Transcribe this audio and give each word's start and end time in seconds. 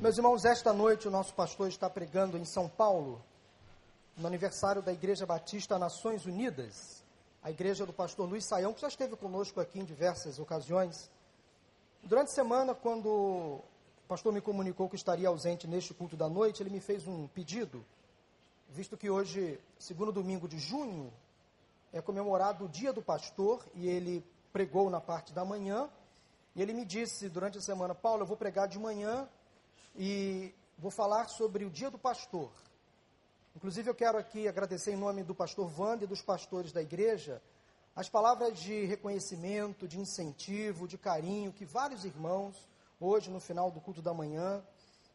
Meus 0.00 0.16
irmãos, 0.16 0.46
esta 0.46 0.72
noite 0.72 1.06
o 1.06 1.10
nosso 1.10 1.34
pastor 1.34 1.68
está 1.68 1.90
pregando 1.90 2.38
em 2.38 2.44
São 2.46 2.66
Paulo, 2.66 3.22
no 4.16 4.26
aniversário 4.26 4.80
da 4.80 4.90
Igreja 4.90 5.26
Batista 5.26 5.78
Nações 5.78 6.24
Unidas, 6.24 7.04
a 7.42 7.50
igreja 7.50 7.84
do 7.84 7.92
pastor 7.92 8.26
Luiz 8.26 8.46
Saião, 8.46 8.72
que 8.72 8.80
já 8.80 8.88
esteve 8.88 9.14
conosco 9.14 9.60
aqui 9.60 9.78
em 9.78 9.84
diversas 9.84 10.38
ocasiões. 10.38 11.10
Durante 12.02 12.28
a 12.28 12.34
semana, 12.34 12.74
quando 12.74 13.10
o 13.10 13.62
pastor 14.08 14.32
me 14.32 14.40
comunicou 14.40 14.88
que 14.88 14.96
estaria 14.96 15.28
ausente 15.28 15.68
neste 15.68 15.92
culto 15.92 16.16
da 16.16 16.30
noite, 16.30 16.62
ele 16.62 16.70
me 16.70 16.80
fez 16.80 17.06
um 17.06 17.28
pedido, 17.28 17.84
visto 18.70 18.96
que 18.96 19.10
hoje, 19.10 19.60
segundo 19.78 20.10
domingo 20.10 20.48
de 20.48 20.58
junho, 20.58 21.12
é 21.92 22.00
comemorado 22.00 22.64
o 22.64 22.68
Dia 22.70 22.90
do 22.90 23.02
Pastor 23.02 23.62
e 23.74 23.86
ele 23.86 24.24
pregou 24.50 24.88
na 24.88 24.98
parte 24.98 25.34
da 25.34 25.44
manhã. 25.44 25.90
E 26.56 26.62
ele 26.62 26.72
me 26.72 26.86
disse 26.86 27.28
durante 27.28 27.58
a 27.58 27.60
semana, 27.60 27.94
Paulo, 27.94 28.22
eu 28.22 28.26
vou 28.26 28.36
pregar 28.38 28.66
de 28.66 28.78
manhã 28.78 29.28
e 29.94 30.54
vou 30.78 30.90
falar 30.90 31.28
sobre 31.28 31.64
o 31.64 31.70
Dia 31.70 31.90
do 31.90 31.98
Pastor. 31.98 32.50
Inclusive, 33.54 33.90
eu 33.90 33.94
quero 33.94 34.18
aqui 34.18 34.46
agradecer 34.46 34.92
em 34.92 34.96
nome 34.96 35.22
do 35.22 35.34
pastor 35.34 35.70
Wanda 35.78 36.04
e 36.04 36.06
dos 36.06 36.22
pastores 36.22 36.72
da 36.72 36.80
igreja 36.80 37.42
as 37.94 38.08
palavras 38.08 38.58
de 38.58 38.84
reconhecimento, 38.84 39.86
de 39.86 39.98
incentivo, 39.98 40.86
de 40.86 40.96
carinho 40.96 41.52
que 41.52 41.64
vários 41.64 42.04
irmãos, 42.04 42.56
hoje 43.00 43.30
no 43.30 43.40
final 43.40 43.70
do 43.70 43.80
culto 43.80 44.00
da 44.00 44.14
manhã, 44.14 44.62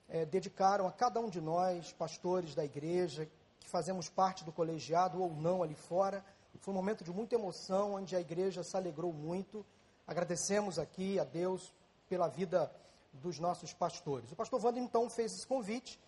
é, 0.10 0.26
dedicaram 0.26 0.86
a 0.86 0.92
cada 0.92 1.20
um 1.20 1.30
de 1.30 1.40
nós, 1.40 1.94
pastores 1.94 2.54
da 2.54 2.66
igreja, 2.66 3.30
que 3.60 3.70
fazemos 3.70 4.10
parte 4.10 4.44
do 4.44 4.52
colegiado 4.52 5.22
ou 5.22 5.34
não 5.34 5.64
ali 5.64 5.74
fora. 5.74 6.24
Foi 6.60 6.74
um 6.74 6.78
momento 6.78 7.04
de 7.04 7.12
muita 7.12 7.36
emoção, 7.36 7.94
onde 7.96 8.16
a 8.16 8.20
igreja 8.20 8.62
se 8.62 8.76
alegrou 8.76 9.14
muito. 9.14 9.66
Agradecemos 10.06 10.78
aqui 10.78 11.20
a 11.20 11.24
Deus 11.24 11.74
pela 12.08 12.28
vida 12.28 12.72
dos 13.22 13.40
nossos 13.40 13.74
pastores. 13.74 14.32
O 14.32 14.36
pastor 14.36 14.64
Wanda 14.64 14.80
então 14.80 15.10
fez 15.10 15.34
esse 15.34 15.48
convite 15.48 16.00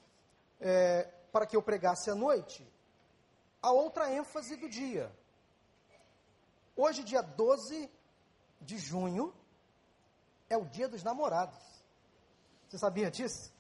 é, 0.60 1.04
para 1.32 1.46
que 1.46 1.56
eu 1.56 1.62
pregasse 1.62 2.10
à 2.10 2.16
noite 2.16 2.68
a 3.62 3.72
outra 3.72 4.12
ênfase 4.12 4.56
do 4.56 4.70
dia. 4.70 5.12
Hoje, 6.76 7.04
dia 7.04 7.22
12 7.22 7.90
de 8.62 8.78
junho, 8.78 9.34
é 10.50 10.56
o 10.56 10.66
dia 10.66 10.88
dos 10.88 11.04
namorados. 11.04 11.58
Você 12.68 12.78
sabia 12.78 13.10
disso? 13.10 13.52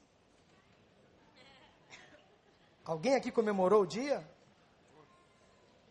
Alguém 2.86 3.16
aqui 3.16 3.32
comemorou 3.32 3.84
o 3.84 3.88
dia? 3.88 4.26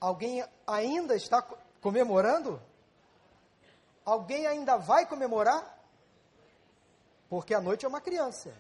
Alguém 0.01 0.45
ainda 0.67 1.15
está 1.15 1.43
comemorando? 1.81 2.61
Alguém 4.05 4.47
ainda 4.47 4.77
vai 4.77 5.05
comemorar? 5.07 5.76
Porque 7.29 7.55
a 7.55 7.61
noite 7.61 7.85
é 7.85 7.89
uma 7.89 8.01
criança. 8.01 8.53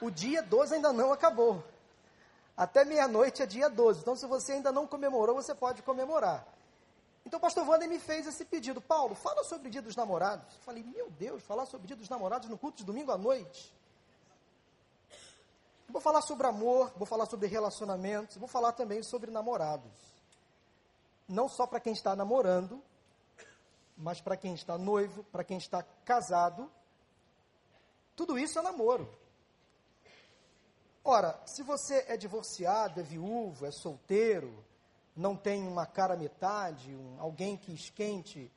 O 0.00 0.10
dia 0.10 0.42
12 0.42 0.74
ainda 0.74 0.92
não 0.92 1.12
acabou. 1.12 1.62
Até 2.56 2.84
meia-noite 2.84 3.42
é 3.42 3.46
dia 3.46 3.68
12. 3.68 4.00
Então, 4.00 4.16
se 4.16 4.26
você 4.26 4.52
ainda 4.52 4.70
não 4.70 4.86
comemorou, 4.86 5.34
você 5.34 5.54
pode 5.54 5.82
comemorar. 5.82 6.46
Então, 7.26 7.38
o 7.38 7.40
pastor 7.40 7.66
Wander 7.66 7.88
me 7.88 7.98
fez 7.98 8.26
esse 8.26 8.44
pedido. 8.44 8.80
Paulo, 8.80 9.14
fala 9.14 9.42
sobre 9.44 9.68
o 9.68 9.70
dia 9.70 9.82
dos 9.82 9.96
namorados. 9.96 10.54
Eu 10.54 10.60
falei, 10.60 10.82
meu 10.82 11.10
Deus, 11.10 11.42
falar 11.42 11.66
sobre 11.66 11.86
o 11.86 11.88
dia 11.88 11.96
dos 11.96 12.08
namorados 12.08 12.48
no 12.48 12.58
culto 12.58 12.78
de 12.78 12.84
domingo 12.84 13.10
à 13.10 13.18
noite. 13.18 13.72
Vou 15.88 16.00
falar 16.00 16.22
sobre 16.22 16.46
amor, 16.46 16.92
vou 16.96 17.06
falar 17.06 17.26
sobre 17.26 17.46
relacionamentos, 17.46 18.36
vou 18.36 18.48
falar 18.48 18.72
também 18.72 19.02
sobre 19.02 19.30
namorados. 19.30 19.92
Não 21.28 21.48
só 21.48 21.66
para 21.66 21.80
quem 21.80 21.92
está 21.92 22.14
namorando, 22.14 22.82
mas 23.96 24.20
para 24.20 24.36
quem 24.36 24.54
está 24.54 24.76
noivo, 24.76 25.24
para 25.24 25.44
quem 25.44 25.56
está 25.56 25.82
casado 26.04 26.70
tudo 28.16 28.38
isso 28.38 28.58
é 28.58 28.62
namoro. 28.62 29.12
Ora, 31.04 31.38
se 31.46 31.62
você 31.62 32.04
é 32.08 32.16
divorciado, 32.16 33.00
é 33.00 33.02
viúvo, 33.02 33.66
é 33.66 33.70
solteiro, 33.70 34.64
não 35.14 35.36
tem 35.36 35.66
uma 35.66 35.84
cara 35.84 36.16
metade, 36.16 36.94
um, 36.94 37.20
alguém 37.20 37.56
que 37.56 37.72
esquente 37.72 38.50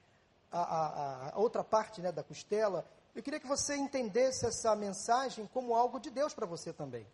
a, 0.51 0.61
a, 0.61 1.29
a 1.33 1.39
outra 1.39 1.63
parte 1.63 2.01
né, 2.01 2.11
da 2.11 2.23
costela, 2.23 2.85
eu 3.13 3.21
queria 3.21 3.39
que 3.39 3.47
você 3.47 3.75
entendesse 3.75 4.45
essa 4.45 4.75
mensagem 4.75 5.45
como 5.47 5.75
algo 5.75 5.99
de 5.99 6.09
Deus 6.09 6.33
para 6.33 6.45
você 6.45 6.71
também. 6.71 7.05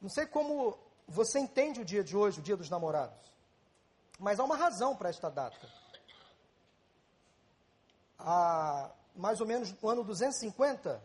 Não 0.00 0.08
sei 0.08 0.26
como 0.26 0.78
você 1.06 1.38
entende 1.38 1.80
o 1.80 1.84
dia 1.84 2.02
de 2.02 2.16
hoje, 2.16 2.40
o 2.40 2.42
dia 2.42 2.56
dos 2.56 2.70
namorados, 2.70 3.34
mas 4.18 4.40
há 4.40 4.44
uma 4.44 4.56
razão 4.56 4.96
para 4.96 5.10
esta 5.10 5.28
data. 5.28 5.68
A 8.18 8.90
mais 9.14 9.40
ou 9.40 9.46
menos 9.46 9.72
no 9.72 9.88
ano 9.88 10.04
250 10.04 11.02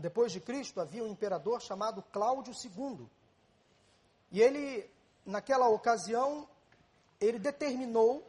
depois 0.00 0.32
de 0.32 0.40
Cristo, 0.40 0.80
havia 0.80 1.04
um 1.04 1.08
imperador 1.08 1.60
chamado 1.60 2.02
Cláudio 2.02 2.54
II. 2.64 3.06
E 4.32 4.40
ele, 4.40 4.90
naquela 5.26 5.68
ocasião, 5.68 6.48
ele 7.20 7.38
determinou 7.38 8.26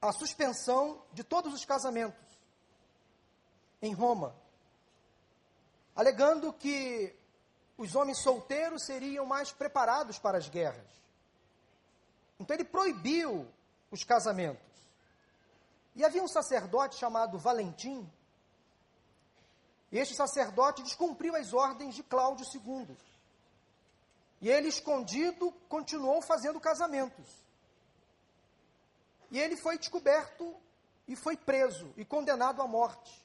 a 0.00 0.12
suspensão 0.12 1.02
de 1.12 1.24
todos 1.24 1.52
os 1.52 1.64
casamentos 1.64 2.22
em 3.82 3.92
Roma, 3.92 4.34
alegando 5.96 6.52
que 6.52 7.14
os 7.76 7.94
homens 7.94 8.18
solteiros 8.18 8.84
seriam 8.84 9.26
mais 9.26 9.50
preparados 9.50 10.18
para 10.18 10.38
as 10.38 10.48
guerras. 10.48 10.86
Então 12.38 12.54
ele 12.54 12.64
proibiu 12.64 13.46
os 13.90 14.04
casamentos. 14.04 14.73
E 15.94 16.04
havia 16.04 16.22
um 16.22 16.28
sacerdote 16.28 16.96
chamado 16.96 17.38
Valentim, 17.38 18.10
este 19.92 20.14
sacerdote 20.14 20.82
descumpriu 20.82 21.36
as 21.36 21.52
ordens 21.52 21.94
de 21.94 22.02
Cláudio 22.02 22.44
II. 22.52 22.96
E 24.40 24.50
ele, 24.50 24.68
escondido, 24.68 25.52
continuou 25.68 26.20
fazendo 26.20 26.60
casamentos. 26.60 27.24
E 29.30 29.38
ele 29.38 29.56
foi 29.56 29.78
descoberto 29.78 30.54
e 31.06 31.14
foi 31.14 31.36
preso 31.36 31.92
e 31.96 32.04
condenado 32.04 32.60
à 32.60 32.66
morte. 32.66 33.24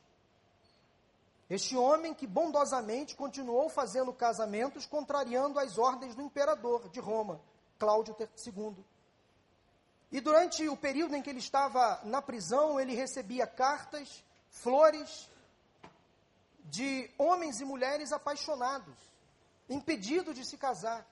Este 1.50 1.76
homem 1.76 2.14
que 2.14 2.28
bondosamente 2.28 3.16
continuou 3.16 3.68
fazendo 3.70 4.14
casamentos, 4.14 4.86
contrariando 4.86 5.60
as 5.60 5.80
ordens 5.80 6.14
do 6.14 6.22
imperador 6.22 6.88
de 6.90 7.00
Roma, 7.00 7.42
Cláudio 7.80 8.16
II. 8.20 8.76
E 10.12 10.20
durante 10.20 10.68
o 10.68 10.76
período 10.76 11.16
em 11.16 11.22
que 11.22 11.30
ele 11.30 11.40
estava 11.40 12.02
na 12.04 12.22
prisão, 12.22 12.80
ele 12.80 12.96
recebia 12.96 13.46
cartas, 13.46 14.24
flores 14.50 15.30
de 16.66 17.10
homens 17.18 17.60
e 17.60 17.66
mulheres 17.66 18.12
apaixonados, 18.12 18.96
impedidos 19.70 20.36
de 20.36 20.46
se 20.46 20.58
casar. 20.58 21.06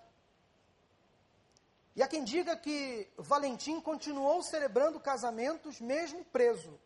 E 1.96 2.02
há 2.02 2.08
quem 2.08 2.24
diga 2.24 2.56
que 2.56 3.08
Valentim 3.18 3.80
continuou 3.82 4.42
celebrando 4.44 5.00
casamentos 5.00 5.80
mesmo 5.80 6.24
preso. 6.26 6.80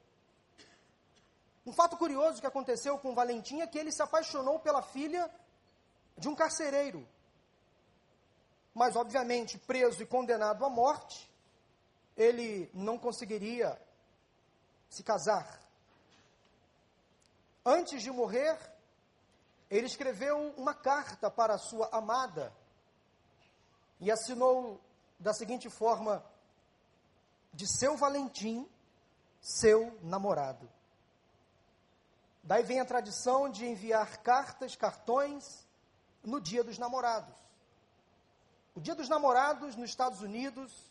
Um 1.65 1.71
fato 1.71 1.95
curioso 1.95 2.41
que 2.41 2.47
aconteceu 2.47 2.97
com 2.97 3.13
Valentim 3.13 3.61
é 3.61 3.67
que 3.67 3.77
ele 3.77 3.91
se 3.91 4.01
apaixonou 4.01 4.59
pela 4.59 4.81
filha 4.81 5.29
de 6.17 6.27
um 6.27 6.35
carcereiro. 6.35 7.07
Mas, 8.73 8.95
obviamente, 8.95 9.57
preso 9.57 10.01
e 10.01 10.05
condenado 10.05 10.65
à 10.65 10.69
morte, 10.69 11.30
ele 12.21 12.69
não 12.71 12.99
conseguiria 12.99 13.81
se 14.89 15.03
casar. 15.03 15.59
Antes 17.65 18.03
de 18.03 18.11
morrer, 18.11 18.57
ele 19.69 19.87
escreveu 19.87 20.53
uma 20.55 20.75
carta 20.75 21.31
para 21.31 21.55
a 21.55 21.57
sua 21.57 21.89
amada 21.91 22.53
e 23.99 24.11
assinou 24.11 24.79
da 25.19 25.33
seguinte 25.33 25.67
forma: 25.69 26.23
de 27.53 27.67
seu 27.67 27.97
Valentim, 27.97 28.69
seu 29.41 29.97
namorado. 30.03 30.69
Daí 32.43 32.63
vem 32.63 32.79
a 32.79 32.85
tradição 32.85 33.49
de 33.49 33.65
enviar 33.65 34.17
cartas, 34.17 34.75
cartões 34.75 35.67
no 36.23 36.39
Dia 36.39 36.63
dos 36.63 36.77
Namorados. 36.77 37.35
O 38.75 38.79
Dia 38.79 38.95
dos 38.95 39.09
Namorados 39.09 39.75
nos 39.75 39.89
Estados 39.89 40.21
Unidos 40.21 40.90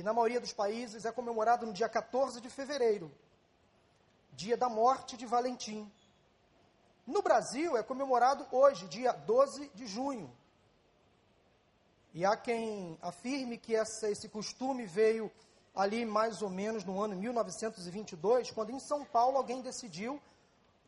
e 0.00 0.02
na 0.02 0.14
maioria 0.14 0.40
dos 0.40 0.54
países 0.54 1.04
é 1.04 1.12
comemorado 1.12 1.66
no 1.66 1.74
dia 1.74 1.86
14 1.86 2.40
de 2.40 2.48
fevereiro, 2.48 3.12
dia 4.32 4.56
da 4.56 4.66
morte 4.66 5.14
de 5.14 5.26
Valentim. 5.26 5.92
No 7.06 7.20
Brasil 7.20 7.76
é 7.76 7.82
comemorado 7.82 8.46
hoje, 8.50 8.88
dia 8.88 9.12
12 9.12 9.68
de 9.74 9.86
junho. 9.86 10.34
E 12.14 12.24
há 12.24 12.34
quem 12.34 12.98
afirme 13.02 13.58
que 13.58 13.76
essa, 13.76 14.08
esse 14.08 14.26
costume 14.26 14.86
veio 14.86 15.30
ali 15.74 16.06
mais 16.06 16.40
ou 16.40 16.48
menos 16.48 16.82
no 16.82 16.98
ano 16.98 17.14
1922, 17.14 18.52
quando 18.52 18.70
em 18.70 18.80
São 18.80 19.04
Paulo 19.04 19.36
alguém 19.36 19.60
decidiu 19.60 20.18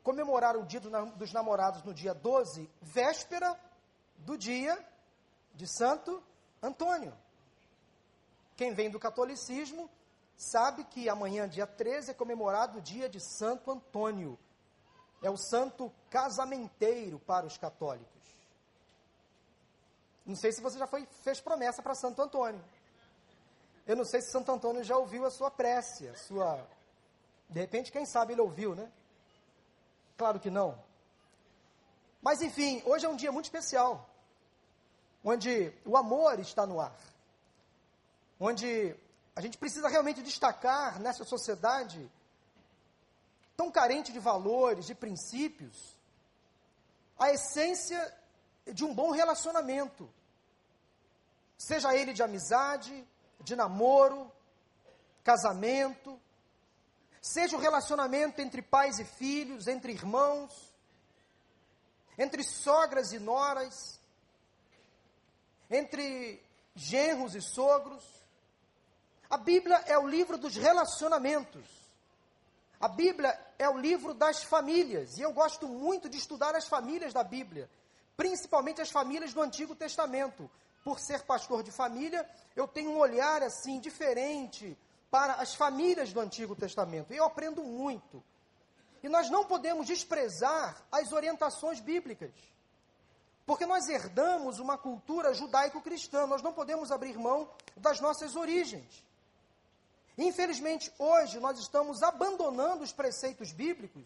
comemorar 0.03 0.57
o 0.57 0.65
dia 0.65 0.81
do, 0.81 0.89
dos 1.17 1.35
namorados 1.35 1.83
no 1.83 1.93
dia 1.93 2.15
12, 2.15 2.67
véspera 2.81 3.61
do 4.17 4.39
dia 4.39 4.75
de 5.55 5.67
Santo 5.67 6.23
Antônio. 6.63 7.13
Quem 8.63 8.73
vem 8.73 8.89
do 8.89 9.01
catolicismo 9.01 9.91
sabe 10.37 10.85
que 10.85 11.09
amanhã, 11.09 11.49
dia 11.49 11.67
13, 11.67 12.13
é 12.13 12.15
comemorado 12.15 12.79
o 12.79 12.81
dia 12.81 13.09
de 13.09 13.19
Santo 13.19 13.73
Antônio. 13.73 14.39
é 15.21 15.29
o 15.29 15.37
santo 15.37 15.93
casamenteiro 16.09 17.19
para 17.19 17.45
os 17.45 17.59
católicos. 17.59 18.23
Não 20.25 20.37
sei 20.37 20.53
se 20.53 20.61
você 20.61 20.79
já 20.79 20.87
foi, 20.87 21.09
fez 21.25 21.41
promessa 21.41 21.83
para 21.83 21.97
Santo 21.97 22.23
Antônio. 22.23 22.65
Eu 23.85 23.97
não 23.97 24.05
sei 24.05 24.21
se 24.21 24.31
Santo 24.31 24.53
Antônio 24.53 24.85
já 24.85 24.97
ouviu 24.97 25.27
a 25.27 25.31
sua 25.33 25.51
prece, 25.51 26.07
a 26.07 26.15
sua. 26.15 26.65
De 27.49 27.59
repente, 27.59 27.91
quem 27.91 28.07
sabe 28.07 28.33
ele 28.33 28.43
ouviu, 28.43 28.77
né? 28.77 28.89
Claro 30.17 30.39
que 30.39 30.51
não. 30.51 30.81
Mas 32.21 32.41
enfim, 32.41 32.81
hoje 32.87 33.07
é 33.07 33.09
um 33.09 33.17
dia 33.17 33.33
muito 33.33 33.47
especial, 33.47 34.09
onde 35.25 35.73
o 35.85 35.97
amor 35.97 36.39
está 36.39 36.65
no 36.65 36.81
ar, 36.81 36.97
onde 38.45 38.93
a 39.37 39.41
gente 39.41 39.57
precisa 39.57 39.89
realmente 39.89 40.21
destacar 40.21 40.99
nessa 40.99 41.25
sociedade 41.25 42.11
tão 43.57 43.71
carente 43.71 44.13
de 44.13 44.19
valores, 44.19 44.85
de 44.85 44.97
princípios, 44.97 45.97
a 47.17 47.31
essência 47.31 48.01
de 48.67 48.85
um 48.85 48.93
bom 48.93 49.13
relacionamento, 49.13 50.13
seja 51.57 51.95
ele 51.95 52.13
de 52.13 52.21
amizade, 52.21 53.07
de 53.41 53.55
namoro, 53.55 54.29
casamento, 55.23 56.21
seja 57.21 57.57
o 57.57 57.61
relacionamento 57.61 58.41
entre 58.41 58.61
pais 58.61 58.99
e 58.99 59.05
filhos, 59.05 59.69
entre 59.69 59.93
irmãos, 59.93 60.75
entre 62.19 62.43
sogras 62.43 63.13
e 63.13 63.21
noras, 63.21 64.01
entre 65.71 66.43
genros 66.75 67.37
e 67.37 67.41
sogros. 67.41 68.22
A 69.33 69.39
Bíblia 69.39 69.83
é 69.87 69.97
o 69.99 70.07
livro 70.07 70.37
dos 70.37 70.57
relacionamentos. 70.57 71.65
A 72.79 72.87
Bíblia 72.87 73.35
é 73.59 73.67
o 73.67 73.79
livro 73.79 74.13
das 74.13 74.43
famílias. 74.43 75.17
E 75.17 75.23
eu 75.23 75.33
gosto 75.33 75.67
muito 75.67 76.07
de 76.07 76.19
estudar 76.19 76.55
as 76.55 76.69
famílias 76.69 77.15
da 77.15 77.25
Bíblia, 77.25 77.67
principalmente 78.15 78.83
as 78.83 78.91
famílias 78.91 79.33
do 79.33 79.41
Antigo 79.41 79.75
Testamento. 79.75 80.51
Por 80.85 81.01
ser 81.01 81.23
pastor 81.23 81.63
de 81.63 81.71
família, 81.71 82.29
eu 82.55 82.69
tenho 82.69 82.91
um 82.91 82.99
olhar 82.99 83.43
assim 83.43 83.81
diferente 83.81 84.77
para 85.11 85.33
as 85.37 85.55
famílias 85.55 86.13
do 86.13 86.21
Antigo 86.21 86.55
Testamento. 86.55 87.15
E 87.15 87.17
eu 87.17 87.25
aprendo 87.25 87.65
muito. 87.65 88.23
E 89.03 89.09
nós 89.09 89.31
não 89.31 89.47
podemos 89.47 89.87
desprezar 89.87 90.77
as 90.93 91.11
orientações 91.11 91.81
bíblicas. 91.81 92.35
Porque 93.47 93.65
nós 93.65 93.89
herdamos 93.89 94.59
uma 94.59 94.77
cultura 94.77 95.33
judaico-cristã, 95.33 96.27
nós 96.27 96.43
não 96.43 96.53
podemos 96.53 96.93
abrir 96.93 97.17
mão 97.17 97.49
das 97.79 97.99
nossas 97.99 98.37
origens. 98.37 99.11
Infelizmente, 100.17 100.93
hoje 100.99 101.41
nós 101.41 101.59
estamos 101.59 102.03
abandonando 102.03 102.85
os 102.85 102.93
preceitos 102.93 103.53
bíblicos, 103.53 104.05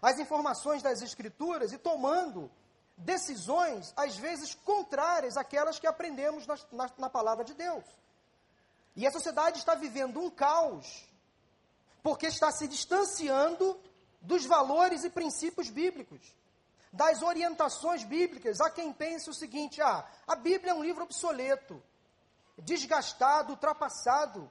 as 0.00 0.18
informações 0.18 0.82
das 0.82 1.02
Escrituras 1.02 1.72
e 1.72 1.78
tomando 1.78 2.50
decisões, 2.96 3.92
às 3.96 4.16
vezes 4.16 4.54
contrárias 4.54 5.36
àquelas 5.36 5.78
que 5.78 5.86
aprendemos 5.86 6.46
na, 6.46 6.56
na, 6.72 6.90
na 6.98 7.10
palavra 7.10 7.44
de 7.44 7.54
Deus. 7.54 7.84
E 8.96 9.06
a 9.06 9.10
sociedade 9.10 9.58
está 9.58 9.74
vivendo 9.74 10.20
um 10.20 10.30
caos, 10.30 11.04
porque 12.02 12.26
está 12.26 12.52
se 12.52 12.68
distanciando 12.68 13.78
dos 14.20 14.46
valores 14.46 15.04
e 15.04 15.10
princípios 15.10 15.68
bíblicos, 15.68 16.20
das 16.92 17.22
orientações 17.22 18.04
bíblicas. 18.04 18.60
Há 18.60 18.70
quem 18.70 18.92
pense 18.92 19.28
o 19.28 19.34
seguinte: 19.34 19.82
ah, 19.82 20.06
a 20.26 20.36
Bíblia 20.36 20.70
é 20.70 20.74
um 20.74 20.82
livro 20.82 21.02
obsoleto, 21.02 21.82
desgastado, 22.58 23.50
ultrapassado. 23.50 24.48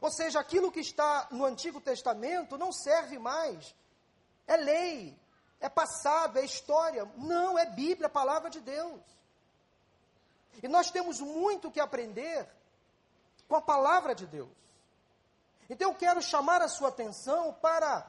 Ou 0.00 0.10
seja, 0.10 0.40
aquilo 0.40 0.70
que 0.70 0.80
está 0.80 1.26
no 1.30 1.44
Antigo 1.44 1.80
Testamento 1.80 2.58
não 2.58 2.72
serve 2.72 3.18
mais. 3.18 3.74
É 4.46 4.56
lei, 4.56 5.18
é 5.60 5.68
passado, 5.68 6.38
é 6.38 6.44
história. 6.44 7.04
Não, 7.16 7.58
é 7.58 7.66
Bíblia, 7.66 8.06
a 8.06 8.10
palavra 8.10 8.50
de 8.50 8.60
Deus. 8.60 9.00
E 10.62 10.68
nós 10.68 10.90
temos 10.90 11.20
muito 11.20 11.70
que 11.70 11.80
aprender 11.80 12.48
com 13.48 13.56
a 13.56 13.62
palavra 13.62 14.14
de 14.14 14.26
Deus. 14.26 14.50
Então 15.68 15.90
eu 15.90 15.94
quero 15.94 16.22
chamar 16.22 16.62
a 16.62 16.68
sua 16.68 16.88
atenção 16.88 17.52
para 17.54 18.08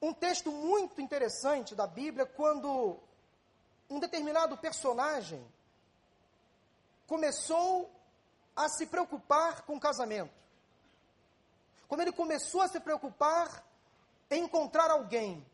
um 0.00 0.14
texto 0.14 0.50
muito 0.50 1.00
interessante 1.00 1.74
da 1.74 1.86
Bíblia, 1.86 2.24
quando 2.24 2.98
um 3.88 4.00
determinado 4.00 4.56
personagem 4.56 5.46
começou 7.06 7.90
a 8.56 8.68
se 8.68 8.86
preocupar 8.86 9.62
com 9.62 9.78
casamento. 9.78 10.39
Quando 11.90 12.02
ele 12.02 12.12
começou 12.12 12.62
a 12.62 12.68
se 12.68 12.78
preocupar 12.78 13.66
em 14.30 14.44
encontrar 14.44 14.92
alguém. 14.92 15.44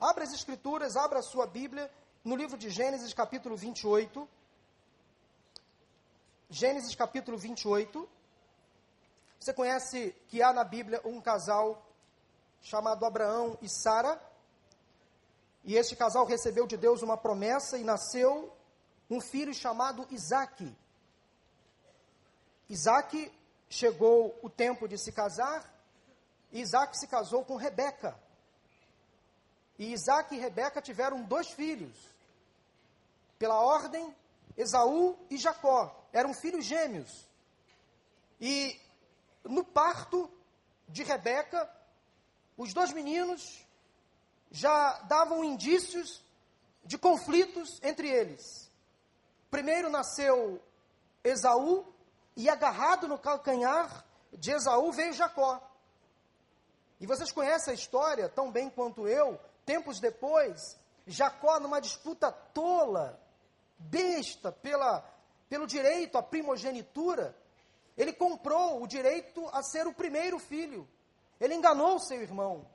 Abra 0.00 0.24
as 0.24 0.32
Escrituras, 0.32 0.96
abra 0.96 1.20
a 1.20 1.22
sua 1.22 1.46
Bíblia, 1.46 1.88
no 2.24 2.34
livro 2.34 2.58
de 2.58 2.68
Gênesis, 2.68 3.14
capítulo 3.14 3.56
28. 3.56 4.28
Gênesis, 6.50 6.96
capítulo 6.96 7.38
28. 7.38 8.08
Você 9.38 9.52
conhece 9.54 10.12
que 10.26 10.42
há 10.42 10.52
na 10.52 10.64
Bíblia 10.64 11.00
um 11.04 11.20
casal 11.20 11.86
chamado 12.60 13.06
Abraão 13.06 13.56
e 13.62 13.68
Sara? 13.68 14.20
E 15.62 15.76
este 15.76 15.94
casal 15.94 16.26
recebeu 16.26 16.66
de 16.66 16.76
Deus 16.76 17.00
uma 17.00 17.16
promessa 17.16 17.78
e 17.78 17.84
nasceu 17.84 18.52
um 19.08 19.20
filho 19.20 19.54
chamado 19.54 20.04
Isaac. 20.10 20.76
Isaac 22.68 23.30
chegou 23.72 24.38
o 24.42 24.50
tempo 24.50 24.86
de 24.86 24.98
se 24.98 25.10
casar, 25.10 25.72
Isaac 26.52 26.98
se 26.98 27.06
casou 27.06 27.42
com 27.42 27.56
Rebeca. 27.56 28.14
E 29.78 29.92
Isaac 29.92 30.34
e 30.34 30.38
Rebeca 30.38 30.82
tiveram 30.82 31.22
dois 31.22 31.48
filhos. 31.52 31.96
Pela 33.38 33.58
ordem, 33.58 34.14
Esaú 34.58 35.18
e 35.30 35.38
Jacó. 35.38 36.06
Eram 36.12 36.34
filhos 36.34 36.66
gêmeos. 36.66 37.26
E 38.38 38.78
no 39.42 39.64
parto 39.64 40.30
de 40.86 41.02
Rebeca, 41.02 41.68
os 42.58 42.74
dois 42.74 42.92
meninos 42.92 43.66
já 44.50 45.00
davam 45.04 45.42
indícios 45.42 46.22
de 46.84 46.98
conflitos 46.98 47.80
entre 47.82 48.10
eles. 48.10 48.70
Primeiro 49.50 49.88
nasceu 49.88 50.60
Esaú, 51.24 51.90
e 52.36 52.48
agarrado 52.48 53.06
no 53.06 53.18
calcanhar 53.18 54.04
de 54.32 54.50
Esaú 54.50 54.92
veio 54.92 55.12
Jacó. 55.12 55.60
E 57.00 57.06
vocês 57.06 57.32
conhecem 57.32 57.72
a 57.72 57.74
história 57.74 58.28
tão 58.28 58.50
bem 58.50 58.70
quanto 58.70 59.08
eu. 59.08 59.38
Tempos 59.66 60.00
depois, 60.00 60.78
Jacó, 61.06 61.58
numa 61.60 61.80
disputa 61.80 62.30
tola, 62.30 63.20
besta, 63.78 64.52
pela, 64.52 65.04
pelo 65.48 65.66
direito 65.66 66.16
à 66.16 66.22
primogenitura, 66.22 67.36
ele 67.96 68.12
comprou 68.12 68.82
o 68.82 68.86
direito 68.86 69.46
a 69.52 69.62
ser 69.62 69.86
o 69.86 69.92
primeiro 69.92 70.38
filho. 70.38 70.88
Ele 71.40 71.54
enganou 71.54 71.98
seu 71.98 72.22
irmão. 72.22 72.66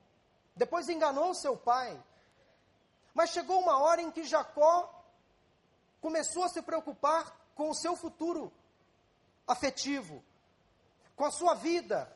Depois 0.56 0.90
enganou 0.90 1.34
seu 1.34 1.56
pai. 1.58 1.98
Mas 3.14 3.32
chegou 3.32 3.60
uma 3.60 3.80
hora 3.80 4.02
em 4.02 4.12
que 4.12 4.24
Jacó 4.26 4.94
começou 6.00 6.44
a 6.44 6.50
se 6.50 6.62
preocupar 6.62 7.36
com 7.56 7.70
o 7.70 7.76
seu 7.76 7.96
futuro 7.96 8.52
afetivo, 9.48 10.24
com 11.16 11.26
a 11.26 11.32
sua 11.32 11.54
vida. 11.54 12.12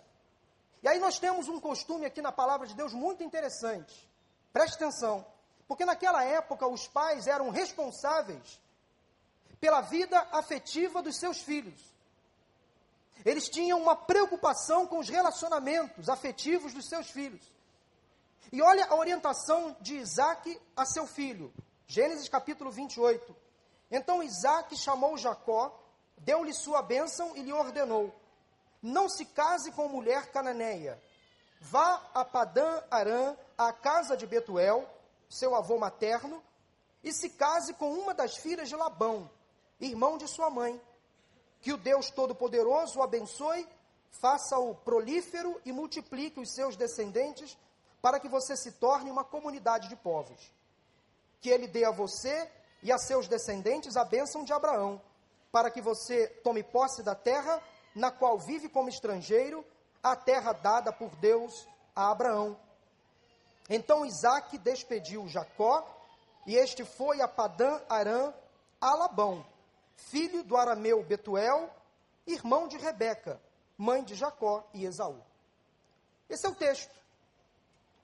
E 0.84 0.88
aí 0.88 1.00
nós 1.00 1.18
temos 1.20 1.48
um 1.48 1.60
costume 1.60 2.06
aqui 2.06 2.22
na 2.22 2.32
palavra 2.32 2.68
de 2.68 2.76
Deus 2.76 2.94
muito 2.94 3.24
interessante. 3.24 4.10
Preste 4.52 4.76
atenção. 4.76 5.26
Porque 5.68 5.86
naquela 5.86 6.24
época 6.24 6.68
os 6.68 6.88
pais 6.88 7.28
eram 7.28 7.50
responsáveis 7.50 8.60
pela 9.60 9.82
vida 9.82 10.20
afetiva 10.32 11.02
dos 11.02 11.18
seus 11.18 11.38
filhos. 11.40 11.80
Eles 13.24 13.48
tinham 13.48 13.80
uma 13.80 13.96
preocupação 13.96 14.88
com 14.88 15.00
os 15.00 15.08
relacionamentos 15.08 16.10
afetivos 16.10 16.74
dos 16.74 16.90
seus 16.90 17.10
filhos. 17.10 17.42
E 18.52 18.62
olha 18.62 18.86
a 18.86 18.96
orientação 18.96 19.78
de 19.80 19.96
Isaac 19.96 20.60
a 20.76 20.86
seu 20.86 21.08
filho. 21.08 21.54
Gênesis 21.88 22.28
capítulo 22.28 22.72
28. 22.72 23.36
Então 23.90 24.24
Isaac 24.24 24.76
chamou 24.76 25.18
Jacó, 25.18 25.81
deu-lhe 26.22 26.54
sua 26.54 26.82
bênção 26.82 27.36
e 27.36 27.42
lhe 27.42 27.54
ordenou: 27.54 28.14
Não 28.82 29.10
se 29.10 29.26
case 29.26 29.72
com 29.72 29.88
mulher 29.88 30.32
cananeia. 30.32 31.02
Vá 31.60 32.02
a 32.14 32.26
Padã 32.26 32.82
Arã, 32.90 33.36
à 33.58 33.72
casa 33.72 34.18
de 34.18 34.26
Betuel, 34.26 34.88
seu 35.30 35.54
avô 35.56 35.78
materno, 35.78 36.42
e 37.04 37.14
se 37.14 37.30
case 37.30 37.74
com 37.76 37.94
uma 37.94 38.14
das 38.14 38.38
filhas 38.38 38.68
de 38.68 38.76
Labão, 38.76 39.30
irmão 39.80 40.18
de 40.18 40.28
sua 40.28 40.50
mãe 40.50 40.82
que 41.62 41.72
o 41.72 41.78
Deus 41.78 42.10
Todo-Poderoso 42.10 43.00
o 43.00 43.04
abençoe, 43.04 43.68
faça-o 44.10 44.76
prolífero 44.76 45.62
e 45.64 45.72
multiplique 45.72 46.40
os 46.40 46.52
seus 46.54 46.76
descendentes, 46.76 47.58
para 48.02 48.20
que 48.20 48.28
você 48.28 48.58
se 48.58 48.72
torne 48.74 49.12
uma 49.12 49.24
comunidade 49.24 49.88
de 49.88 49.96
povos. 49.96 50.52
Que 51.40 51.50
ele 51.50 51.68
dê 51.68 51.86
a 51.86 51.92
você 51.92 52.50
e 52.82 52.92
a 52.92 52.98
seus 52.98 53.28
descendentes 53.28 53.96
a 53.96 54.04
bênção 54.04 54.44
de 54.44 54.52
Abraão, 54.52 55.00
para 55.52 55.70
que 55.70 55.82
você 55.82 56.28
tome 56.44 56.64
posse 56.64 57.04
da 57.04 57.16
terra 57.16 57.62
na 57.94 58.10
qual 58.10 58.40
vive 58.40 58.70
como 58.70 58.90
estrangeiro, 58.90 59.66
a 60.02 60.16
terra 60.16 60.54
dada 60.54 60.92
por 60.94 61.16
Deus 61.18 61.68
a 61.96 62.10
Abraão. 62.10 62.58
Então 63.70 64.06
Isaac 64.06 64.58
despediu 64.58 65.28
Jacó, 65.28 65.86
e 66.48 66.56
este 66.56 66.84
foi 66.84 67.22
a 67.22 67.28
Padã 67.28 67.80
Arã 67.88 68.34
a 68.80 68.96
Labão, 68.96 69.46
filho 69.96 70.44
do 70.44 70.58
arameu 70.58 71.04
Betuel, 71.04 71.70
irmão 72.26 72.68
de 72.68 72.78
Rebeca, 72.78 73.40
mãe 73.78 74.04
de 74.04 74.16
Jacó 74.16 74.68
e 74.74 74.86
Esaú. 74.86 75.22
Esse 76.28 76.46
é 76.46 76.50
o 76.50 76.56
texto. 76.56 76.96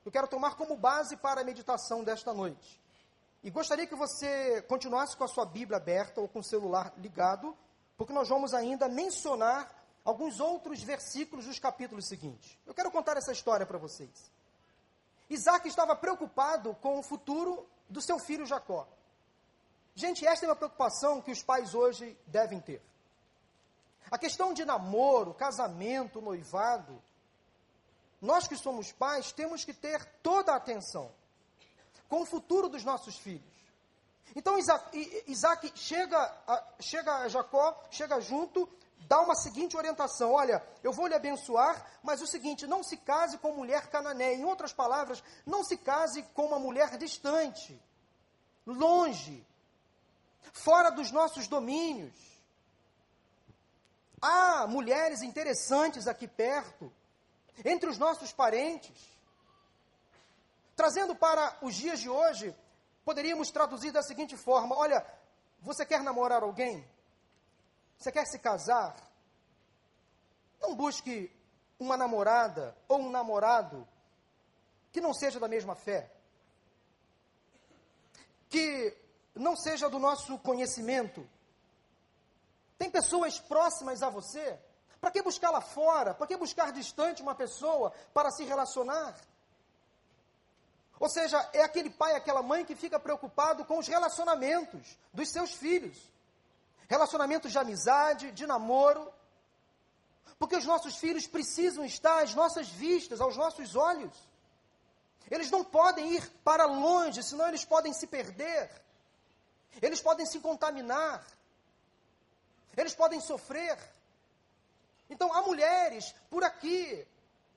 Eu 0.06 0.12
quero 0.12 0.28
tomar 0.28 0.56
como 0.56 0.76
base 0.76 1.18
para 1.18 1.42
a 1.42 1.44
meditação 1.44 2.04
desta 2.04 2.34
noite. 2.34 2.80
E 3.48 3.50
gostaria 3.50 3.88
que 3.88 3.96
você 3.96 4.62
continuasse 4.64 5.16
com 5.16 5.24
a 5.24 5.28
sua 5.28 5.46
Bíblia 5.46 5.78
aberta 5.78 6.20
ou 6.20 6.28
com 6.28 6.40
o 6.40 6.44
celular 6.44 6.92
ligado, 6.98 7.58
porque 7.96 8.12
nós 8.12 8.28
vamos 8.28 8.54
ainda 8.54 8.90
mencionar 8.90 9.74
alguns 10.04 10.42
outros 10.42 10.84
versículos 10.84 11.46
dos 11.46 11.58
capítulos 11.58 12.10
seguintes. 12.10 12.58
Eu 12.66 12.74
quero 12.74 12.92
contar 12.92 13.16
essa 13.16 13.32
história 13.32 13.66
para 13.66 13.78
vocês. 13.78 14.30
Isaac 15.30 15.66
estava 15.66 15.96
preocupado 15.96 16.76
com 16.82 17.00
o 17.00 17.02
futuro 17.02 17.66
do 17.88 18.02
seu 18.02 18.20
filho 18.20 18.46
Jacó. 18.46 18.86
Gente, 19.96 20.28
esta 20.28 20.46
é 20.46 20.50
uma 20.50 20.56
preocupação 20.58 21.22
que 21.22 21.32
os 21.32 21.42
pais 21.42 21.74
hoje 21.74 22.18
devem 22.28 22.60
ter. 22.60 22.82
A 24.12 24.18
questão 24.18 24.54
de 24.54 24.66
namoro, 24.66 25.34
casamento, 25.34 26.20
noivado, 26.20 27.02
nós 28.22 28.46
que 28.46 28.58
somos 28.58 28.92
pais 28.92 29.32
temos 29.32 29.64
que 29.64 29.74
ter 29.74 30.04
toda 30.22 30.52
a 30.52 30.58
atenção 30.58 31.10
com 32.10 32.22
o 32.22 32.26
futuro 32.26 32.70
dos 32.70 32.84
nossos 32.84 33.18
filhos. 33.18 33.58
Então 34.36 34.58
Isaac, 34.58 35.72
chega, 35.76 36.18
a, 36.48 36.64
chega 36.80 37.16
a 37.16 37.28
Jacó, 37.28 37.84
chega 37.90 38.20
junto, 38.22 38.70
dá 39.08 39.20
uma 39.20 39.36
seguinte 39.36 39.76
orientação: 39.76 40.32
olha, 40.32 40.64
eu 40.84 40.94
vou 40.94 41.08
lhe 41.08 41.16
abençoar, 41.16 41.86
mas 42.04 42.22
o 42.22 42.28
seguinte, 42.28 42.68
não 42.68 42.84
se 42.84 42.98
case 42.98 43.38
com 43.38 43.52
mulher 43.54 43.88
cananeia. 43.88 44.36
Em 44.36 44.46
outras 44.46 44.74
palavras, 44.74 45.24
não 45.46 45.64
se 45.64 45.78
case 45.78 46.22
com 46.34 46.46
uma 46.46 46.60
mulher 46.60 46.98
distante, 46.98 47.80
longe, 48.66 49.46
fora 50.54 50.92
dos 50.92 51.12
nossos 51.12 51.48
domínios. 51.48 52.14
Há 54.22 54.68
mulheres 54.68 55.22
interessantes 55.22 56.08
aqui 56.08 56.28
perto, 56.28 56.92
entre 57.64 57.90
os 57.90 57.98
nossos 57.98 58.32
parentes. 58.32 59.17
Trazendo 60.78 61.16
para 61.16 61.58
os 61.64 61.74
dias 61.74 62.00
de 62.00 62.08
hoje, 62.08 62.56
poderíamos 63.04 63.50
traduzir 63.50 63.92
da 63.92 64.04
seguinte 64.04 64.38
forma: 64.38 64.78
olha, 64.78 65.04
você 65.60 65.84
quer 65.84 66.04
namorar 66.04 66.44
alguém? 66.44 66.88
Você 67.98 68.12
quer 68.12 68.26
se 68.28 68.38
casar? 68.38 68.96
Não 70.62 70.76
busque 70.76 71.36
uma 71.80 71.98
namorada 71.98 72.78
ou 72.88 73.00
um 73.00 73.10
namorado 73.10 73.88
que 74.92 75.02
não 75.02 75.16
seja 75.16 75.40
da 75.40 75.48
mesma 75.48 75.74
fé, 75.74 76.12
que 78.48 78.96
não 79.34 79.56
seja 79.56 79.90
do 79.90 79.98
nosso 79.98 80.38
conhecimento. 80.38 81.28
Tem 82.78 82.92
pessoas 82.92 83.40
próximas 83.40 84.04
a 84.04 84.12
você. 84.12 84.60
Para 85.02 85.10
que 85.10 85.24
buscar 85.24 85.50
lá 85.50 85.62
fora? 85.62 86.14
Para 86.14 86.28
que 86.28 86.38
buscar 86.38 86.72
distante 86.72 87.24
uma 87.24 87.34
pessoa 87.34 87.92
para 88.14 88.30
se 88.30 88.44
relacionar? 88.44 89.16
Ou 91.00 91.10
seja, 91.10 91.38
é 91.54 91.62
aquele 91.64 91.90
pai, 91.90 92.16
aquela 92.16 92.42
mãe 92.42 92.66
que 92.66 92.76
fica 92.76 93.00
preocupado 93.00 93.66
com 93.66 93.78
os 93.78 93.88
relacionamentos 93.88 94.98
dos 95.14 95.30
seus 95.30 95.54
filhos 95.54 95.98
relacionamentos 96.88 97.52
de 97.52 97.60
amizade, 97.60 98.32
de 98.32 98.48
namoro, 98.48 99.12
porque 100.40 100.56
os 100.56 100.66
nossos 100.66 100.96
filhos 100.98 101.28
precisam 101.28 101.84
estar 101.84 102.24
às 102.24 102.34
nossas 102.34 102.70
vistas, 102.70 103.20
aos 103.20 103.36
nossos 103.36 103.76
olhos. 103.76 104.16
Eles 105.30 105.52
não 105.52 105.64
podem 105.64 106.14
ir 106.14 106.30
para 106.44 106.66
longe, 106.66 107.22
senão 107.22 107.48
eles 107.48 107.66
podem 107.66 107.92
se 107.92 108.08
perder. 108.08 108.70
Eles 109.82 110.02
podem 110.02 110.26
se 110.26 110.40
contaminar. 110.40 111.26
Eles 112.76 112.96
podem 112.96 113.20
sofrer. 113.20 113.78
Então, 115.10 115.34
há 115.34 115.42
mulheres 115.42 116.14
por 116.30 116.44
aqui. 116.44 117.06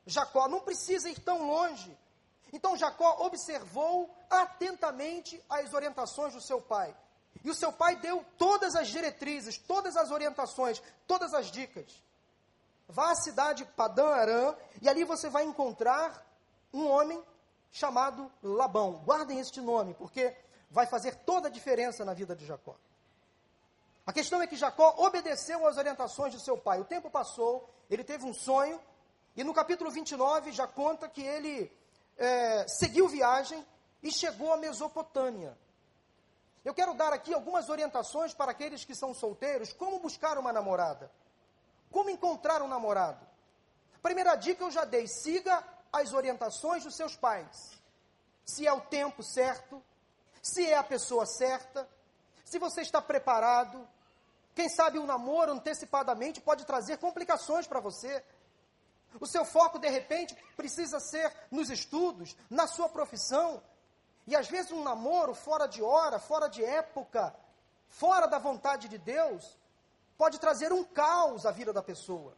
Jacó 0.06 0.48
não 0.48 0.60
precisa 0.60 1.08
ir 1.08 1.20
tão 1.20 1.46
longe. 1.46 1.96
Então, 2.52 2.76
Jacó 2.76 3.24
observou 3.26 4.14
atentamente 4.28 5.42
as 5.48 5.72
orientações 5.72 6.34
do 6.34 6.40
seu 6.40 6.60
pai. 6.60 6.94
E 7.44 7.50
o 7.50 7.54
seu 7.54 7.72
pai 7.72 7.96
deu 7.96 8.24
todas 8.36 8.74
as 8.74 8.88
diretrizes, 8.88 9.56
todas 9.56 9.96
as 9.96 10.10
orientações, 10.10 10.82
todas 11.06 11.32
as 11.32 11.50
dicas. 11.50 12.02
Vá 12.88 13.12
à 13.12 13.14
cidade 13.14 13.64
Padã 13.64 14.08
Arã 14.08 14.54
e 14.82 14.88
ali 14.88 15.04
você 15.04 15.28
vai 15.28 15.44
encontrar 15.44 16.26
um 16.72 16.88
homem 16.88 17.22
chamado 17.70 18.30
Labão. 18.42 18.94
Guardem 19.04 19.38
este 19.38 19.60
nome, 19.60 19.94
porque 19.94 20.36
vai 20.70 20.86
fazer 20.86 21.14
toda 21.14 21.48
a 21.48 21.50
diferença 21.50 22.04
na 22.04 22.12
vida 22.14 22.34
de 22.34 22.44
Jacó. 22.44 22.74
A 24.06 24.12
questão 24.12 24.42
é 24.42 24.46
que 24.46 24.56
Jacó 24.56 24.94
obedeceu 24.98 25.66
às 25.66 25.76
orientações 25.76 26.32
de 26.32 26.40
seu 26.40 26.58
pai. 26.58 26.80
O 26.80 26.84
tempo 26.84 27.08
passou, 27.10 27.68
ele 27.88 28.02
teve 28.02 28.24
um 28.24 28.34
sonho, 28.34 28.80
e 29.36 29.44
no 29.44 29.54
capítulo 29.54 29.90
29 29.90 30.50
já 30.50 30.66
conta 30.66 31.08
que 31.08 31.22
ele 31.22 31.70
é, 32.20 32.68
seguiu 32.68 33.08
viagem 33.08 33.66
e 34.02 34.12
chegou 34.12 34.52
à 34.52 34.58
Mesopotâmia. 34.58 35.56
Eu 36.62 36.74
quero 36.74 36.92
dar 36.92 37.14
aqui 37.14 37.32
algumas 37.32 37.70
orientações 37.70 38.34
para 38.34 38.50
aqueles 38.50 38.84
que 38.84 38.94
são 38.94 39.14
solteiros, 39.14 39.72
como 39.72 39.98
buscar 39.98 40.36
uma 40.36 40.52
namorada. 40.52 41.10
Como 41.90 42.10
encontrar 42.10 42.60
um 42.60 42.68
namorado. 42.68 43.26
Primeira 44.02 44.36
dica 44.36 44.62
eu 44.62 44.70
já 44.70 44.84
dei, 44.84 45.08
siga 45.08 45.64
as 45.90 46.12
orientações 46.12 46.84
dos 46.84 46.94
seus 46.94 47.16
pais. 47.16 47.80
Se 48.44 48.66
é 48.66 48.72
o 48.72 48.82
tempo 48.82 49.22
certo, 49.22 49.82
se 50.42 50.66
é 50.66 50.76
a 50.76 50.84
pessoa 50.84 51.24
certa, 51.24 51.88
se 52.44 52.58
você 52.58 52.82
está 52.82 53.00
preparado. 53.00 53.88
Quem 54.54 54.68
sabe 54.68 54.98
o 54.98 55.02
um 55.02 55.06
namoro 55.06 55.52
antecipadamente 55.52 56.40
pode 56.40 56.66
trazer 56.66 56.98
complicações 56.98 57.66
para 57.66 57.80
você. 57.80 58.22
O 59.18 59.26
seu 59.26 59.44
foco, 59.44 59.78
de 59.78 59.88
repente, 59.88 60.36
precisa 60.56 61.00
ser 61.00 61.34
nos 61.50 61.70
estudos, 61.70 62.36
na 62.48 62.66
sua 62.66 62.88
profissão, 62.88 63.62
e 64.26 64.36
às 64.36 64.48
vezes 64.48 64.70
um 64.70 64.82
namoro 64.82 65.34
fora 65.34 65.66
de 65.66 65.82
hora, 65.82 66.18
fora 66.18 66.48
de 66.48 66.64
época, 66.64 67.34
fora 67.88 68.26
da 68.26 68.38
vontade 68.38 68.88
de 68.88 68.98
Deus, 68.98 69.58
pode 70.16 70.38
trazer 70.38 70.72
um 70.72 70.84
caos 70.84 71.44
à 71.44 71.50
vida 71.50 71.72
da 71.72 71.82
pessoa. 71.82 72.36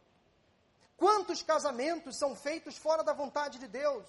Quantos 0.97 1.43
casamentos 1.43 2.17
são 2.17 2.35
feitos 2.35 2.77
fora 2.77 3.03
da 3.03 3.13
vontade 3.13 3.59
de 3.59 3.67
Deus? 3.67 4.07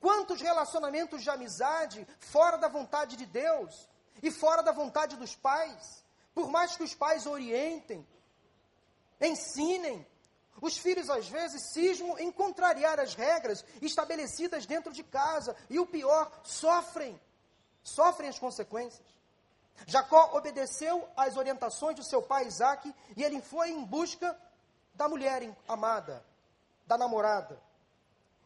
Quantos 0.00 0.40
relacionamentos 0.40 1.22
de 1.22 1.30
amizade 1.30 2.06
fora 2.18 2.58
da 2.58 2.68
vontade 2.68 3.16
de 3.16 3.24
Deus 3.24 3.88
e 4.22 4.30
fora 4.30 4.62
da 4.62 4.72
vontade 4.72 5.16
dos 5.16 5.34
pais? 5.34 6.04
Por 6.34 6.50
mais 6.50 6.76
que 6.76 6.82
os 6.82 6.94
pais 6.94 7.26
orientem, 7.26 8.06
ensinem, 9.20 10.06
os 10.60 10.76
filhos, 10.78 11.10
às 11.10 11.28
vezes, 11.28 11.72
cismam 11.72 12.18
em 12.18 12.30
contrariar 12.30 13.00
as 13.00 13.14
regras 13.14 13.64
estabelecidas 13.80 14.66
dentro 14.66 14.92
de 14.92 15.02
casa. 15.02 15.56
E 15.68 15.78
o 15.78 15.86
pior, 15.86 16.30
sofrem. 16.44 17.20
Sofrem 17.82 18.28
as 18.28 18.38
consequências. 18.38 19.12
Jacó 19.86 20.36
obedeceu 20.36 21.08
às 21.16 21.36
orientações 21.36 21.96
do 21.96 22.04
seu 22.04 22.22
pai 22.22 22.46
Isaac 22.46 22.94
e 23.16 23.24
ele 23.24 23.40
foi 23.40 23.70
em 23.70 23.84
busca 23.84 24.38
da 24.94 25.08
mulher 25.08 25.42
amada, 25.66 26.24
da 26.86 26.96
namorada. 26.96 27.60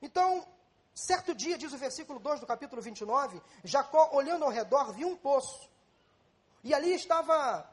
Então, 0.00 0.46
certo 0.94 1.34
dia, 1.34 1.58
diz 1.58 1.72
o 1.72 1.78
versículo 1.78 2.18
2 2.18 2.40
do 2.40 2.46
capítulo 2.46 2.80
29, 2.80 3.42
Jacó, 3.64 4.10
olhando 4.12 4.44
ao 4.44 4.50
redor, 4.50 4.92
viu 4.92 5.08
um 5.08 5.16
poço. 5.16 5.68
E 6.64 6.72
ali 6.72 6.94
estava 6.94 7.68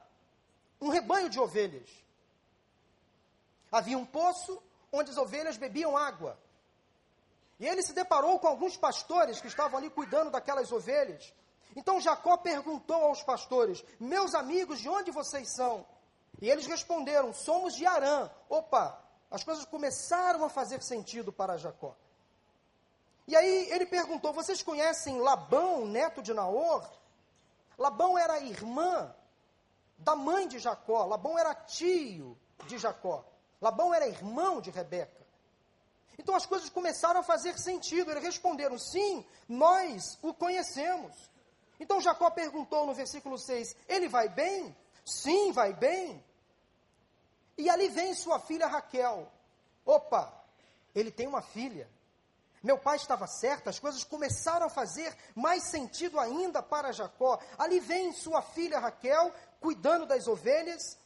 um 0.81 0.89
rebanho 0.89 1.29
de 1.29 1.39
ovelhas. 1.39 2.02
Havia 3.73 3.97
um 3.97 4.05
poço 4.05 4.61
onde 4.91 5.09
as 5.09 5.17
ovelhas 5.17 5.57
bebiam 5.57 5.97
água. 5.97 6.37
E 7.59 7.67
ele 7.67 7.81
se 7.81 7.91
deparou 7.91 8.37
com 8.37 8.47
alguns 8.47 8.77
pastores 8.77 9.41
que 9.41 9.47
estavam 9.47 9.79
ali 9.79 9.89
cuidando 9.89 10.29
daquelas 10.29 10.71
ovelhas. 10.71 11.33
Então 11.75 11.99
Jacó 11.99 12.37
perguntou 12.37 13.03
aos 13.03 13.23
pastores: 13.23 13.83
Meus 13.99 14.35
amigos, 14.35 14.79
de 14.79 14.87
onde 14.87 15.09
vocês 15.09 15.51
são? 15.55 15.83
E 16.39 16.51
eles 16.51 16.67
responderam: 16.67 17.33
Somos 17.33 17.73
de 17.73 17.83
Arã. 17.83 18.29
Opa, 18.47 19.01
as 19.31 19.43
coisas 19.43 19.65
começaram 19.65 20.45
a 20.45 20.49
fazer 20.49 20.83
sentido 20.83 21.33
para 21.33 21.57
Jacó. 21.57 21.95
E 23.27 23.35
aí 23.35 23.71
ele 23.71 23.87
perguntou: 23.87 24.33
Vocês 24.33 24.61
conhecem 24.61 25.19
Labão, 25.19 25.87
neto 25.87 26.21
de 26.21 26.31
Naor? 26.31 26.87
Labão 27.75 28.19
era 28.19 28.39
irmã 28.39 29.15
da 29.97 30.15
mãe 30.15 30.47
de 30.47 30.59
Jacó. 30.59 31.05
Labão 31.05 31.39
era 31.39 31.55
tio 31.55 32.37
de 32.67 32.77
Jacó. 32.77 33.32
Labão 33.63 33.93
era 33.93 34.05
irmão 34.05 34.59
de 34.59 34.69
Rebeca. 34.69 35.25
Então 36.19 36.35
as 36.35 36.45
coisas 36.45 36.69
começaram 36.69 37.21
a 37.21 37.23
fazer 37.23 37.57
sentido. 37.57 38.11
Eles 38.11 38.21
responderam: 38.21 38.77
sim, 38.77 39.25
nós 39.47 40.19
o 40.21 40.33
conhecemos. 40.33 41.15
Então 41.79 42.01
Jacó 42.01 42.29
perguntou 42.29 42.85
no 42.85 42.93
versículo 42.93 43.37
6: 43.37 43.73
Ele 43.87 44.09
vai 44.09 44.27
bem? 44.27 44.75
Sim, 45.05 45.53
vai 45.53 45.71
bem. 45.71 46.21
E 47.57 47.69
ali 47.69 47.87
vem 47.87 48.13
sua 48.13 48.37
filha 48.37 48.67
Raquel. 48.67 49.31
Opa, 49.85 50.43
ele 50.93 51.09
tem 51.09 51.25
uma 51.25 51.41
filha. 51.41 51.89
Meu 52.61 52.77
pai 52.77 52.97
estava 52.97 53.27
certo, 53.27 53.69
as 53.69 53.79
coisas 53.79 54.03
começaram 54.03 54.65
a 54.65 54.69
fazer 54.69 55.15
mais 55.33 55.63
sentido 55.69 56.19
ainda 56.19 56.61
para 56.61 56.91
Jacó. 56.91 57.39
Ali 57.57 57.79
vem 57.79 58.11
sua 58.11 58.41
filha 58.41 58.79
Raquel, 58.79 59.33
cuidando 59.61 60.05
das 60.05 60.27
ovelhas. 60.27 60.97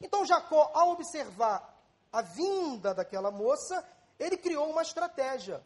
Então 0.00 0.24
Jacó, 0.24 0.70
ao 0.72 0.92
observar 0.92 1.75
a 2.12 2.22
vinda 2.22 2.94
daquela 2.94 3.30
moça, 3.30 3.84
ele 4.18 4.36
criou 4.36 4.70
uma 4.70 4.82
estratégia. 4.82 5.64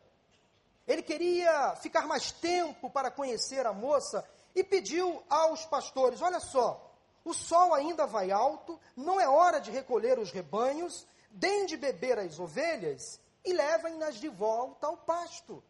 Ele 0.86 1.02
queria 1.02 1.76
ficar 1.76 2.06
mais 2.06 2.32
tempo 2.32 2.90
para 2.90 3.10
conhecer 3.10 3.66
a 3.66 3.72
moça 3.72 4.28
e 4.54 4.64
pediu 4.64 5.22
aos 5.28 5.64
pastores: 5.66 6.20
Olha 6.20 6.40
só, 6.40 6.92
o 7.24 7.32
sol 7.32 7.74
ainda 7.74 8.06
vai 8.06 8.30
alto, 8.30 8.80
não 8.96 9.20
é 9.20 9.28
hora 9.28 9.60
de 9.60 9.70
recolher 9.70 10.18
os 10.18 10.30
rebanhos, 10.30 11.06
deem 11.30 11.66
de 11.66 11.76
beber 11.76 12.18
as 12.18 12.38
ovelhas 12.38 13.20
e 13.44 13.52
levem-nas 13.52 14.16
de 14.16 14.28
volta 14.28 14.86
ao 14.86 14.96
pasto. 14.96 15.62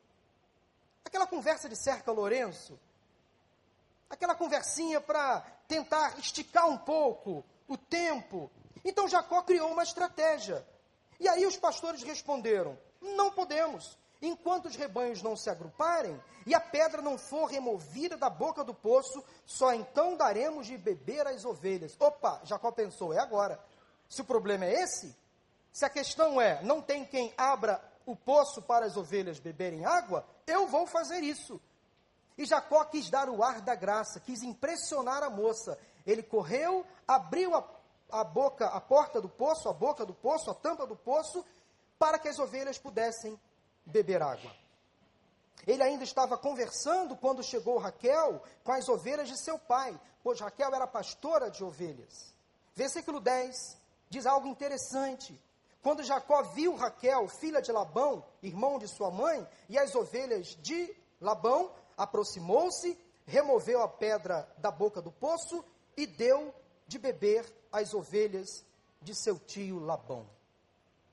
Aquela 1.05 1.27
conversa 1.27 1.69
de 1.69 1.77
cerca 1.77 2.13
Lourenço, 2.13 2.79
aquela 4.09 4.35
conversinha 4.35 5.01
para 5.01 5.41
tentar 5.67 6.19
esticar 6.19 6.69
um 6.69 6.79
pouco 6.79 7.45
o 7.69 7.77
tempo. 7.77 8.51
Então 8.85 9.09
Jacó 9.09 9.43
criou 9.43 9.71
uma 9.71 9.83
estratégia. 9.83 10.67
E 11.19 11.29
aí 11.29 11.47
os 11.47 11.57
pastores 11.57 12.03
responderam: 12.03 12.79
não 13.01 13.31
podemos. 13.31 13.99
Enquanto 14.23 14.67
os 14.67 14.77
rebanhos 14.77 15.23
não 15.23 15.35
se 15.35 15.49
agruparem 15.49 16.21
e 16.47 16.55
a 16.55 16.61
pedra 16.61 17.01
não 17.01 17.17
for 17.17 17.47
removida 17.47 18.19
da 18.19 18.29
boca 18.29 18.63
do 18.63 18.75
poço, 18.75 19.25
só 19.47 19.73
então 19.73 20.15
daremos 20.15 20.67
de 20.67 20.77
beber 20.77 21.27
às 21.27 21.45
ovelhas. 21.45 21.97
Opa, 21.99 22.41
Jacó 22.45 22.71
pensou, 22.71 23.15
é 23.15 23.19
agora. 23.19 23.59
Se 24.09 24.21
o 24.21 24.25
problema 24.25 24.67
é 24.67 24.83
esse, 24.83 25.17
se 25.73 25.85
a 25.87 25.89
questão 25.89 26.41
é, 26.41 26.63
não 26.63 26.83
tem 26.83 27.05
quem 27.05 27.33
abra 27.37 27.83
o 28.05 28.15
poço 28.15 28.61
para 28.61 28.85
as 28.85 28.97
ovelhas 28.97 29.39
beberem 29.39 29.87
água, 29.87 30.27
eu 30.47 30.67
vou 30.67 30.87
fazer 30.87 31.21
isso. 31.21 31.61
E 32.37 32.45
Jacó 32.45 32.85
quis 32.85 33.09
dar 33.09 33.29
o 33.29 33.43
ar 33.43 33.61
da 33.61 33.75
graça, 33.75 34.21
quis 34.21 34.43
impressionar 34.43 35.23
a 35.23 35.31
moça. 35.31 35.79
Ele 36.07 36.23
correu, 36.23 36.85
abriu 37.07 37.55
a, 37.55 37.63
a 38.13 38.25
boca, 38.25 38.67
a 38.67 38.81
porta 38.81 39.21
do 39.21 39.29
poço, 39.29 39.69
a 39.69 39.73
boca 39.73 40.05
do 40.05 40.15
poço, 40.15 40.51
a 40.51 40.55
tampa 40.55 40.87
do 40.87 40.97
poço, 40.97 41.45
para 41.99 42.19
que 42.19 42.29
as 42.29 42.39
ovelhas 42.39 42.79
pudessem 42.79 43.39
beber 43.85 44.23
água. 44.23 44.51
Ele 45.67 45.83
ainda 45.83 46.05
estava 46.05 46.39
conversando 46.39 47.17
quando 47.17 47.43
chegou 47.43 47.79
Raquel 47.79 48.43
com 48.65 48.73
as 48.73 48.89
ovelhas 48.89 49.29
de 49.29 49.37
seu 49.37 49.59
pai, 49.59 49.99
pois 50.23 50.41
Raquel 50.41 50.75
era 50.75 50.87
pastora 50.87 51.51
de 51.51 51.63
ovelhas. 51.63 52.35
Versículo 52.75 53.21
10 53.21 53.77
diz 54.09 54.27
algo 54.27 54.49
interessante. 54.49 55.39
Quando 55.83 56.03
Jacó 56.03 56.43
viu 56.43 56.75
Raquel, 56.75 57.27
filha 57.29 57.63
de 57.63 57.73
Labão, 57.73 58.25
irmão 58.43 58.79
de 58.79 58.87
sua 58.87 59.11
mãe, 59.11 59.47
e 59.69 59.79
as 59.79 59.95
ovelhas 59.95 60.49
de 60.61 60.95
Labão, 61.21 61.73
aproximou-se, 61.97 62.99
removeu 63.25 63.83
a 63.83 63.89
pedra 63.89 64.47
da 64.59 64.71
boca 64.71 65.01
do 65.01 65.11
poço 65.11 65.65
e 65.97 66.07
deu 66.07 66.55
de 66.87 66.99
beber 66.99 67.47
às 67.73 67.95
ovelhas 67.95 68.65
de 69.01 69.15
seu 69.15 69.39
tio 69.39 69.79
Labão. 69.79 70.29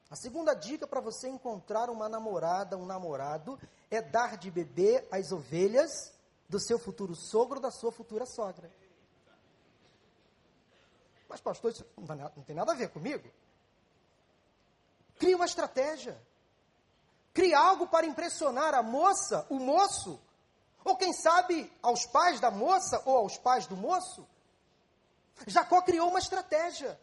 A 0.09 0.15
segunda 0.15 0.53
dica 0.53 0.87
para 0.87 1.01
você 1.01 1.27
encontrar 1.27 1.89
uma 1.89 2.07
namorada, 2.07 2.77
um 2.77 2.85
namorado, 2.85 3.59
é 3.91 4.01
dar 4.01 4.37
de 4.37 4.49
beber 4.49 5.07
às 5.11 5.31
ovelhas 5.31 6.13
do 6.47 6.59
seu 6.59 6.79
futuro 6.79 7.13
sogro, 7.15 7.59
da 7.59 7.71
sua 7.71 7.91
futura 7.91 8.25
sogra. 8.25 8.71
Mas, 11.27 11.41
pastor, 11.41 11.71
isso 11.71 11.85
não 11.97 12.43
tem 12.43 12.55
nada 12.55 12.71
a 12.71 12.75
ver 12.75 12.89
comigo. 12.89 13.29
Crie 15.19 15.35
uma 15.35 15.45
estratégia. 15.45 16.17
Crie 17.33 17.53
algo 17.53 17.87
para 17.87 18.05
impressionar 18.05 18.73
a 18.73 18.81
moça, 18.81 19.45
o 19.49 19.55
moço, 19.55 20.19
ou 20.83 20.95
quem 20.95 21.11
sabe 21.11 21.71
aos 21.83 22.05
pais 22.05 22.39
da 22.39 22.49
moça 22.49 23.01
ou 23.05 23.17
aos 23.17 23.37
pais 23.37 23.67
do 23.67 23.75
moço. 23.75 24.25
Jacó 25.45 25.81
criou 25.81 26.09
uma 26.09 26.19
estratégia. 26.19 26.99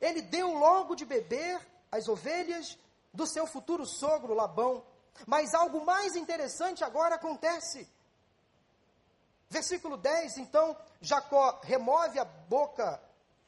Ele 0.00 0.22
deu 0.22 0.52
logo 0.52 0.94
de 0.94 1.04
beber 1.04 1.60
as 1.90 2.08
ovelhas 2.08 2.78
do 3.12 3.26
seu 3.26 3.46
futuro 3.46 3.84
sogro 3.84 4.34
Labão. 4.34 4.84
Mas 5.26 5.54
algo 5.54 5.84
mais 5.84 6.16
interessante 6.16 6.84
agora 6.84 7.16
acontece. 7.16 7.88
Versículo 9.50 9.96
10, 9.96 10.38
então, 10.38 10.76
Jacó 11.00 11.60
remove 11.62 12.18
a 12.18 12.24
boca 12.24 13.00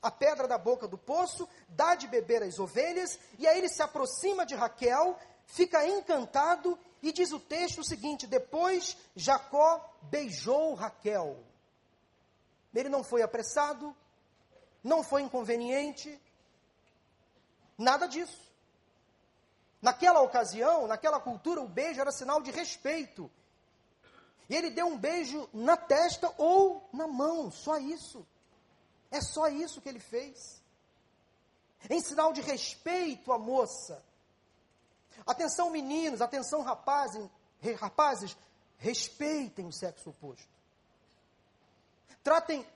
a 0.04 0.10
pedra 0.10 0.46
da 0.46 0.58
boca 0.58 0.86
do 0.86 0.98
poço, 0.98 1.48
dá 1.66 1.94
de 1.94 2.06
beber 2.06 2.42
às 2.42 2.58
ovelhas, 2.58 3.18
e 3.38 3.48
aí 3.48 3.56
ele 3.56 3.70
se 3.70 3.82
aproxima 3.82 4.44
de 4.44 4.54
Raquel, 4.54 5.18
fica 5.46 5.86
encantado, 5.88 6.78
e 7.02 7.10
diz 7.10 7.32
o 7.32 7.40
texto 7.40 7.78
o 7.78 7.84
seguinte: 7.84 8.26
depois 8.26 8.98
Jacó 9.16 9.82
beijou 10.02 10.74
Raquel. 10.74 11.42
Ele 12.74 12.88
não 12.88 13.04
foi 13.04 13.22
apressado, 13.22 13.94
não 14.82 15.02
foi 15.02 15.22
inconveniente, 15.22 16.20
nada 17.78 18.06
disso. 18.06 18.42
Naquela 19.80 20.20
ocasião, 20.22 20.86
naquela 20.86 21.20
cultura, 21.20 21.60
o 21.60 21.68
beijo 21.68 22.00
era 22.00 22.10
sinal 22.10 22.40
de 22.40 22.50
respeito. 22.50 23.30
E 24.48 24.54
ele 24.54 24.70
deu 24.70 24.86
um 24.86 24.98
beijo 24.98 25.48
na 25.52 25.76
testa 25.76 26.32
ou 26.36 26.88
na 26.92 27.06
mão, 27.06 27.50
só 27.50 27.78
isso. 27.78 28.26
É 29.10 29.20
só 29.20 29.48
isso 29.48 29.80
que 29.80 29.88
ele 29.88 30.00
fez. 30.00 30.62
Em 31.88 32.00
sinal 32.00 32.32
de 32.32 32.40
respeito 32.40 33.32
à 33.32 33.38
moça. 33.38 34.02
Atenção, 35.26 35.70
meninos, 35.70 36.20
atenção, 36.20 36.62
rapazes, 36.62 37.28
rapazes, 37.78 38.36
respeitem 38.78 39.66
o 39.66 39.72
sexo 39.72 40.10
oposto. 40.10 40.53
Tratem 42.24 42.66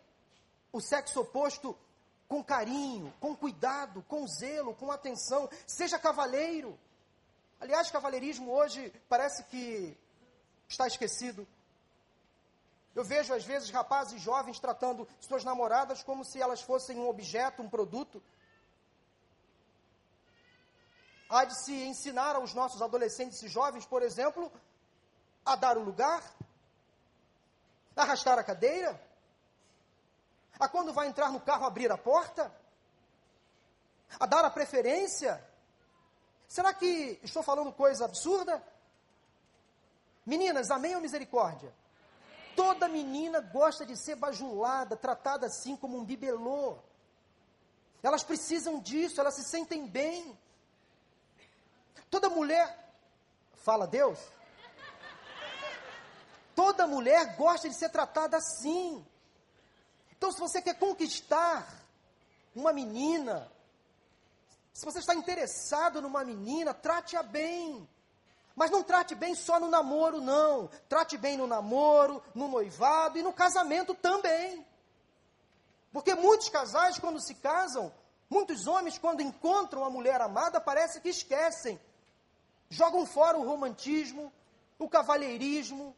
o 0.70 0.78
sexo 0.78 1.20
oposto 1.22 1.76
com 2.28 2.44
carinho, 2.44 3.12
com 3.18 3.34
cuidado, 3.34 4.02
com 4.02 4.28
zelo, 4.28 4.74
com 4.74 4.92
atenção. 4.92 5.48
Seja 5.66 5.98
cavaleiro. 5.98 6.78
Aliás, 7.58 7.90
cavalheirismo 7.90 8.52
hoje 8.52 8.92
parece 9.08 9.42
que 9.44 9.96
está 10.68 10.86
esquecido. 10.86 11.48
Eu 12.94 13.02
vejo, 13.02 13.32
às 13.32 13.44
vezes, 13.44 13.70
rapazes 13.70 14.20
jovens 14.20 14.60
tratando 14.60 15.08
suas 15.18 15.44
namoradas 15.44 16.02
como 16.02 16.26
se 16.26 16.42
elas 16.42 16.60
fossem 16.60 16.98
um 16.98 17.08
objeto, 17.08 17.62
um 17.62 17.70
produto. 17.70 18.22
Há 21.30 21.46
de 21.46 21.58
se 21.64 21.72
ensinar 21.72 22.36
aos 22.36 22.52
nossos 22.52 22.82
adolescentes 22.82 23.42
e 23.42 23.48
jovens, 23.48 23.86
por 23.86 24.02
exemplo, 24.02 24.52
a 25.44 25.56
dar 25.56 25.78
o 25.78 25.82
lugar, 25.82 26.22
a 27.96 28.02
arrastar 28.02 28.38
a 28.38 28.44
cadeira, 28.44 29.07
a 30.58 30.68
quando 30.68 30.92
vai 30.92 31.06
entrar 31.06 31.30
no 31.30 31.40
carro 31.40 31.66
abrir 31.66 31.90
a 31.90 31.98
porta, 31.98 32.52
a 34.18 34.26
dar 34.26 34.44
a 34.44 34.50
preferência. 34.50 35.42
Será 36.48 36.72
que 36.72 37.18
estou 37.22 37.42
falando 37.42 37.72
coisa 37.72 38.04
absurda? 38.04 38.62
Meninas, 40.24 40.70
amém 40.70 40.94
ou 40.94 41.00
misericórdia? 41.00 41.72
Toda 42.56 42.88
menina 42.88 43.40
gosta 43.40 43.86
de 43.86 43.96
ser 43.96 44.16
bajulada, 44.16 44.96
tratada 44.96 45.46
assim 45.46 45.76
como 45.76 45.96
um 45.96 46.04
bibelô. 46.04 46.78
Elas 48.02 48.24
precisam 48.24 48.80
disso, 48.80 49.20
elas 49.20 49.34
se 49.34 49.44
sentem 49.44 49.86
bem. 49.86 50.36
Toda 52.10 52.28
mulher, 52.28 52.92
fala 53.54 53.86
Deus, 53.86 54.18
toda 56.54 56.86
mulher 56.86 57.36
gosta 57.36 57.68
de 57.68 57.74
ser 57.74 57.90
tratada 57.90 58.36
assim. 58.36 59.06
Então, 60.18 60.32
se 60.32 60.40
você 60.40 60.60
quer 60.60 60.74
conquistar 60.74 61.64
uma 62.52 62.72
menina, 62.72 63.48
se 64.74 64.84
você 64.84 64.98
está 64.98 65.14
interessado 65.14 66.02
numa 66.02 66.24
menina, 66.24 66.74
trate-a 66.74 67.22
bem. 67.22 67.88
Mas 68.56 68.72
não 68.72 68.82
trate 68.82 69.14
bem 69.14 69.36
só 69.36 69.60
no 69.60 69.68
namoro, 69.68 70.20
não. 70.20 70.68
Trate 70.88 71.16
bem 71.16 71.36
no 71.36 71.46
namoro, 71.46 72.20
no 72.34 72.48
noivado 72.48 73.16
e 73.16 73.22
no 73.22 73.32
casamento 73.32 73.94
também. 73.94 74.66
Porque 75.92 76.16
muitos 76.16 76.48
casais, 76.48 76.98
quando 76.98 77.20
se 77.20 77.36
casam, 77.36 77.94
muitos 78.28 78.66
homens, 78.66 78.98
quando 78.98 79.20
encontram 79.20 79.84
a 79.84 79.90
mulher 79.90 80.20
amada, 80.20 80.60
parece 80.60 81.00
que 81.00 81.10
esquecem. 81.10 81.80
Jogam 82.68 83.06
fora 83.06 83.38
o 83.38 83.46
romantismo, 83.46 84.32
o 84.80 84.88
cavalheirismo. 84.88 85.96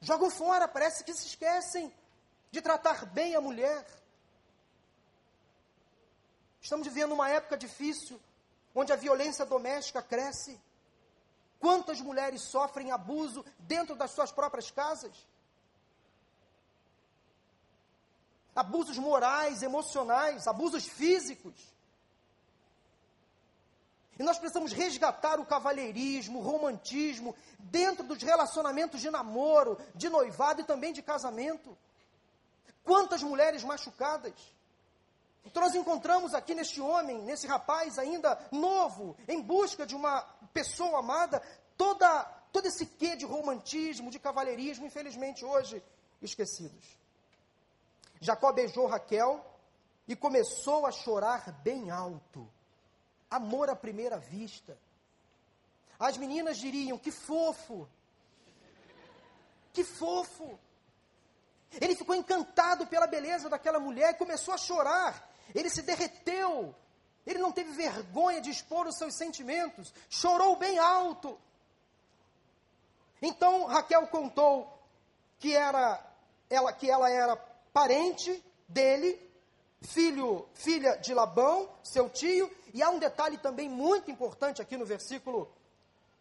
Jogam 0.00 0.30
fora, 0.30 0.68
parece 0.68 1.02
que 1.02 1.12
se 1.12 1.26
esquecem 1.26 1.92
de 2.56 2.62
tratar 2.62 3.04
bem 3.04 3.34
a 3.36 3.40
mulher. 3.40 3.86
Estamos 6.58 6.86
vivendo 6.86 7.12
uma 7.12 7.28
época 7.28 7.54
difícil, 7.54 8.18
onde 8.74 8.94
a 8.94 8.96
violência 8.96 9.44
doméstica 9.44 10.02
cresce. 10.02 10.58
Quantas 11.60 12.00
mulheres 12.00 12.40
sofrem 12.40 12.92
abuso 12.92 13.44
dentro 13.58 13.94
das 13.94 14.12
suas 14.12 14.32
próprias 14.32 14.70
casas? 14.70 15.14
Abusos 18.54 18.96
morais, 18.96 19.62
emocionais, 19.62 20.46
abusos 20.46 20.86
físicos. 20.86 21.54
E 24.18 24.22
nós 24.22 24.38
precisamos 24.38 24.72
resgatar 24.72 25.38
o 25.38 25.44
cavalheirismo, 25.44 26.38
o 26.38 26.42
romantismo, 26.42 27.36
dentro 27.58 28.02
dos 28.02 28.22
relacionamentos 28.22 29.02
de 29.02 29.10
namoro, 29.10 29.78
de 29.94 30.08
noivado 30.08 30.62
e 30.62 30.64
também 30.64 30.94
de 30.94 31.02
casamento. 31.02 31.76
Quantas 32.86 33.20
mulheres 33.20 33.64
machucadas. 33.64 34.32
Então 35.44 35.60
nós 35.62 35.74
encontramos 35.74 36.34
aqui 36.34 36.54
neste 36.54 36.80
homem, 36.80 37.20
nesse 37.22 37.46
rapaz 37.46 37.98
ainda 37.98 38.38
novo, 38.52 39.16
em 39.26 39.42
busca 39.42 39.84
de 39.84 39.94
uma 39.94 40.22
pessoa 40.52 41.00
amada, 41.00 41.42
toda, 41.76 42.22
todo 42.52 42.66
esse 42.66 42.86
quê 42.86 43.16
de 43.16 43.26
romantismo, 43.26 44.08
de 44.08 44.20
cavalheirismo, 44.20 44.86
infelizmente 44.86 45.44
hoje 45.44 45.82
esquecidos. 46.22 46.86
Jacó 48.20 48.52
beijou 48.52 48.86
Raquel 48.86 49.44
e 50.06 50.14
começou 50.14 50.86
a 50.86 50.92
chorar 50.92 51.50
bem 51.62 51.90
alto. 51.90 52.48
Amor 53.28 53.68
à 53.68 53.74
primeira 53.74 54.18
vista. 54.18 54.78
As 55.98 56.16
meninas 56.16 56.56
diriam: 56.56 56.98
que 56.98 57.10
fofo! 57.10 57.88
Que 59.72 59.82
fofo! 59.82 60.56
Ele 61.80 61.96
ficou 61.96 62.14
encantado 62.14 62.86
pela 62.86 63.06
beleza 63.06 63.48
daquela 63.48 63.78
mulher 63.78 64.12
e 64.12 64.18
começou 64.18 64.54
a 64.54 64.58
chorar. 64.58 65.28
Ele 65.54 65.68
se 65.68 65.82
derreteu. 65.82 66.74
Ele 67.26 67.38
não 67.38 67.52
teve 67.52 67.72
vergonha 67.72 68.40
de 68.40 68.50
expor 68.50 68.86
os 68.86 68.96
seus 68.96 69.16
sentimentos. 69.16 69.92
Chorou 70.08 70.56
bem 70.56 70.78
alto. 70.78 71.38
Então 73.20 73.66
Raquel 73.66 74.06
contou 74.08 74.72
que 75.38 75.54
era 75.54 76.02
ela 76.48 76.72
que 76.72 76.90
ela 76.90 77.10
era 77.10 77.36
parente 77.72 78.42
dele, 78.68 79.20
filho, 79.82 80.48
filha 80.54 80.96
de 80.96 81.12
Labão, 81.12 81.68
seu 81.82 82.08
tio, 82.08 82.50
e 82.72 82.82
há 82.82 82.90
um 82.90 82.98
detalhe 82.98 83.38
também 83.38 83.68
muito 83.68 84.10
importante 84.10 84.62
aqui 84.62 84.76
no 84.76 84.86
versículo 84.86 85.50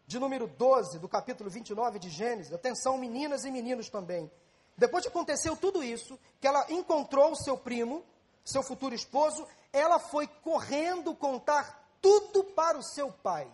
de 0.08 0.20
número 0.20 0.48
12 0.48 1.00
do 1.00 1.08
capítulo 1.08 1.50
29 1.50 2.00
de 2.00 2.10
Gênesis. 2.10 2.54
Atenção, 2.54 2.98
meninas 2.98 3.44
e 3.44 3.52
meninos 3.52 3.90
também. 3.90 4.32
Depois 4.78 5.04
que 5.04 5.10
aconteceu 5.10 5.56
tudo 5.56 5.84
isso, 5.84 6.20
que 6.40 6.48
ela 6.48 6.66
encontrou 6.70 7.32
o 7.32 7.36
seu 7.36 7.58
primo, 7.58 8.04
seu 8.44 8.62
futuro 8.62 8.94
esposo, 8.94 9.48
ela 9.72 10.00
foi 10.00 10.28
correndo 10.28 11.16
contar 11.16 11.84
tudo 12.02 12.44
para 12.44 12.78
o 12.78 12.84
seu 12.84 13.12
pai. 13.12 13.50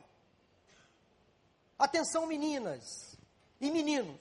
Atenção, 1.78 2.26
meninas 2.26 3.18
e 3.60 3.72
meninos. 3.72 4.20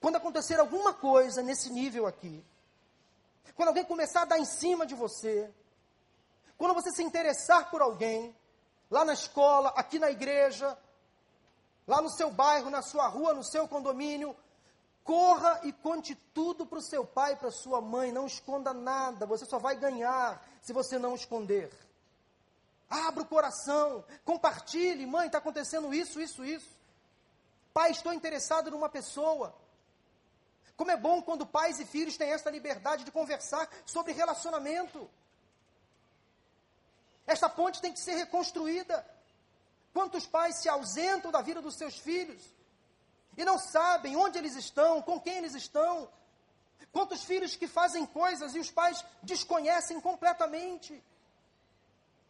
Quando 0.00 0.16
acontecer 0.16 0.60
alguma 0.60 0.92
coisa 0.92 1.42
nesse 1.42 1.70
nível 1.70 2.06
aqui, 2.06 2.44
quando 3.54 3.68
alguém 3.68 3.84
começar 3.84 4.22
a 4.22 4.26
dar 4.26 4.38
em 4.38 4.44
cima 4.44 4.86
de 4.86 4.94
você, 4.94 5.50
quando 6.56 6.74
você 6.74 6.90
se 6.90 7.02
interessar 7.02 7.70
por 7.70 7.82
alguém, 7.82 8.34
lá 8.90 9.04
na 9.04 9.12
escola, 9.12 9.72
aqui 9.76 9.98
na 9.98 10.10
igreja, 10.10 10.76
lá 11.86 12.00
no 12.00 12.10
seu 12.10 12.30
bairro, 12.30 12.70
na 12.70 12.82
sua 12.82 13.06
rua, 13.06 13.34
no 13.34 13.44
seu 13.44 13.66
condomínio, 13.66 14.36
corra 15.04 15.60
e 15.64 15.72
conte 15.72 16.14
tudo 16.32 16.66
para 16.66 16.78
o 16.78 16.82
seu 16.82 17.04
pai, 17.04 17.36
para 17.36 17.50
sua 17.50 17.80
mãe, 17.80 18.10
não 18.10 18.26
esconda 18.26 18.72
nada, 18.72 19.26
você 19.26 19.44
só 19.44 19.58
vai 19.58 19.76
ganhar 19.76 20.42
se 20.62 20.72
você 20.72 20.98
não 20.98 21.14
esconder. 21.14 21.70
Abra 22.88 23.22
o 23.22 23.26
coração, 23.26 24.04
compartilhe, 24.24 25.06
mãe, 25.06 25.26
está 25.26 25.38
acontecendo 25.38 25.92
isso, 25.92 26.20
isso, 26.20 26.44
isso. 26.44 26.70
Pai, 27.72 27.90
estou 27.90 28.12
interessado 28.12 28.70
numa 28.70 28.88
pessoa. 28.88 29.54
Como 30.76 30.90
é 30.90 30.96
bom 30.96 31.22
quando 31.22 31.46
pais 31.46 31.78
e 31.78 31.84
filhos 31.84 32.16
têm 32.16 32.32
essa 32.32 32.50
liberdade 32.50 33.04
de 33.04 33.12
conversar 33.12 33.68
sobre 33.84 34.12
relacionamento. 34.12 35.08
Esta 37.26 37.48
ponte 37.48 37.80
tem 37.80 37.92
que 37.92 38.00
ser 38.00 38.14
reconstruída. 38.14 39.04
Quantos 39.92 40.26
pais 40.26 40.56
se 40.56 40.68
ausentam 40.68 41.30
da 41.30 41.42
vida 41.42 41.60
dos 41.60 41.76
seus 41.76 41.98
filhos 41.98 42.42
e 43.36 43.44
não 43.44 43.58
sabem 43.58 44.16
onde 44.16 44.38
eles 44.38 44.56
estão, 44.56 45.02
com 45.02 45.20
quem 45.20 45.38
eles 45.38 45.54
estão? 45.54 46.08
Quantos 46.92 47.24
filhos 47.24 47.56
que 47.56 47.66
fazem 47.66 48.06
coisas 48.06 48.54
e 48.54 48.60
os 48.60 48.70
pais 48.70 49.04
desconhecem 49.22 50.00
completamente? 50.00 51.02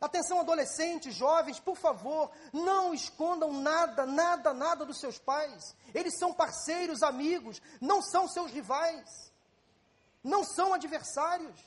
Atenção, 0.00 0.40
adolescentes, 0.40 1.14
jovens, 1.14 1.58
por 1.58 1.76
favor, 1.76 2.30
não 2.52 2.92
escondam 2.92 3.52
nada, 3.52 4.04
nada, 4.04 4.52
nada 4.52 4.84
dos 4.84 4.98
seus 4.98 5.18
pais. 5.18 5.74
Eles 5.94 6.18
são 6.18 6.32
parceiros, 6.32 7.02
amigos, 7.02 7.60
não 7.80 8.02
são 8.02 8.28
seus 8.28 8.50
rivais, 8.50 9.32
não 10.22 10.44
são 10.44 10.74
adversários. 10.74 11.58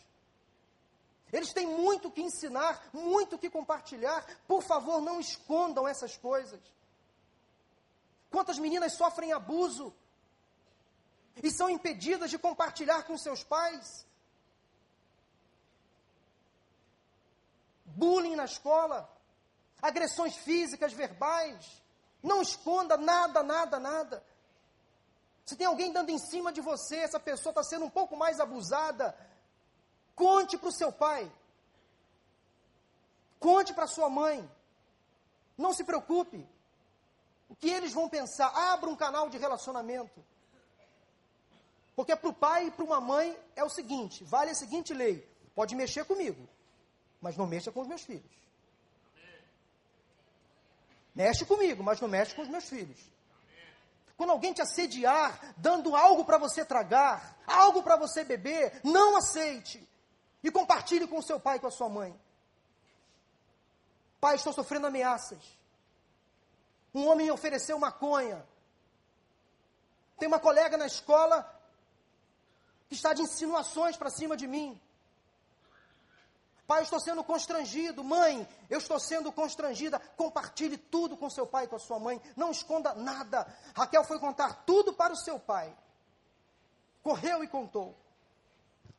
Eles 1.32 1.52
têm 1.52 1.68
muito 1.68 2.12
que 2.12 2.22
ensinar, 2.22 2.82
muito 2.94 3.38
que 3.38 3.50
compartilhar. 3.50 4.26
Por 4.48 4.62
favor, 4.64 5.02
não 5.02 5.20
escondam 5.20 5.88
essas 5.88 6.16
coisas. 6.16 6.60
Quantas 8.30 8.60
meninas 8.60 8.94
sofrem 8.94 9.32
abuso 9.34 9.94
e 11.42 11.50
são 11.52 11.70
impedidas 11.70 12.30
de 12.30 12.38
compartilhar 12.38 13.04
com 13.04 13.18
seus 13.18 13.44
pais? 13.44 14.08
bullying 17.98 18.36
na 18.36 18.46
escola, 18.46 19.10
agressões 19.82 20.36
físicas, 20.38 20.94
verbais. 20.94 21.82
Não 22.22 22.42
esconda 22.42 22.96
nada, 22.96 23.42
nada, 23.42 23.80
nada. 23.80 24.24
Se 25.44 25.56
tem 25.56 25.66
alguém 25.66 25.92
dando 25.92 26.12
em 26.12 26.20
cima 26.20 26.54
de 26.54 26.62
você, 26.62 26.98
essa 26.98 27.20
pessoa 27.20 27.52
está 27.52 27.64
sendo 27.64 27.86
um 27.86 27.90
pouco 27.90 28.16
mais 28.16 28.40
abusada, 28.40 29.18
conte 30.16 30.58
para 30.58 30.70
o 30.70 30.78
seu 30.80 30.92
pai. 30.92 31.32
Conte 33.40 33.74
para 33.74 33.88
sua 33.88 34.10
mãe. 34.10 34.48
Não 35.58 35.74
se 35.74 35.84
preocupe. 35.84 36.48
O 37.50 37.56
que 37.56 37.70
eles 37.70 37.94
vão 37.94 38.10
pensar? 38.10 38.48
Abra 38.48 38.90
um 38.90 38.96
canal 38.96 39.30
de 39.30 39.38
relacionamento. 39.38 40.24
Porque 41.96 42.16
para 42.16 42.30
o 42.30 42.34
pai 42.34 42.68
e 42.68 42.72
para 42.72 42.86
uma 42.86 43.02
mãe 43.02 43.38
é 43.56 43.64
o 43.64 43.70
seguinte: 43.70 44.24
vale 44.24 44.52
a 44.52 44.56
seguinte 44.56 44.94
lei: 44.94 45.28
pode 45.56 45.76
mexer 45.76 46.06
comigo, 46.06 46.48
mas 47.20 47.36
não 47.36 47.48
mexa 47.48 47.72
com 47.72 47.82
os 47.82 47.88
meus 47.88 48.04
filhos. 48.04 48.38
Mexe 51.16 51.46
comigo, 51.46 51.84
mas 51.84 52.00
não 52.00 52.08
mexe 52.08 52.36
com 52.36 52.44
os 52.44 52.48
meus 52.48 52.66
filhos. 52.70 53.00
Quando 54.16 54.32
alguém 54.32 54.54
te 54.54 54.62
assediar, 54.62 55.56
dando 55.58 55.96
algo 55.96 56.24
para 56.24 56.38
você 56.38 56.64
tragar, 56.64 57.36
algo 57.48 57.82
para 57.82 57.96
você 57.96 58.24
beber, 58.24 58.80
não 58.84 59.18
aceite. 59.18 59.88
E 60.44 60.52
compartilhe 60.52 61.08
com 61.08 61.18
o 61.18 61.24
seu 61.24 61.40
pai 61.40 61.58
e 61.58 61.60
com 61.60 61.68
a 61.68 61.72
sua 61.72 61.90
mãe. 61.90 62.16
Pai, 64.20 64.36
estou 64.36 64.54
sofrendo 64.54 64.86
ameaças. 64.86 65.57
Um 66.98 67.08
homem 67.08 67.28
me 67.28 67.32
ofereceu 67.32 67.78
maconha. 67.78 68.44
Tem 70.18 70.28
uma 70.28 70.40
colega 70.40 70.78
na 70.78 70.88
escola 70.88 71.48
que 72.88 72.96
está 72.96 73.14
de 73.14 73.22
insinuações 73.22 73.96
para 73.96 74.10
cima 74.10 74.36
de 74.36 74.48
mim. 74.48 74.82
Pai, 76.66 76.80
eu 76.80 76.84
estou 76.84 77.00
sendo 77.00 77.24
constrangido. 77.24 78.04
Mãe, 78.04 78.48
eu 78.68 78.80
estou 78.80 79.00
sendo 79.00 79.32
constrangida. 79.32 80.00
Compartilhe 80.18 80.76
tudo 80.76 81.16
com 81.16 81.30
seu 81.30 81.46
pai 81.46 81.66
e 81.66 81.68
com 81.68 81.76
a 81.76 81.80
sua 81.80 82.00
mãe. 82.00 82.20
Não 82.36 82.50
esconda 82.50 82.96
nada. 82.96 83.46
Raquel 83.76 84.04
foi 84.04 84.20
contar 84.20 84.66
tudo 84.66 84.92
para 84.92 85.14
o 85.14 85.18
seu 85.18 85.40
pai. 85.40 85.78
Correu 87.04 87.44
e 87.44 87.48
contou. 87.48 87.96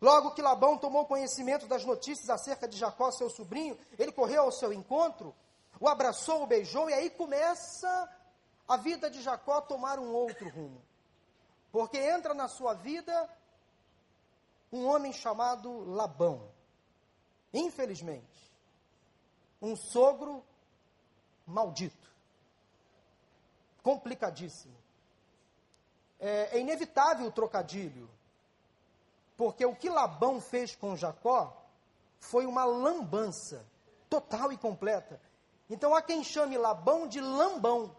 Logo 0.01 0.31
que 0.31 0.41
Labão 0.41 0.79
tomou 0.79 1.05
conhecimento 1.05 1.67
das 1.67 1.85
notícias 1.85 2.31
acerca 2.31 2.69
de 2.69 2.79
Jacó, 2.79 3.11
seu 3.11 3.29
sobrinho, 3.29 3.77
ele 3.99 4.13
correu 4.13 4.43
ao 4.43 4.53
seu 4.53 4.73
encontro, 4.73 5.35
o 5.81 5.89
abraçou, 5.89 6.43
o 6.43 6.47
beijou, 6.47 6.91
e 6.91 6.95
aí 6.95 7.11
começa 7.11 8.09
a 8.67 8.77
vida 8.77 9.11
de 9.11 9.23
Jacó 9.23 9.59
a 9.59 9.63
tomar 9.63 9.99
um 9.99 10.13
outro 10.13 10.49
rumo. 10.49 10.83
Porque 11.71 11.99
entra 11.99 12.35
na 12.35 12.49
sua 12.49 12.75
vida 12.75 13.29
um 14.73 14.87
homem 14.87 15.13
chamado 15.13 15.85
Labão. 15.91 16.51
Infelizmente, 17.53 18.53
um 19.61 19.75
sogro 19.75 20.45
maldito, 21.47 22.09
complicadíssimo. 23.83 24.77
É, 26.21 26.57
é 26.57 26.61
inevitável 26.61 27.27
o 27.27 27.33
trocadilho, 27.33 28.11
porque 29.37 29.65
o 29.65 29.75
que 29.75 29.89
Labão 29.89 30.41
fez 30.41 30.75
com 30.75 30.97
Jacó 30.97 31.57
foi 32.19 32.45
uma 32.45 32.65
lambança 32.65 33.65
total 34.11 34.53
e 34.53 34.59
completa. 34.59 35.21
Então 35.69 35.95
há 35.95 36.03
quem 36.03 36.25
chame 36.25 36.57
Labão 36.57 37.07
de 37.07 37.21
lambão. 37.21 37.95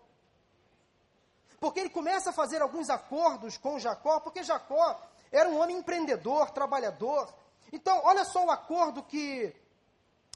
Porque 1.60 1.80
ele 1.80 1.90
começa 1.90 2.30
a 2.30 2.34
fazer 2.34 2.62
alguns 2.62 2.90
acordos 2.90 3.58
com 3.58 3.78
Jacó, 3.80 4.20
porque 4.20 4.44
Jacó 4.44 5.00
era 5.32 5.50
um 5.50 5.60
homem 5.60 5.78
empreendedor, 5.78 6.52
trabalhador, 6.52 7.28
então, 7.72 8.02
olha 8.04 8.26
só 8.26 8.46
o 8.46 8.52
acordo 8.52 9.04
que 9.04 9.56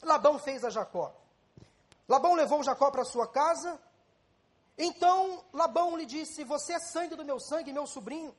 Labão 0.04 0.38
fez 0.38 0.64
a 0.64 0.70
Jacó. 0.70 1.12
Labão 2.08 2.34
levou 2.36 2.64
Jacó 2.64 2.92
para 2.92 3.04
sua 3.04 3.28
casa. 3.28 3.80
Então, 4.78 5.44
Labão 5.52 5.98
lhe 5.98 6.06
disse: 6.06 6.44
Você 6.44 6.74
é 6.74 6.80
sangue 6.80 7.16
do 7.16 7.26
meu 7.26 7.40
sangue, 7.40 7.74
meu 7.74 7.88
sobrinho. 7.88 8.36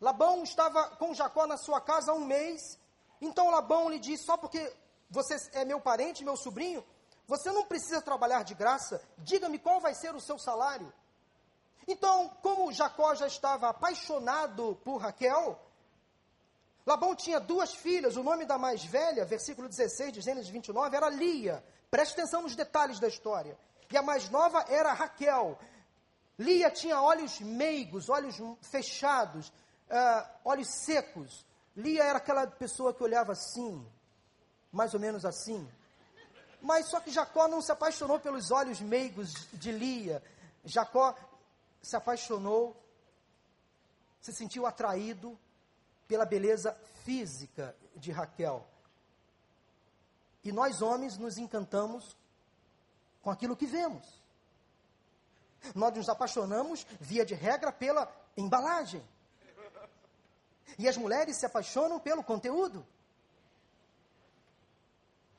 Labão 0.00 0.42
estava 0.42 0.96
com 0.96 1.14
Jacó 1.14 1.46
na 1.46 1.56
sua 1.56 1.80
casa 1.80 2.10
há 2.10 2.14
um 2.14 2.24
mês. 2.24 2.78
Então, 3.20 3.50
Labão 3.50 3.88
lhe 3.88 3.98
disse: 3.98 4.24
Só 4.24 4.36
porque 4.36 4.72
você 5.08 5.36
é 5.52 5.64
meu 5.64 5.80
parente, 5.80 6.24
meu 6.24 6.36
sobrinho, 6.36 6.84
Você 7.30 7.52
não 7.52 7.64
precisa 7.64 8.02
trabalhar 8.02 8.42
de 8.42 8.54
graça, 8.54 9.00
diga-me 9.18 9.56
qual 9.56 9.78
vai 9.78 9.94
ser 9.94 10.12
o 10.16 10.20
seu 10.20 10.36
salário. 10.36 10.92
Então, 11.86 12.28
como 12.42 12.72
Jacó 12.72 13.14
já 13.14 13.28
estava 13.28 13.68
apaixonado 13.68 14.76
por 14.84 14.96
Raquel, 14.96 15.56
Labão 16.84 17.14
tinha 17.14 17.38
duas 17.38 17.72
filhas, 17.72 18.16
o 18.16 18.24
nome 18.24 18.44
da 18.46 18.58
mais 18.58 18.84
velha, 18.84 19.24
versículo 19.24 19.68
16 19.68 20.14
de 20.14 20.20
Gênesis 20.20 20.50
29, 20.50 20.96
era 20.96 21.08
Lia. 21.08 21.64
Preste 21.88 22.14
atenção 22.14 22.42
nos 22.42 22.56
detalhes 22.56 22.98
da 22.98 23.06
história. 23.06 23.56
E 23.88 23.96
a 23.96 24.02
mais 24.02 24.28
nova 24.28 24.64
era 24.68 24.92
Raquel. 24.92 25.56
Lia 26.36 26.68
tinha 26.68 27.00
olhos 27.00 27.38
meigos, 27.38 28.08
olhos 28.08 28.42
fechados, 28.60 29.50
uh, 29.88 30.28
olhos 30.44 30.66
secos. 30.84 31.46
Lia 31.76 32.02
era 32.02 32.18
aquela 32.18 32.44
pessoa 32.48 32.92
que 32.92 33.04
olhava 33.04 33.30
assim, 33.30 33.86
mais 34.72 34.94
ou 34.94 34.98
menos 34.98 35.24
assim. 35.24 35.70
Mas 36.60 36.86
só 36.86 37.00
que 37.00 37.10
Jacó 37.10 37.48
não 37.48 37.62
se 37.62 37.72
apaixonou 37.72 38.20
pelos 38.20 38.50
olhos 38.50 38.80
meigos 38.80 39.32
de 39.52 39.72
Lia. 39.72 40.22
Jacó 40.64 41.16
se 41.82 41.96
apaixonou, 41.96 42.76
se 44.20 44.32
sentiu 44.32 44.66
atraído 44.66 45.38
pela 46.06 46.26
beleza 46.26 46.76
física 47.04 47.74
de 47.96 48.12
Raquel. 48.12 48.66
E 50.44 50.52
nós 50.52 50.82
homens 50.82 51.16
nos 51.16 51.38
encantamos 51.38 52.16
com 53.22 53.30
aquilo 53.30 53.56
que 53.56 53.66
vemos. 53.66 54.20
Nós 55.74 55.94
nos 55.94 56.08
apaixonamos, 56.08 56.86
via 56.98 57.24
de 57.24 57.34
regra, 57.34 57.70
pela 57.70 58.10
embalagem. 58.36 59.02
E 60.78 60.88
as 60.88 60.96
mulheres 60.96 61.36
se 61.36 61.44
apaixonam 61.44 62.00
pelo 62.00 62.24
conteúdo. 62.24 62.86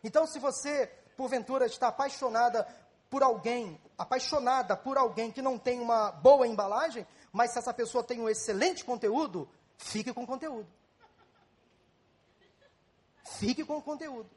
Então, 0.04 0.26
se 0.28 0.40
você, 0.40 0.92
porventura, 1.22 1.68
está 1.68 1.90
apaixonada 1.90 2.68
por 3.08 3.22
alguém, 3.22 3.80
apaixonada 3.96 4.76
por 4.76 4.98
alguém 4.98 5.32
que 5.32 5.40
não 5.40 5.56
tem 5.56 5.80
uma 5.80 6.12
boa 6.12 6.48
embalagem, 6.48 7.06
mas 7.32 7.52
se 7.52 7.60
essa 7.60 7.72
pessoa 7.72 8.04
tem 8.04 8.20
um 8.20 8.28
excelente 8.28 8.84
conteúdo, 8.84 9.48
fique 9.78 10.12
com 10.12 10.24
o 10.24 10.28
conteúdo. 10.28 10.68
Fique 13.38 13.64
com 13.64 13.78
o 13.78 13.84
conteúdo. 13.84 14.32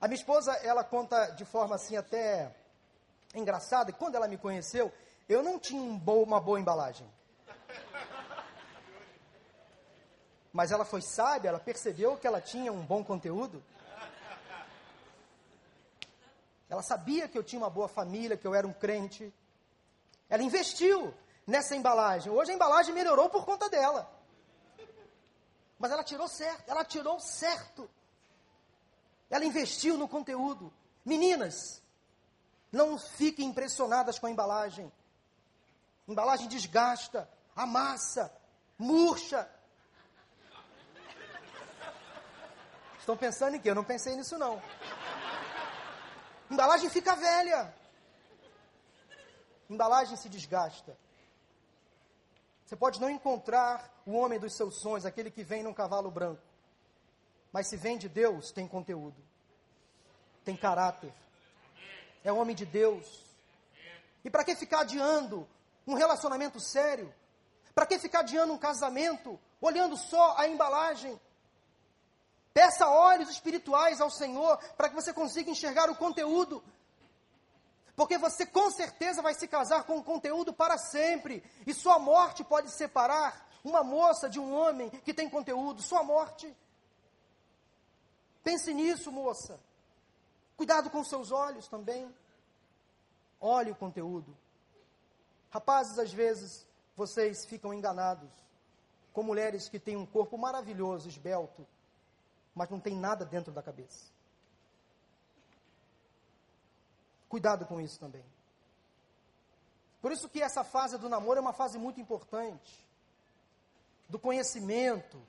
A 0.00 0.08
minha 0.08 0.18
esposa, 0.18 0.50
ela 0.62 0.82
conta 0.82 1.26
de 1.32 1.44
forma 1.44 1.74
assim 1.74 1.94
até 1.94 2.56
engraçada, 3.34 3.92
que 3.92 3.98
quando 3.98 4.14
ela 4.14 4.26
me 4.26 4.38
conheceu, 4.38 4.90
eu 5.28 5.42
não 5.42 5.58
tinha 5.58 5.82
um 5.82 6.00
uma 6.22 6.40
boa 6.40 6.58
embalagem. 6.58 7.06
Mas 10.54 10.72
ela 10.72 10.86
foi 10.86 11.02
sábia, 11.02 11.50
ela 11.50 11.60
percebeu 11.60 12.16
que 12.16 12.26
ela 12.26 12.40
tinha 12.40 12.72
um 12.72 12.82
bom 12.82 13.04
conteúdo. 13.04 13.62
Ela 16.70 16.82
sabia 16.82 17.26
que 17.26 17.36
eu 17.36 17.42
tinha 17.42 17.60
uma 17.60 17.68
boa 17.68 17.88
família, 17.88 18.36
que 18.36 18.46
eu 18.46 18.54
era 18.54 18.66
um 18.66 18.72
crente. 18.72 19.34
Ela 20.28 20.44
investiu 20.44 21.12
nessa 21.44 21.74
embalagem. 21.74 22.30
Hoje 22.30 22.52
a 22.52 22.54
embalagem 22.54 22.94
melhorou 22.94 23.28
por 23.28 23.44
conta 23.44 23.68
dela. 23.68 24.08
Mas 25.76 25.90
ela 25.90 26.04
tirou 26.04 26.28
certo, 26.28 26.62
ela 26.68 26.84
tirou 26.84 27.18
certo. 27.18 27.90
Ela 29.28 29.44
investiu 29.44 29.98
no 29.98 30.06
conteúdo. 30.06 30.72
Meninas, 31.04 31.82
não 32.70 32.96
fiquem 32.96 33.48
impressionadas 33.48 34.20
com 34.20 34.26
a 34.26 34.30
embalagem. 34.30 34.92
Embalagem 36.06 36.46
desgasta, 36.46 37.28
amassa, 37.56 38.32
murcha. 38.78 39.50
Estão 43.00 43.16
pensando 43.16 43.56
em 43.56 43.60
quê? 43.60 43.70
Eu 43.70 43.74
não 43.74 43.82
pensei 43.82 44.14
nisso 44.14 44.38
não. 44.38 44.62
Embalagem 46.50 46.90
fica 46.90 47.14
velha. 47.14 47.72
Embalagem 49.68 50.16
se 50.16 50.28
desgasta. 50.28 50.96
Você 52.66 52.76
pode 52.76 53.00
não 53.00 53.08
encontrar 53.08 54.02
o 54.04 54.12
homem 54.12 54.38
dos 54.38 54.56
seus 54.56 54.80
sonhos, 54.80 55.06
aquele 55.06 55.30
que 55.30 55.44
vem 55.44 55.62
num 55.62 55.74
cavalo 55.74 56.10
branco. 56.10 56.42
Mas 57.52 57.68
se 57.68 57.76
vem 57.76 57.98
de 57.98 58.08
Deus, 58.08 58.52
tem 58.52 58.66
conteúdo, 58.66 59.16
tem 60.44 60.56
caráter, 60.56 61.12
é 62.22 62.32
homem 62.32 62.54
de 62.54 62.64
Deus. 62.64 63.24
E 64.24 64.30
para 64.30 64.44
que 64.44 64.54
ficar 64.54 64.80
adiando 64.80 65.48
um 65.86 65.94
relacionamento 65.94 66.60
sério? 66.60 67.12
Para 67.74 67.86
que 67.86 67.98
ficar 67.98 68.20
adiando 68.20 68.52
um 68.52 68.58
casamento, 68.58 69.38
olhando 69.60 69.96
só 69.96 70.36
a 70.36 70.46
embalagem? 70.46 71.20
Peça 72.52 72.88
olhos 72.88 73.30
espirituais 73.30 74.00
ao 74.00 74.10
Senhor 74.10 74.58
para 74.76 74.88
que 74.88 74.94
você 74.94 75.12
consiga 75.12 75.50
enxergar 75.50 75.88
o 75.88 75.96
conteúdo. 75.96 76.62
Porque 77.94 78.18
você 78.18 78.46
com 78.46 78.70
certeza 78.70 79.22
vai 79.22 79.34
se 79.34 79.46
casar 79.46 79.84
com 79.84 79.98
o 79.98 80.04
conteúdo 80.04 80.52
para 80.52 80.78
sempre. 80.78 81.44
E 81.66 81.74
sua 81.74 81.98
morte 81.98 82.42
pode 82.42 82.70
separar 82.70 83.48
uma 83.62 83.84
moça 83.84 84.28
de 84.28 84.40
um 84.40 84.52
homem 84.54 84.90
que 84.90 85.14
tem 85.14 85.28
conteúdo. 85.28 85.82
Sua 85.82 86.02
morte. 86.02 86.54
Pense 88.42 88.72
nisso, 88.72 89.12
moça. 89.12 89.60
Cuidado 90.56 90.90
com 90.90 91.04
seus 91.04 91.30
olhos 91.30 91.68
também. 91.68 92.12
Olhe 93.40 93.70
o 93.70 93.76
conteúdo. 93.76 94.36
Rapazes, 95.50 95.98
às 95.98 96.12
vezes, 96.12 96.66
vocês 96.96 97.44
ficam 97.46 97.72
enganados 97.72 98.30
com 99.12 99.22
mulheres 99.22 99.68
que 99.68 99.78
têm 99.78 99.96
um 99.96 100.06
corpo 100.06 100.38
maravilhoso, 100.38 101.08
esbelto, 101.08 101.66
mas 102.60 102.68
não 102.68 102.78
tem 102.78 102.94
nada 102.94 103.24
dentro 103.24 103.50
da 103.50 103.62
cabeça. 103.62 104.04
Cuidado 107.26 107.64
com 107.64 107.80
isso 107.80 107.98
também. 107.98 108.22
Por 110.02 110.12
isso 110.12 110.28
que 110.28 110.42
essa 110.42 110.62
fase 110.62 110.98
do 110.98 111.08
namoro 111.08 111.38
é 111.38 111.40
uma 111.40 111.54
fase 111.54 111.78
muito 111.78 112.02
importante. 112.02 112.86
Do 114.10 114.18
conhecimento, 114.18 115.26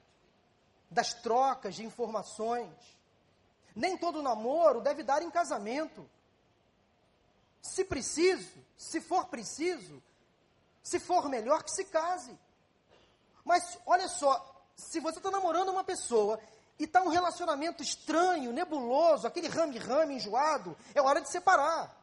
das 0.89 1.13
trocas 1.13 1.76
de 1.76 1.86
informações. 1.86 2.76
Nem 3.74 3.98
todo 3.98 4.22
namoro 4.22 4.82
deve 4.82 5.02
dar 5.02 5.22
em 5.22 5.32
casamento. 5.32 6.06
Se 7.62 7.86
preciso, 7.86 8.60
se 8.76 9.00
for 9.00 9.28
preciso, 9.28 10.04
se 10.84 11.00
for 11.00 11.30
melhor 11.30 11.63
que 11.63 11.72
se 11.72 11.86
case. 11.86 12.38
Mas 13.46 13.80
olha 13.86 14.10
só, 14.10 14.65
se 14.76 15.00
você 15.00 15.20
está 15.20 15.32
namorando 15.32 15.70
uma 15.70 15.86
pessoa 15.86 16.38
e 16.82 16.86
está 16.86 17.00
um 17.04 17.10
relacionamento 17.10 17.84
estranho, 17.84 18.52
nebuloso, 18.52 19.28
aquele 19.28 19.48
rame-rame 19.48 20.15
enjoado, 20.15 20.76
é 20.96 21.02
hora 21.02 21.22
de 21.22 21.30
separar. 21.30 21.96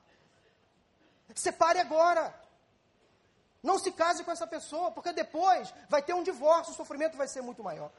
Separe 1.35 1.81
agora. 1.81 2.33
Não 3.61 3.77
se 3.77 3.91
case 3.91 4.23
com 4.23 4.31
essa 4.31 4.47
pessoa, 4.47 4.93
porque 4.93 5.13
depois 5.13 5.75
vai 5.89 6.01
ter 6.01 6.15
um 6.15 6.23
divórcio, 6.23 6.73
o 6.73 6.77
sofrimento 6.77 7.17
vai 7.17 7.27
ser 7.27 7.43
muito 7.43 7.61
maior. 7.61 7.91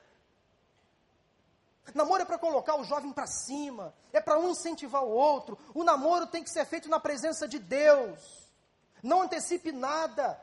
Namoro 1.93 2.21
é 2.21 2.25
para 2.25 2.37
colocar 2.37 2.75
o 2.75 2.85
jovem 2.85 3.11
para 3.11 3.27
cima, 3.27 3.93
é 4.13 4.21
para 4.21 4.39
um 4.39 4.51
incentivar 4.51 5.03
o 5.03 5.09
outro. 5.09 5.59
O 5.73 5.83
namoro 5.83 6.27
tem 6.27 6.45
que 6.45 6.49
ser 6.49 6.63
feito 6.63 6.87
na 6.87 6.97
presença 6.97 7.45
de 7.45 7.59
Deus. 7.59 8.21
Não 9.03 9.23
antecipe 9.23 9.73
nada. 9.73 10.39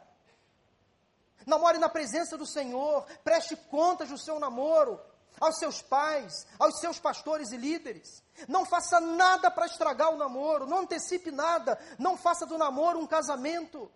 Namore 1.46 1.78
na 1.78 1.88
presença 1.88 2.36
do 2.36 2.44
Senhor, 2.44 3.06
preste 3.24 3.56
contas 3.56 4.10
do 4.10 4.18
seu 4.18 4.38
namoro 4.38 5.00
aos 5.40 5.58
seus 5.58 5.82
pais, 5.82 6.46
aos 6.58 6.78
seus 6.80 6.98
pastores 6.98 7.52
e 7.52 7.56
líderes. 7.56 8.22
Não 8.48 8.64
faça 8.64 9.00
nada 9.00 9.50
para 9.50 9.66
estragar 9.66 10.10
o 10.12 10.16
namoro, 10.16 10.66
não 10.66 10.78
antecipe 10.78 11.30
nada, 11.30 11.78
não 11.98 12.16
faça 12.16 12.46
do 12.46 12.58
namoro 12.58 12.98
um 12.98 13.06
casamento. 13.06 13.90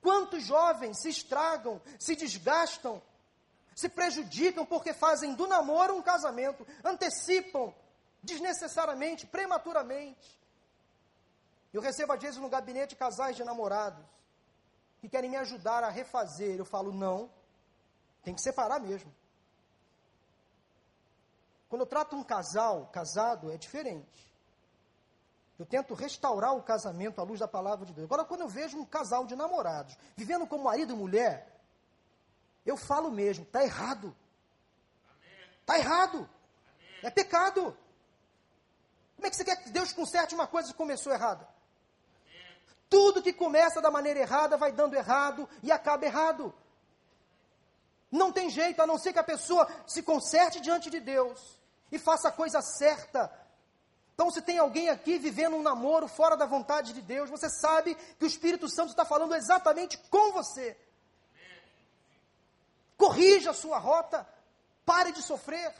Quantos 0.00 0.42
jovens 0.44 1.00
se 1.00 1.08
estragam, 1.08 1.80
se 1.98 2.16
desgastam, 2.16 3.00
se 3.74 3.88
prejudicam 3.88 4.66
porque 4.66 4.92
fazem 4.92 5.34
do 5.34 5.46
namoro 5.46 5.94
um 5.94 6.02
casamento, 6.02 6.66
antecipam 6.84 7.72
desnecessariamente, 8.22 9.26
prematuramente. 9.26 10.40
Eu 11.72 11.80
recebo 11.80 12.12
às 12.12 12.20
vezes 12.20 12.38
no 12.38 12.48
gabinete 12.48 12.94
casais 12.94 13.36
de 13.36 13.44
namorados 13.44 14.04
que 15.00 15.08
querem 15.08 15.30
me 15.30 15.36
ajudar 15.36 15.82
a 15.82 15.88
refazer. 15.88 16.56
Eu 16.56 16.64
falo, 16.64 16.92
não, 16.92 17.30
tem 18.22 18.34
que 18.34 18.42
separar 18.42 18.78
mesmo. 18.78 19.12
Quando 21.72 21.84
eu 21.84 21.86
trato 21.86 22.14
um 22.14 22.22
casal, 22.22 22.90
casado, 22.92 23.50
é 23.50 23.56
diferente. 23.56 24.30
Eu 25.58 25.64
tento 25.64 25.94
restaurar 25.94 26.54
o 26.54 26.62
casamento 26.62 27.18
à 27.18 27.24
luz 27.24 27.40
da 27.40 27.48
palavra 27.48 27.86
de 27.86 27.94
Deus. 27.94 28.04
Agora, 28.04 28.26
quando 28.26 28.42
eu 28.42 28.48
vejo 28.48 28.76
um 28.78 28.84
casal 28.84 29.24
de 29.24 29.34
namorados 29.34 29.96
vivendo 30.14 30.46
como 30.46 30.64
marido 30.64 30.92
e 30.92 30.96
mulher, 30.96 31.50
eu 32.66 32.76
falo 32.76 33.10
mesmo, 33.10 33.44
está 33.44 33.64
errado. 33.64 34.14
Está 35.62 35.78
errado. 35.78 36.28
É 37.02 37.08
pecado. 37.08 37.74
Como 39.16 39.26
é 39.26 39.30
que 39.30 39.36
você 39.36 39.42
quer 39.42 39.56
que 39.64 39.70
Deus 39.70 39.94
conserte 39.94 40.34
uma 40.34 40.46
coisa 40.46 40.72
que 40.72 40.76
começou 40.76 41.10
errada? 41.10 41.48
Tudo 42.90 43.22
que 43.22 43.32
começa 43.32 43.80
da 43.80 43.90
maneira 43.90 44.20
errada 44.20 44.58
vai 44.58 44.72
dando 44.72 44.94
errado 44.94 45.48
e 45.62 45.72
acaba 45.72 46.04
errado. 46.04 46.54
Não 48.10 48.30
tem 48.30 48.50
jeito, 48.50 48.82
a 48.82 48.86
não 48.86 48.98
ser 48.98 49.14
que 49.14 49.18
a 49.18 49.24
pessoa 49.24 49.66
se 49.86 50.02
conserte 50.02 50.60
diante 50.60 50.90
de 50.90 51.00
Deus 51.00 51.61
e 51.92 51.98
faça 51.98 52.28
a 52.28 52.32
coisa 52.32 52.62
certa. 52.62 53.30
Então, 54.14 54.30
se 54.30 54.40
tem 54.40 54.58
alguém 54.58 54.88
aqui 54.88 55.18
vivendo 55.18 55.56
um 55.56 55.62
namoro 55.62 56.08
fora 56.08 56.36
da 56.36 56.46
vontade 56.46 56.94
de 56.94 57.02
Deus, 57.02 57.28
você 57.28 57.50
sabe 57.50 57.94
que 57.94 58.24
o 58.24 58.26
Espírito 58.26 58.68
Santo 58.68 58.90
está 58.90 59.04
falando 59.04 59.34
exatamente 59.34 59.98
com 60.10 60.32
você. 60.32 60.76
Corrija 62.96 63.50
a 63.50 63.54
sua 63.54 63.78
rota, 63.78 64.26
pare 64.86 65.12
de 65.12 65.22
sofrer, 65.22 65.74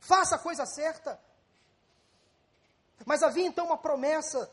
faça 0.00 0.36
a 0.36 0.38
coisa 0.38 0.66
certa. 0.66 1.18
Mas 3.06 3.22
havia 3.22 3.46
então 3.46 3.66
uma 3.66 3.78
promessa 3.78 4.50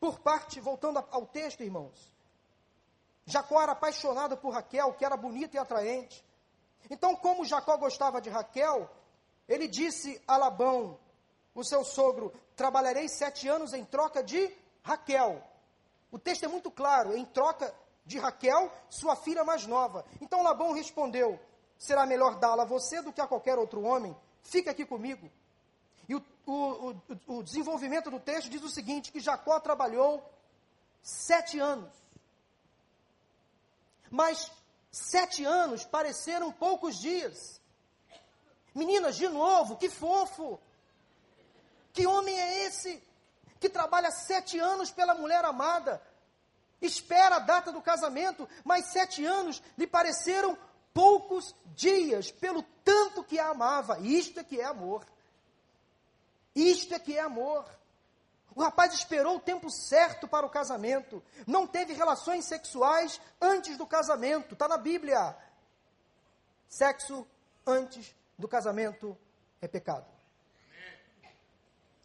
por 0.00 0.20
parte, 0.20 0.60
voltando 0.60 1.04
ao 1.10 1.26
texto, 1.26 1.62
irmãos. 1.62 2.12
Jacó 3.26 3.60
era 3.60 3.72
apaixonado 3.72 4.36
por 4.36 4.54
Raquel, 4.54 4.94
que 4.94 5.04
era 5.04 5.16
bonita 5.16 5.56
e 5.56 5.58
atraente. 5.58 6.24
Então, 6.90 7.16
como 7.16 7.44
Jacó 7.44 7.76
gostava 7.76 8.20
de 8.20 8.28
Raquel, 8.28 8.90
ele 9.48 9.68
disse 9.68 10.20
a 10.26 10.36
Labão: 10.36 10.98
o 11.54 11.62
seu 11.62 11.84
sogro, 11.84 12.32
trabalharei 12.56 13.08
sete 13.08 13.48
anos 13.48 13.72
em 13.72 13.84
troca 13.84 14.22
de 14.22 14.50
Raquel. 14.82 15.42
O 16.10 16.18
texto 16.18 16.44
é 16.44 16.48
muito 16.48 16.70
claro, 16.70 17.16
em 17.16 17.24
troca 17.24 17.74
de 18.04 18.18
Raquel, 18.18 18.70
sua 18.88 19.16
filha 19.16 19.44
mais 19.44 19.66
nova. 19.66 20.04
Então 20.20 20.42
Labão 20.42 20.72
respondeu: 20.72 21.38
será 21.78 22.06
melhor 22.06 22.36
dá-la 22.36 22.62
a 22.62 22.66
você 22.66 23.02
do 23.02 23.12
que 23.12 23.20
a 23.20 23.26
qualquer 23.26 23.58
outro 23.58 23.82
homem? 23.82 24.16
Fica 24.42 24.70
aqui 24.70 24.84
comigo. 24.84 25.30
E 26.08 26.14
o, 26.14 26.22
o, 26.46 26.52
o, 26.52 27.38
o 27.38 27.42
desenvolvimento 27.42 28.10
do 28.10 28.20
texto 28.20 28.50
diz 28.50 28.62
o 28.62 28.68
seguinte: 28.68 29.12
que 29.12 29.20
Jacó 29.20 29.58
trabalhou 29.60 30.22
sete 31.02 31.58
anos. 31.58 31.92
Mas 34.10 34.50
sete 34.90 35.44
anos 35.44 35.84
pareceram 35.84 36.52
poucos 36.52 36.98
dias. 36.98 37.60
Meninas, 38.74 39.16
de 39.16 39.28
novo, 39.28 39.76
que 39.76 39.88
fofo! 39.88 40.60
Que 41.92 42.06
homem 42.06 42.36
é 42.38 42.64
esse 42.64 43.00
que 43.60 43.68
trabalha 43.68 44.10
sete 44.10 44.58
anos 44.58 44.90
pela 44.90 45.14
mulher 45.14 45.44
amada? 45.44 46.02
Espera 46.82 47.36
a 47.36 47.38
data 47.38 47.70
do 47.70 47.80
casamento, 47.80 48.48
mas 48.64 48.86
sete 48.86 49.24
anos 49.24 49.62
lhe 49.78 49.86
pareceram 49.86 50.58
poucos 50.92 51.54
dias, 51.66 52.32
pelo 52.32 52.62
tanto 52.84 53.22
que 53.22 53.38
a 53.38 53.50
amava. 53.50 54.00
Isto 54.00 54.40
é 54.40 54.44
que 54.44 54.60
é 54.60 54.64
amor. 54.64 55.06
Isto 56.54 56.94
é 56.94 56.98
que 56.98 57.16
é 57.16 57.20
amor. 57.20 57.64
O 58.56 58.62
rapaz 58.62 58.92
esperou 58.92 59.36
o 59.36 59.40
tempo 59.40 59.70
certo 59.70 60.26
para 60.26 60.46
o 60.46 60.50
casamento. 60.50 61.22
Não 61.46 61.66
teve 61.66 61.92
relações 61.92 62.44
sexuais 62.44 63.20
antes 63.40 63.76
do 63.76 63.86
casamento. 63.86 64.54
Está 64.54 64.68
na 64.68 64.76
Bíblia. 64.76 65.36
Sexo 66.68 67.26
antes 67.66 68.14
do 68.38 68.48
casamento 68.48 69.16
é 69.60 69.68
pecado. 69.68 70.06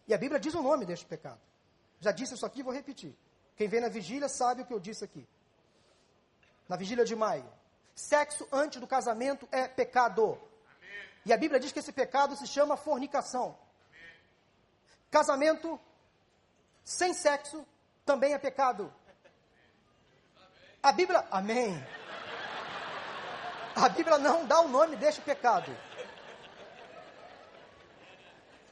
E 0.08 0.14
a 0.14 0.18
Bíblia 0.18 0.40
diz 0.40 0.54
o 0.54 0.62
nome 0.62 0.86
deste 0.86 1.06
pecado. 1.06 1.40
Já 2.00 2.12
disse 2.12 2.34
isso 2.34 2.46
aqui, 2.46 2.64
vou 2.64 2.74
repetir. 2.74 3.16
Quem 3.56 3.68
vem 3.68 3.82
na 3.82 3.90
vigília 3.90 4.30
sabe 4.30 4.62
o 4.62 4.66
que 4.66 4.74
eu 4.74 4.80
disse 4.80 5.04
aqui. 5.04 5.28
Na 6.68 6.76
vigília 6.76 7.06
de 7.06 7.16
maio. 7.16 7.52
Sexo 7.94 8.48
antes 8.52 8.80
do 8.80 8.88
casamento 8.88 9.48
é 9.52 9.68
pecado. 9.68 10.32
Amém. 10.32 11.10
E 11.26 11.34
a 11.34 11.38
Bíblia 11.38 11.60
diz 11.60 11.72
que 11.72 11.80
esse 11.80 11.92
pecado 11.92 12.36
se 12.36 12.48
chama 12.48 12.78
fornicação. 12.78 13.58
Amém. 13.90 14.16
Casamento 15.12 15.80
sem 16.84 17.14
sexo 17.14 17.66
também 18.06 18.34
é 18.34 18.40
pecado. 18.40 18.94
A 20.82 20.92
Bíblia. 20.92 21.28
Amém. 21.30 21.86
A 23.76 23.90
Bíblia 23.90 24.18
não 24.18 24.46
dá 24.46 24.62
o 24.62 24.68
nome 24.68 24.96
deste 24.96 25.22
pecado. 25.22 25.76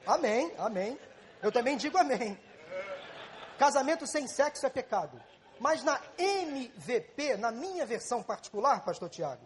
Amém, 0.07 0.55
amém. 0.57 0.97
Eu 1.41 1.51
também 1.51 1.75
digo 1.75 1.97
amém. 1.97 2.39
Casamento 3.59 4.07
sem 4.07 4.25
sexo 4.25 4.65
é 4.65 4.69
pecado. 4.69 5.21
Mas 5.59 5.83
na 5.83 5.99
MVP, 6.17 7.35
na 7.35 7.51
minha 7.51 7.85
versão 7.85 8.23
particular, 8.23 8.85
pastor 8.85 9.09
Tiago, 9.09 9.45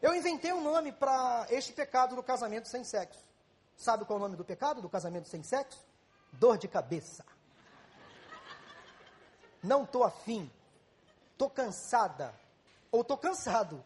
eu 0.00 0.14
inventei 0.14 0.52
um 0.52 0.62
nome 0.62 0.90
para 0.90 1.46
este 1.50 1.72
pecado 1.72 2.16
do 2.16 2.22
casamento 2.22 2.68
sem 2.68 2.82
sexo. 2.82 3.22
Sabe 3.76 4.04
qual 4.06 4.18
é 4.18 4.20
o 4.20 4.24
nome 4.24 4.36
do 4.36 4.44
pecado 4.44 4.80
do 4.80 4.88
casamento 4.88 5.28
sem 5.28 5.42
sexo? 5.42 5.84
Dor 6.32 6.56
de 6.56 6.66
cabeça. 6.66 7.24
Não 9.62 9.84
estou 9.84 10.02
afim. 10.02 10.50
Estou 11.32 11.50
cansada. 11.50 12.34
Ou 12.90 13.02
estou 13.02 13.18
cansado. 13.18 13.84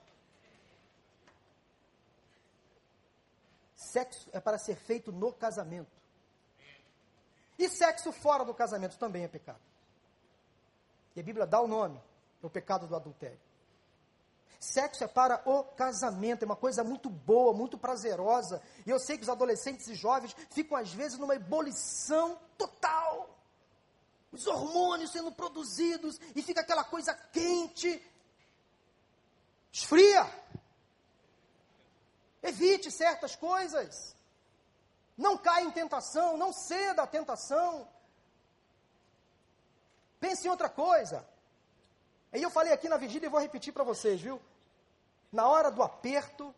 Sexo 3.97 4.29
é 4.31 4.39
para 4.39 4.59
ser 4.59 4.77
feito 4.77 5.11
no 5.11 5.33
casamento. 5.33 5.91
E 7.59 7.67
sexo 7.67 8.13
fora 8.13 8.45
do 8.45 8.53
casamento 8.53 8.99
também 8.99 9.25
é 9.25 9.29
pecado. 9.29 9.63
E 11.15 11.21
a 11.21 11.23
Bíblia 11.23 11.47
dá 11.47 11.63
o 11.63 11.67
nome, 11.67 11.99
é 12.43 12.47
o 12.47 12.51
pecado 12.51 12.87
do 12.87 12.95
adultério. 12.95 13.41
Sexo 14.61 15.03
é 15.03 15.09
para 15.09 15.41
o 15.49 15.65
casamento, 15.65 16.43
é 16.43 16.45
uma 16.45 16.57
coisa 16.57 16.85
muito 16.85 17.09
boa, 17.09 17.55
muito 17.55 17.79
prazerosa. 17.79 18.61
E 18.85 18.91
eu 18.91 18.99
sei 18.99 19.17
que 19.17 19.23
os 19.23 19.31
adolescentes 19.31 19.89
e 19.89 19.95
jovens 19.95 20.37
ficam, 20.51 20.77
às 20.77 20.93
vezes, 20.93 21.19
numa 21.19 21.35
ebulição 21.35 22.39
total. 22.59 23.31
Os 24.31 24.47
hormônios 24.47 25.13
sendo 25.13 25.33
produzidos 25.33 26.21
e 26.35 26.43
fica 26.43 26.61
aquela 26.61 26.85
coisa 26.85 27.15
quente. 27.33 28.03
Esfria. 29.73 30.31
Evite 32.47 32.91
certas 32.91 33.35
coisas. 33.35 34.15
Não 35.17 35.37
caia 35.37 35.65
em 35.65 35.71
tentação, 35.71 36.37
não 36.37 36.53
ceda 36.53 37.03
à 37.03 37.07
tentação. 37.07 37.89
Pense 40.21 40.47
em 40.47 40.51
outra 40.51 40.69
coisa. 40.69 41.27
Aí 42.33 42.43
eu 42.43 42.51
falei 42.51 42.73
aqui 42.73 42.89
na 42.89 42.97
vigília 42.97 43.27
e 43.27 43.31
vou 43.31 43.41
repetir 43.41 43.73
para 43.73 43.85
vocês, 43.85 44.21
viu? 44.21 44.41
Na 45.33 45.49
hora 45.49 45.71
do 45.71 45.83
aperto, 45.83 46.55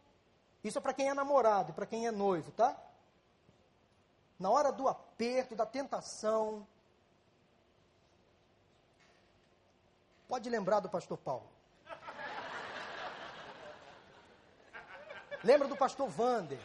isso 0.62 0.78
é 0.78 0.80
para 0.80 0.92
quem 0.92 1.08
é 1.08 1.14
namorado 1.14 1.72
para 1.72 1.86
quem 1.86 2.06
é 2.06 2.10
noivo, 2.10 2.50
tá? 2.52 2.76
Na 4.38 4.50
hora 4.50 4.70
do 4.70 4.86
aperto, 4.88 5.56
da 5.56 5.66
tentação, 5.66 6.66
pode 10.28 10.48
lembrar 10.48 10.80
do 10.80 10.88
pastor 10.88 11.18
Paulo. 11.18 11.57
Lembra 15.42 15.68
do 15.68 15.76
pastor 15.76 16.08
Vander. 16.08 16.58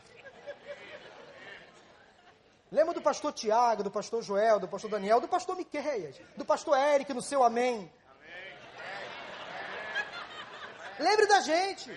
Lembra 2.72 2.94
do 2.96 3.02
pastor 3.02 3.32
Tiago, 3.32 3.84
do 3.84 3.92
pastor 3.92 4.24
Joel, 4.24 4.60
do 4.60 4.68
pastor 4.68 4.90
Daniel, 4.90 5.22
do 5.22 5.28
pastor 5.28 5.56
Miqueias, 5.56 6.20
do 6.36 6.44
pastor 6.44 6.76
Eric 6.76 7.14
no 7.14 7.22
seu 7.22 7.44
amém. 7.44 7.92
Lembre 11.00 11.28
da 11.28 11.42
gente. 11.42 11.92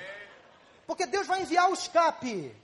Porque 0.86 1.06
Deus 1.06 1.26
vai 1.26 1.40
enviar 1.40 1.70
o 1.70 1.74
escape. 1.74 2.54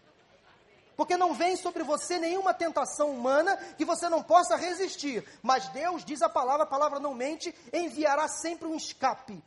Porque 0.95 1.17
não 1.17 1.33
vem 1.33 1.57
sobre 1.57 1.83
você 1.83 2.19
nenhuma 2.19 2.53
tentação 2.53 3.11
humana 3.11 3.57
que 3.79 3.85
você 3.85 4.11
não 4.11 4.23
possa 4.23 4.57
resistir. 4.57 5.27
Mas 5.43 5.69
Deus, 5.69 6.05
diz 6.05 6.21
a 6.21 6.29
palavra, 6.29 6.65
a 6.65 6.67
palavra 6.67 7.01
não 7.01 7.15
mente, 7.15 7.55
enviará 7.73 8.29
sempre 8.29 8.69
um 8.69 8.77
escape. 8.77 9.43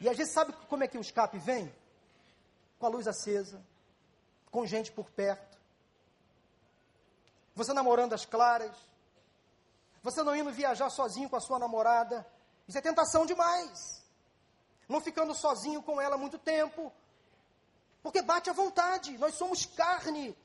E 0.00 0.08
a 0.08 0.14
gente 0.14 0.30
sabe 0.30 0.54
como 0.68 0.82
é 0.82 0.88
que 0.88 0.96
o 0.96 1.02
escape 1.02 1.38
vem? 1.38 1.70
Com 2.78 2.86
a 2.86 2.88
luz 2.88 3.06
acesa, 3.06 3.62
com 4.50 4.66
gente 4.66 4.90
por 4.92 5.10
perto 5.10 5.50
você 7.60 7.72
namorando 7.74 8.14
as 8.14 8.24
claras, 8.24 8.74
você 10.02 10.22
não 10.22 10.34
indo 10.34 10.50
viajar 10.50 10.88
sozinho 10.88 11.28
com 11.28 11.36
a 11.36 11.40
sua 11.40 11.58
namorada, 11.58 12.26
isso 12.66 12.78
é 12.78 12.80
tentação 12.80 13.26
demais. 13.26 14.02
Não 14.88 15.00
ficando 15.00 15.34
sozinho 15.34 15.82
com 15.82 16.00
ela 16.00 16.16
muito 16.16 16.38
tempo, 16.38 16.92
porque 18.02 18.22
bate 18.22 18.48
à 18.48 18.52
vontade, 18.52 19.16
nós 19.18 19.34
somos 19.34 19.66
carne. 19.66 20.36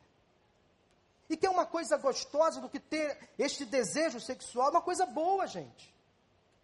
E 1.30 1.38
que 1.38 1.46
é 1.46 1.50
uma 1.50 1.66
coisa 1.66 1.98
gostosa 1.98 2.60
do 2.60 2.70
que 2.70 2.80
ter 2.80 3.30
este 3.40 3.66
desejo 3.66 4.20
sexual, 4.20 4.70
uma 4.70 4.82
coisa 4.82 5.06
boa, 5.06 5.48
gente. 5.48 5.96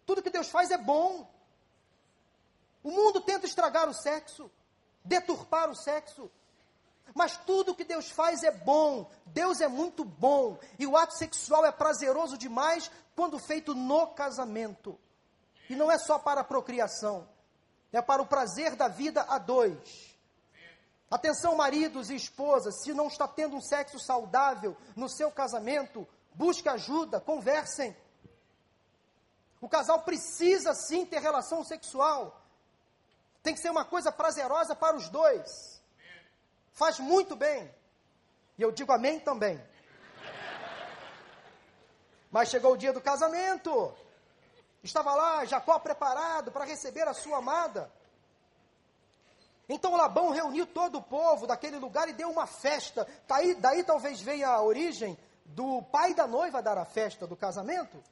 Tudo 0.04 0.22
que 0.22 0.30
Deus 0.30 0.48
faz 0.50 0.70
é 0.70 0.78
bom. 0.78 1.28
O 2.82 2.90
mundo 2.90 3.20
tenta 3.22 3.46
estragar 3.46 3.88
o 3.88 3.94
sexo, 3.94 4.50
deturpar 5.02 5.70
o 5.70 5.74
sexo, 5.74 6.30
mas 7.14 7.36
tudo 7.36 7.74
que 7.74 7.84
Deus 7.84 8.10
faz 8.10 8.42
é 8.42 8.50
bom, 8.50 9.10
Deus 9.26 9.60
é 9.60 9.68
muito 9.68 10.04
bom, 10.04 10.58
e 10.78 10.86
o 10.86 10.96
ato 10.96 11.14
sexual 11.14 11.64
é 11.64 11.72
prazeroso 11.72 12.38
demais 12.38 12.90
quando 13.14 13.38
feito 13.38 13.74
no 13.74 14.06
casamento. 14.08 14.98
E 15.68 15.76
não 15.76 15.90
é 15.90 15.98
só 15.98 16.18
para 16.18 16.40
a 16.40 16.44
procriação, 16.44 17.28
é 17.92 18.00
para 18.00 18.22
o 18.22 18.26
prazer 18.26 18.74
da 18.76 18.88
vida 18.88 19.22
a 19.28 19.38
dois. 19.38 20.12
Atenção, 21.10 21.54
maridos 21.54 22.08
e 22.08 22.14
esposas, 22.14 22.82
se 22.82 22.94
não 22.94 23.08
está 23.08 23.28
tendo 23.28 23.56
um 23.56 23.60
sexo 23.60 23.98
saudável 23.98 24.74
no 24.96 25.10
seu 25.10 25.30
casamento, 25.30 26.08
busque 26.34 26.68
ajuda, 26.68 27.20
conversem. 27.20 27.94
O 29.60 29.68
casal 29.68 30.00
precisa 30.02 30.72
sim 30.74 31.04
ter 31.04 31.20
relação 31.20 31.62
sexual. 31.62 32.40
Tem 33.42 33.54
que 33.54 33.60
ser 33.60 33.70
uma 33.70 33.84
coisa 33.84 34.10
prazerosa 34.10 34.74
para 34.74 34.96
os 34.96 35.08
dois 35.10 35.71
faz 36.72 36.98
muito 36.98 37.36
bem. 37.36 37.72
E 38.58 38.62
eu 38.62 38.72
digo 38.72 38.92
amém 38.92 39.20
também. 39.20 39.60
Mas 42.30 42.48
chegou 42.48 42.72
o 42.72 42.76
dia 42.76 42.92
do 42.92 43.00
casamento. 43.00 43.94
Estava 44.82 45.14
lá 45.14 45.44
Jacó 45.44 45.78
preparado 45.78 46.50
para 46.50 46.64
receber 46.64 47.06
a 47.06 47.14
sua 47.14 47.38
amada. 47.38 47.90
Então 49.68 49.96
Labão 49.96 50.30
reuniu 50.30 50.66
todo 50.66 50.98
o 50.98 51.02
povo 51.02 51.46
daquele 51.46 51.78
lugar 51.78 52.08
e 52.08 52.12
deu 52.12 52.30
uma 52.30 52.46
festa. 52.46 53.06
Daí, 53.28 53.54
daí 53.54 53.84
talvez 53.84 54.20
venha 54.20 54.48
a 54.48 54.62
origem 54.62 55.16
do 55.44 55.82
pai 55.82 56.14
da 56.14 56.26
noiva 56.26 56.62
dar 56.62 56.78
a 56.78 56.84
festa 56.84 57.26
do 57.26 57.36
casamento. 57.36 58.02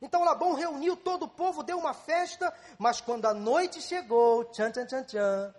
Então 0.00 0.24
Labão 0.24 0.54
reuniu 0.54 0.96
todo 0.96 1.24
o 1.24 1.28
povo, 1.28 1.62
deu 1.62 1.78
uma 1.78 1.94
festa, 1.94 2.52
mas 2.78 3.00
quando 3.00 3.26
a 3.26 3.32
noite 3.32 3.80
chegou, 3.80 4.44
tchan, 4.46 4.72
tchan, 4.72 4.86
tchan, 4.86 5.04
tchan, 5.04 5.54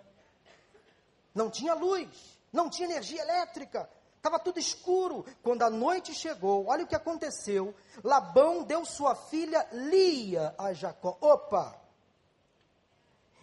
não 1.34 1.50
tinha 1.50 1.74
luz, 1.74 2.38
não 2.52 2.70
tinha 2.70 2.88
energia 2.88 3.20
elétrica, 3.20 3.88
estava 4.16 4.38
tudo 4.38 4.58
escuro. 4.58 5.24
Quando 5.42 5.62
a 5.62 5.70
noite 5.70 6.14
chegou, 6.14 6.66
olha 6.66 6.84
o 6.84 6.86
que 6.86 6.94
aconteceu. 6.94 7.74
Labão 8.02 8.62
deu 8.62 8.84
sua 8.84 9.14
filha 9.14 9.66
Lia 9.72 10.54
a 10.56 10.72
Jacó. 10.72 11.18
Opa! 11.20 11.78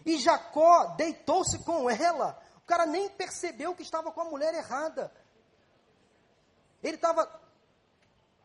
E 0.05 0.17
Jacó 0.17 0.95
deitou-se 0.95 1.63
com 1.63 1.89
ela. 1.89 2.41
O 2.57 2.61
cara 2.61 2.85
nem 2.85 3.09
percebeu 3.09 3.75
que 3.75 3.83
estava 3.83 4.11
com 4.11 4.21
a 4.21 4.25
mulher 4.25 4.53
errada. 4.53 5.11
Ele 6.81 6.95
estava. 6.95 7.29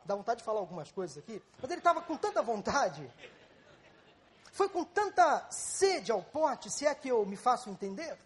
Dá 0.04 0.14
vontade 0.14 0.38
de 0.38 0.44
falar 0.44 0.60
algumas 0.60 0.90
coisas 0.92 1.18
aqui, 1.18 1.42
mas 1.60 1.70
ele 1.70 1.80
estava 1.80 2.02
com 2.02 2.16
tanta 2.16 2.42
vontade. 2.42 3.10
Foi 4.52 4.68
com 4.68 4.84
tanta 4.84 5.46
sede 5.50 6.12
ao 6.12 6.22
pote, 6.22 6.70
se 6.70 6.86
é 6.86 6.94
que 6.94 7.08
eu 7.08 7.24
me 7.26 7.36
faço 7.36 7.68
entender. 7.68 8.16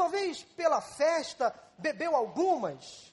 Talvez 0.00 0.42
pela 0.42 0.80
festa, 0.80 1.54
bebeu 1.78 2.14
algumas. 2.16 3.12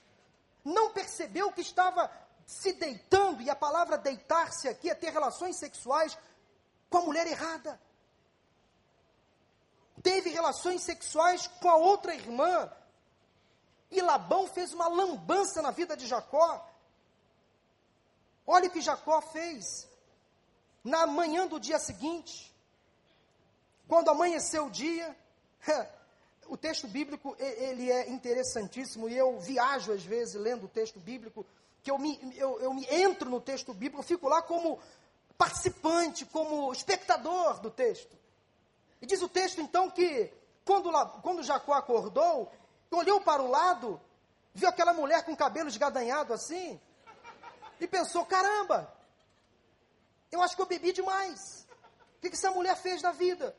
Não 0.63 0.91
percebeu 0.91 1.51
que 1.51 1.61
estava 1.61 2.09
se 2.45 2.73
deitando, 2.73 3.41
e 3.41 3.49
a 3.49 3.55
palavra 3.55 3.97
deitar-se 3.97 4.67
aqui 4.69 4.89
é 4.89 4.95
ter 4.95 5.11
relações 5.11 5.57
sexuais 5.57 6.17
com 6.89 6.99
a 6.99 7.01
mulher 7.01 7.27
errada 7.27 7.79
teve 10.07 10.29
relações 10.29 10.83
sexuais 10.83 11.47
com 11.59 11.69
a 11.69 11.75
outra 11.75 12.15
irmã. 12.15 12.71
E 13.91 14.01
Labão 14.01 14.47
fez 14.47 14.73
uma 14.73 14.87
lambança 14.87 15.61
na 15.61 15.71
vida 15.71 15.97
de 15.97 16.07
Jacó. 16.07 16.65
Olha 18.45 18.69
o 18.69 18.71
que 18.71 18.79
Jacó 18.79 19.21
fez. 19.21 19.65
Na 20.81 21.05
manhã 21.05 21.45
do 21.45 21.59
dia 21.59 21.77
seguinte, 21.77 22.55
quando 23.85 24.09
amanheceu 24.09 24.67
o 24.67 24.69
dia, 24.69 25.13
o 26.49 26.57
texto 26.57 26.87
bíblico 26.87 27.35
ele 27.39 27.91
é 27.91 28.09
interessantíssimo 28.09 29.07
e 29.09 29.17
eu 29.17 29.39
viajo 29.39 29.91
às 29.91 30.03
vezes 30.03 30.35
lendo 30.35 30.65
o 30.65 30.69
texto 30.69 30.99
bíblico, 30.99 31.45
que 31.83 31.91
eu 31.91 31.97
me, 31.97 32.19
eu, 32.35 32.59
eu 32.59 32.73
me 32.73 32.85
entro 32.89 33.29
no 33.29 33.39
texto 33.39 33.73
bíblico, 33.73 34.03
fico 34.03 34.27
lá 34.27 34.41
como 34.41 34.79
participante, 35.37 36.25
como 36.25 36.71
espectador 36.73 37.59
do 37.59 37.69
texto. 37.69 38.15
E 39.01 39.05
diz 39.05 39.21
o 39.21 39.29
texto 39.29 39.61
então 39.61 39.89
que 39.89 40.31
quando, 40.65 40.91
quando 41.21 41.43
Jacó 41.43 41.73
acordou, 41.73 42.51
olhou 42.91 43.21
para 43.21 43.41
o 43.41 43.49
lado, 43.49 44.01
viu 44.53 44.67
aquela 44.67 44.93
mulher 44.93 45.23
com 45.23 45.35
cabelo 45.35 45.69
esgadanhado 45.69 46.33
assim, 46.33 46.79
e 47.79 47.87
pensou: 47.87 48.25
caramba, 48.25 48.91
eu 50.31 50.41
acho 50.41 50.55
que 50.55 50.61
eu 50.61 50.65
bebi 50.65 50.91
demais. 50.91 51.67
O 52.17 52.21
que, 52.21 52.29
que 52.29 52.35
essa 52.35 52.51
mulher 52.51 52.75
fez 52.75 53.01
da 53.01 53.11
vida? 53.11 53.55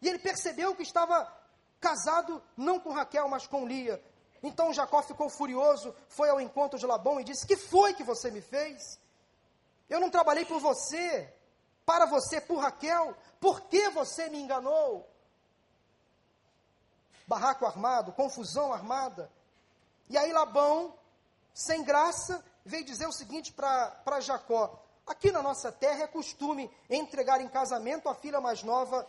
E 0.00 0.08
ele 0.08 0.18
percebeu 0.18 0.74
que 0.74 0.82
estava 0.82 1.32
casado 1.82 2.40
não 2.56 2.78
com 2.78 2.92
Raquel, 2.92 3.28
mas 3.28 3.46
com 3.46 3.66
Lia. 3.66 4.02
Então 4.42 4.72
Jacó 4.72 5.02
ficou 5.02 5.28
furioso, 5.28 5.94
foi 6.08 6.30
ao 6.30 6.40
encontro 6.40 6.78
de 6.78 6.86
Labão 6.86 7.20
e 7.20 7.24
disse: 7.24 7.46
Que 7.46 7.56
foi 7.56 7.92
que 7.92 8.04
você 8.04 8.30
me 8.30 8.40
fez? 8.40 8.98
Eu 9.90 10.00
não 10.00 10.08
trabalhei 10.08 10.44
por 10.44 10.60
você, 10.60 11.32
para 11.84 12.06
você, 12.06 12.40
por 12.40 12.58
Raquel. 12.58 13.14
Por 13.40 13.62
que 13.62 13.90
você 13.90 14.30
me 14.30 14.40
enganou? 14.40 15.08
Barraco 17.26 17.66
armado, 17.66 18.12
confusão 18.12 18.72
armada. 18.72 19.30
E 20.08 20.16
aí 20.16 20.32
Labão, 20.32 20.94
sem 21.52 21.82
graça, 21.82 22.44
veio 22.64 22.84
dizer 22.84 23.06
o 23.06 23.12
seguinte 23.12 23.52
para 23.52 24.20
Jacó: 24.20 24.82
Aqui 25.06 25.32
na 25.32 25.42
nossa 25.42 25.72
terra 25.72 26.04
é 26.04 26.06
costume 26.06 26.70
entregar 26.88 27.40
em 27.40 27.48
casamento 27.48 28.08
a 28.08 28.14
filha 28.14 28.40
mais 28.40 28.62
nova 28.62 29.06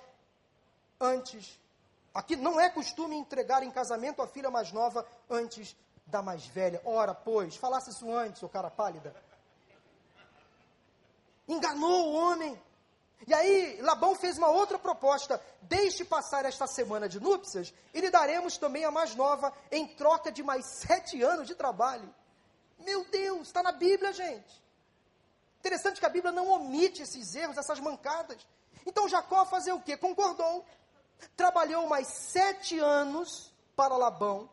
antes. 0.99 1.62
Aqui 2.13 2.35
não 2.35 2.59
é 2.59 2.69
costume 2.69 3.15
entregar 3.15 3.63
em 3.63 3.71
casamento 3.71 4.21
a 4.21 4.27
filha 4.27 4.51
mais 4.51 4.71
nova 4.71 5.05
antes 5.29 5.75
da 6.05 6.21
mais 6.21 6.45
velha. 6.45 6.81
Ora, 6.85 7.13
pois, 7.13 7.55
falasse 7.55 7.89
isso 7.89 8.11
antes, 8.13 8.43
o 8.43 8.49
cara 8.49 8.69
pálida. 8.69 9.15
Enganou 11.47 12.09
o 12.09 12.13
homem. 12.13 12.61
E 13.25 13.33
aí, 13.33 13.81
Labão 13.81 14.15
fez 14.15 14.37
uma 14.37 14.49
outra 14.49 14.77
proposta: 14.77 15.41
deixe 15.61 16.05
passar 16.05 16.45
esta 16.45 16.67
semana 16.67 17.09
de 17.09 17.19
núpcias 17.19 17.73
e 17.93 17.99
lhe 17.99 18.11
daremos 18.11 18.57
também 18.57 18.85
a 18.85 18.91
mais 18.91 19.15
nova 19.15 19.51
em 19.71 19.87
troca 19.87 20.31
de 20.31 20.43
mais 20.43 20.65
sete 20.65 21.21
anos 21.23 21.47
de 21.47 21.55
trabalho. 21.55 22.13
Meu 22.79 23.05
Deus, 23.05 23.47
está 23.47 23.63
na 23.63 23.71
Bíblia, 23.71 24.13
gente. 24.13 24.61
Interessante 25.59 25.99
que 25.99 26.05
a 26.05 26.09
Bíblia 26.09 26.31
não 26.31 26.49
omite 26.49 27.01
esses 27.01 27.33
erros, 27.33 27.57
essas 27.57 27.79
mancadas. 27.79 28.45
Então 28.85 29.07
Jacó 29.07 29.45
fazer 29.45 29.71
o 29.71 29.79
quê? 29.79 29.95
Concordou. 29.95 30.65
Trabalhou 31.35 31.87
mais 31.87 32.07
sete 32.07 32.77
anos 32.79 33.53
para 33.75 33.97
Labão. 33.97 34.49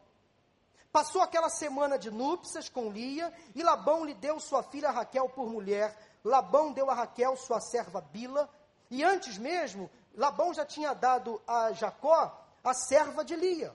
Passou 0.93 1.23
aquela 1.23 1.49
semana 1.49 1.99
de 1.99 2.11
núpcias 2.11 2.69
com 2.69 2.91
Lia 2.91 3.33
e 3.55 3.63
Labão 3.63 4.05
lhe 4.05 4.15
deu 4.15 4.41
sua 4.41 4.63
filha 4.63 4.91
Raquel 4.91 5.29
por 5.29 5.49
mulher. 5.49 5.97
Labão 6.25 6.73
deu 6.73 6.91
a 6.91 6.95
Raquel 6.95 7.37
sua 7.37 7.61
serva 7.61 8.01
Bila 8.01 8.49
e 8.91 9.05
antes 9.05 9.39
mesmo, 9.39 9.89
Labão 10.17 10.53
já 10.53 10.67
tinha 10.67 10.93
dado 10.93 11.41
a 11.47 11.73
Jacó 11.73 12.37
a 12.65 12.75
serva 12.75 13.25
de 13.25 13.37
Lia. 13.37 13.75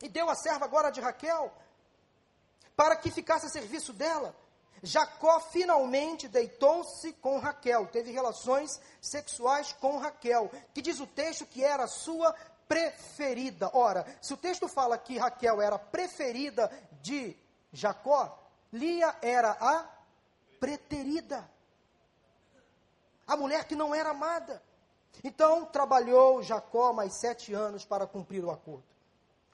E 0.00 0.08
deu 0.08 0.30
a 0.30 0.34
serva 0.36 0.64
agora 0.64 0.90
de 0.90 1.00
Raquel, 1.00 1.52
para 2.76 2.96
que 2.96 3.10
ficasse 3.10 3.46
a 3.46 3.50
serviço 3.50 3.92
dela. 3.92 4.34
Jacó 4.82 5.40
finalmente 5.40 6.28
deitou-se 6.28 7.12
com 7.14 7.38
Raquel, 7.38 7.86
teve 7.88 8.10
relações 8.10 8.80
sexuais 9.00 9.72
com 9.74 9.98
Raquel, 9.98 10.50
que 10.72 10.80
diz 10.80 11.00
o 11.00 11.06
texto 11.06 11.46
que 11.46 11.62
era 11.62 11.86
sua 11.86 12.34
preferida. 12.66 13.70
Ora, 13.74 14.06
se 14.22 14.32
o 14.32 14.36
texto 14.36 14.68
fala 14.68 14.96
que 14.96 15.18
Raquel 15.18 15.60
era 15.60 15.78
preferida 15.78 16.70
de 17.02 17.36
Jacó, 17.72 18.38
Lia 18.72 19.14
era 19.20 19.50
a 19.60 19.86
preterida 20.58 21.48
a 23.30 23.36
mulher 23.36 23.64
que 23.64 23.76
não 23.76 23.94
era 23.94 24.10
amada. 24.10 24.60
Então 25.22 25.64
trabalhou 25.64 26.42
Jacó 26.42 26.92
mais 26.92 27.14
sete 27.14 27.54
anos 27.54 27.84
para 27.84 28.04
cumprir 28.04 28.44
o 28.44 28.50
acordo. 28.50 28.82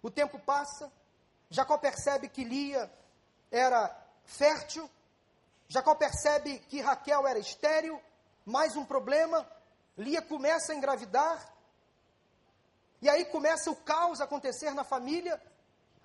O 0.03 0.11
tempo 0.11 0.39
passa, 0.39 0.91
Jacó 1.51 1.77
percebe 1.77 2.27
que 2.27 2.43
Lia 2.43 2.91
era 3.51 3.95
fértil, 4.25 4.89
Jacó 5.69 5.95
percebe 5.95 6.59
que 6.61 6.81
Raquel 6.81 7.27
era 7.27 7.39
estéril, 7.39 8.01
mais 8.45 8.77
um 8.77 8.85
problema, 8.85 9.47
Lia 9.97 10.23
começa 10.23 10.73
a 10.73 10.77
engravidar, 10.77 11.53
e 13.03 13.09
aí 13.09 13.25
começa 13.27 13.71
o 13.71 13.77
caos 13.77 14.21
a 14.21 14.25
acontecer 14.25 14.73
na 14.73 14.85
família. 14.85 15.41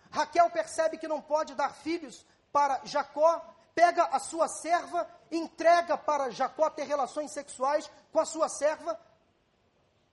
Raquel 0.10 0.50
percebe 0.50 0.98
que 0.98 1.08
não 1.08 1.22
pode 1.22 1.56
dar 1.56 1.74
filhos 1.74 2.26
para 2.52 2.82
Jacó, 2.84 3.40
pega 3.74 4.04
a 4.06 4.20
sua 4.20 4.48
serva, 4.48 5.08
entrega 5.32 5.98
para 5.98 6.30
Jacó 6.32 6.70
ter 6.70 6.84
relações 6.84 7.32
sexuais 7.32 7.90
com 8.12 8.20
a 8.20 8.26
sua 8.26 8.50
serva. 8.50 9.00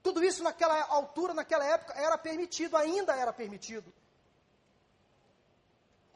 Tudo 0.01 0.23
isso 0.23 0.43
naquela 0.43 0.81
altura, 0.85 1.33
naquela 1.33 1.65
época, 1.65 1.93
era 1.93 2.17
permitido, 2.17 2.77
ainda 2.77 3.13
era 3.15 3.33
permitido. 3.33 3.93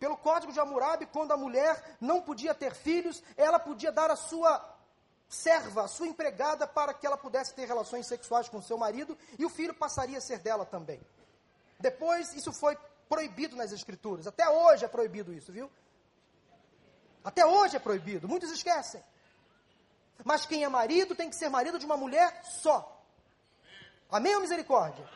Pelo 0.04 0.18
código 0.18 0.51
de 0.51 0.60
Hammurabi, 0.60 1.06
quando 1.06 1.32
a 1.32 1.38
mulher 1.38 1.82
não 2.01 2.22
podia 2.22 2.54
ter 2.54 2.76
filhos, 2.76 3.24
ela 3.38 3.58
podia 3.58 3.89
dar 3.89 4.12
a 4.12 4.18
sua 4.18 4.62
serva, 5.30 5.86
a 5.86 5.88
sua 5.88 6.08
empregada, 6.08 6.68
para 6.68 6.93
que 6.93 7.08
ela 7.08 7.16
pudesse 7.16 7.54
ter 7.54 7.66
relações 7.66 8.06
sexuais 8.06 8.49
com 8.49 8.62
seu 8.62 8.78
marido, 8.78 9.18
e 9.39 9.45
o 9.45 9.49
filho 9.49 9.74
passaria 9.74 10.18
a 10.18 10.22
ser 10.22 10.39
dela 10.39 10.66
também. 10.66 10.99
Depois, 11.80 12.34
isso 12.34 12.51
foi 12.51 12.78
proibido 13.08 13.56
nas 13.56 13.72
escrituras. 13.72 14.28
Até 14.28 14.49
hoje 14.49 14.84
é 14.84 14.89
proibido 14.89 15.34
isso, 15.34 15.54
viu? 15.54 15.72
Até 17.24 17.45
hoje 17.45 17.78
é 17.78 17.80
proibido, 17.80 18.28
muitos 18.28 18.51
esquecem. 18.51 19.01
Mas 20.26 20.45
quem 20.45 20.66
é 20.66 20.68
marido 20.68 21.16
tem 21.16 21.30
que 21.30 21.36
ser 21.38 21.47
marido 21.47 21.80
de 21.80 21.86
uma 21.86 21.95
mulher 21.95 22.43
só. 22.43 23.01
Amém 24.12 24.36
ou 24.36 24.41
misericórdia? 24.41 25.10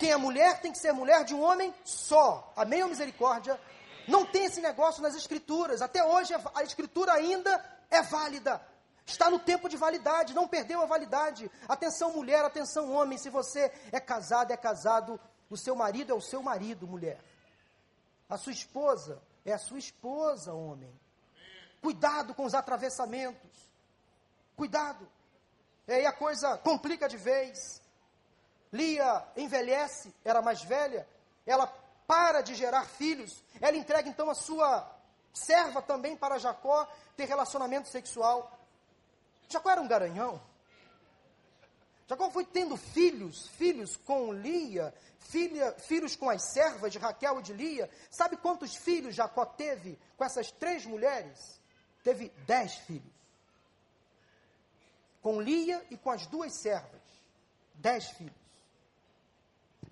Quem 0.00 0.10
é 0.10 0.16
mulher 0.16 0.60
tem 0.60 0.72
que 0.72 0.78
ser 0.78 0.90
mulher 0.90 1.22
de 1.24 1.32
um 1.32 1.42
homem 1.42 1.72
só. 1.84 2.52
Amém 2.56 2.82
ou 2.82 2.88
misericórdia? 2.88 3.56
Não 4.08 4.24
tem 4.24 4.44
esse 4.44 4.60
negócio 4.60 5.02
nas 5.02 5.14
escrituras. 5.14 5.82
Até 5.82 6.04
hoje 6.04 6.34
a 6.54 6.62
escritura 6.62 7.12
ainda 7.12 7.64
é 7.90 8.02
válida. 8.02 8.60
Está 9.04 9.30
no 9.30 9.38
tempo 9.38 9.68
de 9.68 9.76
validade, 9.76 10.34
não 10.34 10.48
perdeu 10.48 10.80
a 10.82 10.86
validade. 10.86 11.50
Atenção, 11.68 12.12
mulher, 12.12 12.44
atenção, 12.44 12.92
homem. 12.92 13.16
Se 13.16 13.30
você 13.30 13.72
é 13.92 14.00
casado, 14.00 14.52
é 14.52 14.56
casado, 14.56 15.20
o 15.48 15.56
seu 15.56 15.76
marido 15.76 16.12
é 16.12 16.14
o 16.14 16.20
seu 16.20 16.42
marido, 16.42 16.86
mulher. 16.86 17.20
A 18.28 18.36
sua 18.36 18.52
esposa 18.52 19.22
é 19.44 19.52
a 19.52 19.58
sua 19.58 19.78
esposa, 19.78 20.52
homem. 20.52 20.92
Cuidado 21.80 22.34
com 22.34 22.44
os 22.44 22.54
atravessamentos. 22.54 23.70
Cuidado. 24.56 25.08
E 25.86 25.92
aí 25.92 26.06
a 26.06 26.12
coisa 26.12 26.58
complica 26.58 27.08
de 27.08 27.16
vez. 27.16 27.80
Lia 28.72 29.24
envelhece, 29.36 30.12
era 30.24 30.42
mais 30.42 30.62
velha, 30.62 31.08
ela 31.46 31.72
para 32.06 32.40
de 32.40 32.54
gerar 32.54 32.84
filhos, 32.84 33.42
ela 33.60 33.76
entrega 33.76 34.08
então 34.08 34.30
a 34.30 34.34
sua 34.34 34.88
serva 35.32 35.82
também 35.82 36.16
para 36.16 36.38
Jacó 36.38 36.88
ter 37.16 37.26
relacionamento 37.26 37.88
sexual. 37.88 38.58
Jacó 39.48 39.70
era 39.70 39.80
um 39.80 39.88
garanhão. 39.88 40.40
Jacó 42.08 42.30
foi 42.30 42.44
tendo 42.44 42.76
filhos, 42.76 43.48
filhos 43.48 43.96
com 43.96 44.32
Lia, 44.32 44.94
filha, 45.18 45.72
filhos 45.72 46.14
com 46.14 46.30
as 46.30 46.52
servas 46.52 46.92
de 46.92 46.98
Raquel 46.98 47.40
e 47.40 47.42
de 47.42 47.52
Lia. 47.52 47.90
Sabe 48.10 48.36
quantos 48.36 48.76
filhos 48.76 49.14
Jacó 49.14 49.44
teve 49.44 49.98
com 50.16 50.24
essas 50.24 50.50
três 50.52 50.86
mulheres? 50.86 51.60
Teve 52.04 52.28
dez 52.46 52.74
filhos. 52.74 53.16
Com 55.20 55.40
Lia 55.40 55.84
e 55.90 55.96
com 55.96 56.10
as 56.10 56.26
duas 56.26 56.54
servas. 56.60 57.02
Dez 57.74 58.08
filhos. 58.10 58.45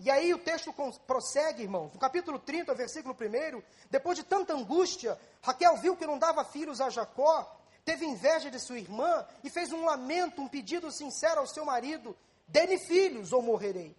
E 0.04 0.10
aí 0.10 0.34
o 0.34 0.38
texto 0.38 0.70
prossegue, 1.06 1.62
irmãos. 1.62 1.90
No 1.94 1.98
capítulo 1.98 2.38
30, 2.38 2.74
versículo 2.74 3.16
1, 3.18 3.62
depois 3.90 4.18
de 4.18 4.22
tanta 4.22 4.52
angústia, 4.52 5.18
Raquel 5.40 5.78
viu 5.78 5.96
que 5.96 6.06
não 6.06 6.18
dava 6.18 6.44
filhos 6.44 6.78
a 6.78 6.90
Jacó 6.90 7.50
teve 7.86 8.04
inveja 8.04 8.50
de 8.50 8.60
sua 8.60 8.78
irmã 8.78 9.26
e 9.42 9.48
fez 9.48 9.72
um 9.72 9.86
lamento, 9.86 10.42
um 10.42 10.48
pedido 10.48 10.92
sincero 10.92 11.40
ao 11.40 11.46
seu 11.46 11.64
marido: 11.64 12.14
dê-me 12.46 12.78
filhos 12.78 13.32
ou 13.32 13.40
morrerei. 13.40 13.96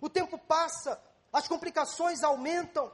O 0.00 0.08
tempo 0.08 0.38
passa, 0.38 0.98
as 1.30 1.46
complicações 1.46 2.22
aumentam, 2.22 2.90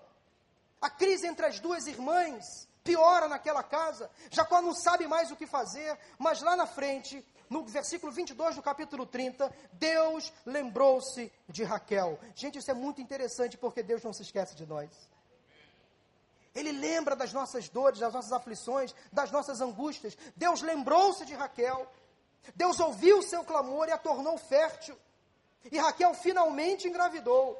a 0.80 0.90
crise 0.90 1.28
entre 1.28 1.46
as 1.46 1.60
duas 1.60 1.86
irmãs 1.86 2.66
piora 2.82 3.28
naquela 3.28 3.62
casa. 3.62 4.10
Jacó 4.30 4.60
não 4.60 4.74
sabe 4.74 5.06
mais 5.06 5.30
o 5.30 5.36
que 5.36 5.46
fazer, 5.46 5.96
mas 6.18 6.42
lá 6.42 6.56
na 6.56 6.66
frente, 6.66 7.24
no 7.54 7.64
versículo 7.64 8.10
22 8.10 8.56
do 8.56 8.62
capítulo 8.62 9.06
30, 9.06 9.48
Deus 9.74 10.32
lembrou-se 10.44 11.32
de 11.48 11.62
Raquel. 11.62 12.18
Gente, 12.34 12.58
isso 12.58 12.68
é 12.68 12.74
muito 12.74 13.00
interessante 13.00 13.56
porque 13.56 13.80
Deus 13.80 14.02
não 14.02 14.12
se 14.12 14.22
esquece 14.22 14.56
de 14.56 14.66
nós. 14.66 14.90
Ele 16.52 16.72
lembra 16.72 17.14
das 17.14 17.32
nossas 17.32 17.68
dores, 17.68 18.00
das 18.00 18.12
nossas 18.12 18.32
aflições, 18.32 18.92
das 19.12 19.30
nossas 19.30 19.60
angústias. 19.60 20.18
Deus 20.34 20.62
lembrou-se 20.62 21.24
de 21.24 21.34
Raquel. 21.34 21.88
Deus 22.56 22.80
ouviu 22.80 23.18
o 23.18 23.22
seu 23.22 23.44
clamor 23.44 23.88
e 23.88 23.92
a 23.92 23.98
tornou 23.98 24.36
fértil. 24.36 24.98
E 25.70 25.78
Raquel 25.78 26.12
finalmente 26.12 26.88
engravidou. 26.88 27.56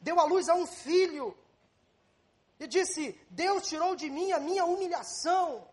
Deu 0.00 0.20
à 0.20 0.24
luz 0.24 0.48
a 0.48 0.54
um 0.54 0.68
filho. 0.68 1.36
E 2.60 2.68
disse: 2.68 3.20
Deus 3.28 3.66
tirou 3.66 3.96
de 3.96 4.08
mim 4.08 4.30
a 4.30 4.38
minha 4.38 4.64
humilhação. 4.64 5.66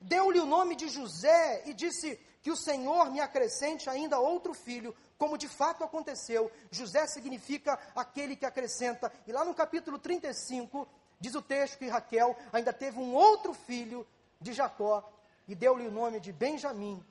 Deu-lhe 0.00 0.40
o 0.40 0.46
nome 0.46 0.74
de 0.74 0.88
José 0.88 1.62
e 1.66 1.74
disse: 1.74 2.18
Que 2.42 2.50
o 2.50 2.56
Senhor 2.56 3.10
me 3.10 3.20
acrescente 3.20 3.90
ainda 3.90 4.18
outro 4.18 4.54
filho, 4.54 4.94
como 5.18 5.36
de 5.36 5.48
fato 5.48 5.84
aconteceu. 5.84 6.50
José 6.70 7.06
significa 7.06 7.78
aquele 7.94 8.34
que 8.36 8.46
acrescenta. 8.46 9.12
E 9.26 9.32
lá 9.32 9.44
no 9.44 9.54
capítulo 9.54 9.98
35, 9.98 10.88
Diz 11.20 11.34
o 11.34 11.42
texto 11.42 11.76
que 11.76 11.86
Raquel 11.86 12.34
ainda 12.50 12.72
teve 12.72 12.98
um 12.98 13.14
outro 13.14 13.52
filho 13.52 14.06
de 14.40 14.54
Jacó 14.54 15.06
e 15.46 15.54
deu-lhe 15.54 15.86
o 15.86 15.90
nome 15.90 16.18
de 16.18 16.32
Benjamim. 16.32 17.04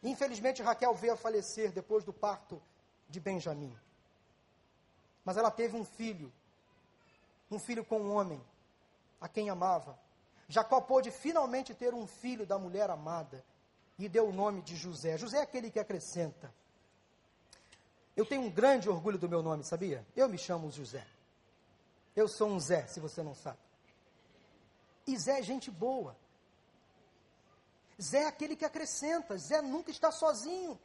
Infelizmente, 0.00 0.62
Raquel 0.62 0.94
veio 0.94 1.14
a 1.14 1.16
falecer 1.16 1.72
depois 1.72 2.04
do 2.04 2.12
parto 2.12 2.62
de 3.08 3.18
Benjamim. 3.18 3.76
Mas 5.24 5.36
ela 5.36 5.50
teve 5.50 5.76
um 5.76 5.84
filho, 5.84 6.32
um 7.50 7.58
filho 7.58 7.84
com 7.84 7.98
um 7.98 8.14
homem, 8.14 8.40
a 9.20 9.26
quem 9.26 9.50
amava. 9.50 9.98
Jacó 10.48 10.80
pôde 10.80 11.10
finalmente 11.10 11.74
ter 11.74 11.92
um 11.92 12.06
filho 12.06 12.46
da 12.46 12.58
mulher 12.58 12.88
amada 12.88 13.44
e 13.98 14.08
deu 14.08 14.28
o 14.28 14.32
nome 14.32 14.62
de 14.62 14.76
José. 14.76 15.18
José 15.18 15.38
é 15.38 15.42
aquele 15.42 15.70
que 15.70 15.78
acrescenta. 15.78 16.52
Eu 18.16 18.24
tenho 18.24 18.42
um 18.42 18.50
grande 18.50 18.88
orgulho 18.88 19.18
do 19.18 19.28
meu 19.28 19.42
nome, 19.42 19.62
sabia? 19.62 20.04
Eu 20.16 20.28
me 20.28 20.38
chamo 20.38 20.70
José. 20.70 21.06
Eu 22.16 22.26
sou 22.26 22.48
um 22.48 22.58
Zé, 22.58 22.86
se 22.86 22.98
você 22.98 23.22
não 23.22 23.34
sabe. 23.34 23.58
E 25.06 25.16
Zé 25.16 25.38
é 25.38 25.42
gente 25.42 25.70
boa. 25.70 26.16
Zé 28.00 28.22
é 28.22 28.26
aquele 28.26 28.56
que 28.56 28.64
acrescenta. 28.64 29.36
Zé 29.36 29.62
nunca 29.62 29.90
está 29.90 30.10
sozinho. 30.10 30.78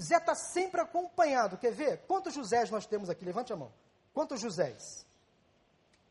Zé 0.00 0.18
está 0.18 0.34
sempre 0.34 0.80
acompanhado. 0.80 1.58
Quer 1.58 1.72
ver? 1.72 1.98
Quantos 2.06 2.34
Josés 2.34 2.70
nós 2.70 2.86
temos 2.86 3.10
aqui? 3.10 3.24
Levante 3.24 3.52
a 3.52 3.56
mão. 3.56 3.72
Quantos 4.12 4.40
Josés? 4.40 5.04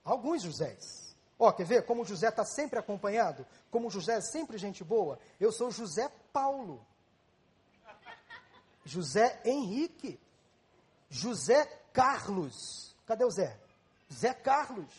Alguns 0.03 0.41
Josés. 0.41 1.08
Ó, 1.39 1.47
oh, 1.47 1.53
quer 1.53 1.65
ver? 1.65 1.85
Como 1.85 2.03
José 2.05 2.27
está 2.27 2.43
sempre 2.43 2.77
acompanhado, 2.77 3.47
como 3.71 3.89
José 3.89 4.17
é 4.17 4.21
sempre 4.21 4.57
gente 4.57 4.83
boa, 4.83 5.17
eu 5.39 5.51
sou 5.51 5.71
José 5.71 6.11
Paulo. 6.31 6.85
José 8.83 9.41
Henrique. 9.45 10.19
José 11.09 11.65
Carlos. 11.93 12.93
Cadê 13.05 13.23
o 13.23 13.31
Zé? 13.31 13.57
Zé 14.11 14.33
Carlos, 14.33 14.91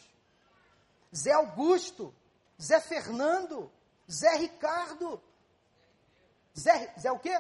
Zé 1.15 1.33
Augusto, 1.33 2.15
Zé 2.61 2.81
Fernando, 2.81 3.71
Zé 4.11 4.37
Ricardo, 4.37 5.21
Zé, 6.59 6.95
Zé 6.99 7.11
o 7.11 7.19
quê? 7.19 7.37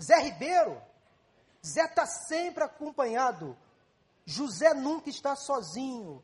Zé 0.00 0.16
Ribeiro. 0.20 0.80
Zé 1.64 1.84
está 1.84 2.06
sempre 2.06 2.62
acompanhado. 2.62 3.56
José 4.24 4.74
nunca 4.74 5.10
está 5.10 5.34
sozinho. 5.34 6.22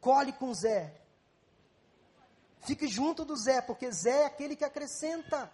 Cole 0.00 0.32
com 0.32 0.52
Zé. 0.54 0.94
Fique 2.60 2.86
junto 2.86 3.24
do 3.24 3.36
Zé, 3.36 3.60
porque 3.60 3.90
Zé 3.90 4.22
é 4.22 4.26
aquele 4.26 4.56
que 4.56 4.64
acrescenta. 4.64 5.50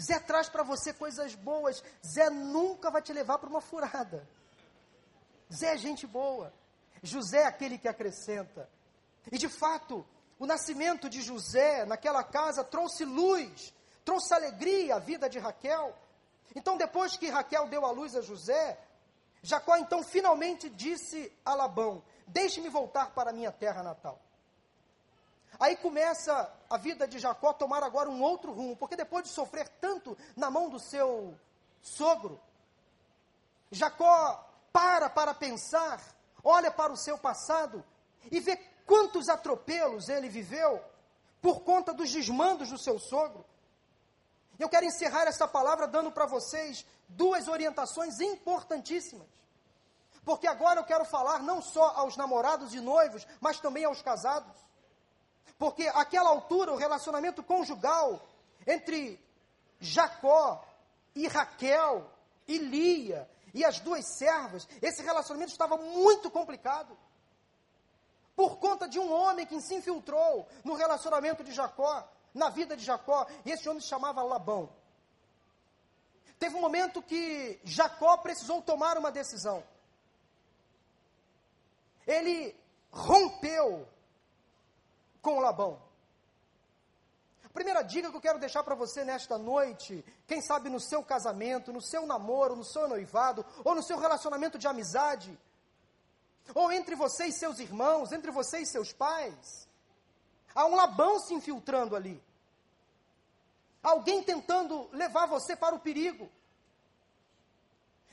Zé 0.00 0.18
traz 0.20 0.48
para 0.48 0.62
você 0.62 0.92
coisas 0.92 1.34
boas. 1.34 1.82
Zé 2.06 2.30
nunca 2.30 2.90
vai 2.90 3.02
te 3.02 3.12
levar 3.12 3.38
para 3.38 3.48
uma 3.48 3.60
furada. 3.60 4.26
Zé 5.52 5.74
é 5.74 5.78
gente 5.78 6.06
boa. 6.06 6.52
José 7.02 7.42
é 7.42 7.46
aquele 7.46 7.78
que 7.78 7.88
acrescenta. 7.88 8.68
E 9.30 9.36
de 9.36 9.48
fato, 9.48 10.06
o 10.38 10.46
nascimento 10.46 11.08
de 11.08 11.20
José 11.20 11.84
naquela 11.84 12.22
casa 12.22 12.62
trouxe 12.62 13.04
luz, 13.04 13.72
trouxe 14.04 14.32
alegria 14.32 14.96
à 14.96 14.98
vida 14.98 15.28
de 15.28 15.38
Raquel. 15.38 15.96
Então, 16.54 16.76
depois 16.76 17.16
que 17.16 17.28
Raquel 17.28 17.66
deu 17.68 17.84
a 17.84 17.90
luz 17.90 18.14
a 18.14 18.20
José, 18.20 18.78
Jacó 19.42 19.76
então 19.76 20.02
finalmente 20.04 20.68
disse 20.68 21.32
a 21.44 21.54
Labão: 21.54 22.02
Deixe-me 22.26 22.68
voltar 22.68 23.10
para 23.10 23.30
a 23.30 23.32
minha 23.32 23.52
terra 23.52 23.82
natal. 23.82 24.20
Aí 25.60 25.76
começa 25.76 26.52
a 26.68 26.76
vida 26.76 27.06
de 27.06 27.18
Jacó 27.18 27.50
a 27.50 27.54
tomar 27.54 27.82
agora 27.82 28.08
um 28.08 28.22
outro 28.22 28.52
rumo, 28.52 28.76
porque 28.76 28.96
depois 28.96 29.24
de 29.24 29.30
sofrer 29.30 29.68
tanto 29.80 30.16
na 30.34 30.50
mão 30.50 30.68
do 30.68 30.80
seu 30.80 31.38
sogro, 31.80 32.40
Jacó 33.70 34.48
para 34.72 35.08
para 35.10 35.34
pensar 35.34 36.00
olha 36.42 36.70
para 36.70 36.92
o 36.92 36.96
seu 36.96 37.16
passado 37.18 37.84
e 38.30 38.40
vê 38.40 38.56
quantos 38.86 39.28
atropelos 39.28 40.08
ele 40.08 40.28
viveu 40.28 40.82
por 41.40 41.60
conta 41.60 41.92
dos 41.92 42.10
desmandos 42.10 42.70
do 42.70 42.78
seu 42.78 42.98
sogro. 42.98 43.44
Eu 44.58 44.68
quero 44.68 44.86
encerrar 44.86 45.26
essa 45.26 45.48
palavra 45.48 45.88
dando 45.88 46.10
para 46.10 46.26
vocês 46.26 46.84
duas 47.08 47.48
orientações 47.48 48.20
importantíssimas. 48.20 49.26
Porque 50.24 50.46
agora 50.46 50.80
eu 50.80 50.84
quero 50.84 51.04
falar 51.04 51.40
não 51.42 51.60
só 51.60 51.92
aos 51.96 52.16
namorados 52.16 52.74
e 52.74 52.80
noivos, 52.80 53.26
mas 53.40 53.58
também 53.60 53.84
aos 53.84 54.00
casados. 54.00 54.56
Porque 55.58 55.86
aquela 55.94 56.30
altura 56.30 56.72
o 56.72 56.76
relacionamento 56.76 57.42
conjugal 57.42 58.20
entre 58.66 59.20
Jacó 59.80 60.64
e 61.14 61.26
Raquel 61.26 62.08
e 62.46 62.58
Lia 62.58 63.28
e 63.54 63.64
as 63.64 63.80
duas 63.80 64.16
servas, 64.16 64.66
esse 64.80 65.02
relacionamento 65.02 65.52
estava 65.52 65.76
muito 65.76 66.30
complicado. 66.30 66.96
Por 68.34 68.58
conta 68.58 68.88
de 68.88 68.98
um 68.98 69.12
homem 69.12 69.44
que 69.44 69.60
se 69.60 69.74
infiltrou 69.74 70.48
no 70.64 70.74
relacionamento 70.74 71.44
de 71.44 71.52
Jacó, 71.52 72.08
na 72.32 72.48
vida 72.48 72.76
de 72.76 72.84
Jacó, 72.84 73.26
e 73.44 73.50
esse 73.50 73.68
homem 73.68 73.82
se 73.82 73.88
chamava 73.88 74.22
Labão. 74.22 74.70
Teve 76.38 76.56
um 76.56 76.60
momento 76.60 77.02
que 77.02 77.60
Jacó 77.62 78.16
precisou 78.16 78.62
tomar 78.62 78.96
uma 78.96 79.12
decisão. 79.12 79.62
Ele 82.12 82.54
rompeu 82.90 83.88
com 85.20 85.40
Labão. 85.40 85.80
Primeira 87.52 87.82
dica 87.82 88.10
que 88.10 88.16
eu 88.16 88.20
quero 88.20 88.38
deixar 88.38 88.62
para 88.64 88.74
você 88.74 89.04
nesta 89.04 89.36
noite, 89.36 90.04
quem 90.26 90.40
sabe 90.40 90.70
no 90.70 90.80
seu 90.80 91.02
casamento, 91.02 91.72
no 91.72 91.82
seu 91.82 92.06
namoro, 92.06 92.56
no 92.56 92.64
seu 92.64 92.88
noivado, 92.88 93.44
ou 93.62 93.74
no 93.74 93.82
seu 93.82 93.98
relacionamento 93.98 94.58
de 94.58 94.66
amizade, 94.66 95.38
ou 96.54 96.72
entre 96.72 96.94
você 96.94 97.26
e 97.26 97.32
seus 97.32 97.58
irmãos, 97.58 98.10
entre 98.10 98.30
você 98.30 98.60
e 98.60 98.66
seus 98.66 98.92
pais, 98.92 99.68
há 100.54 100.64
um 100.64 100.74
Labão 100.74 101.18
se 101.20 101.34
infiltrando 101.34 101.94
ali. 101.94 102.22
Alguém 103.82 104.22
tentando 104.22 104.88
levar 104.92 105.26
você 105.26 105.54
para 105.54 105.74
o 105.74 105.80
perigo. 105.80 106.30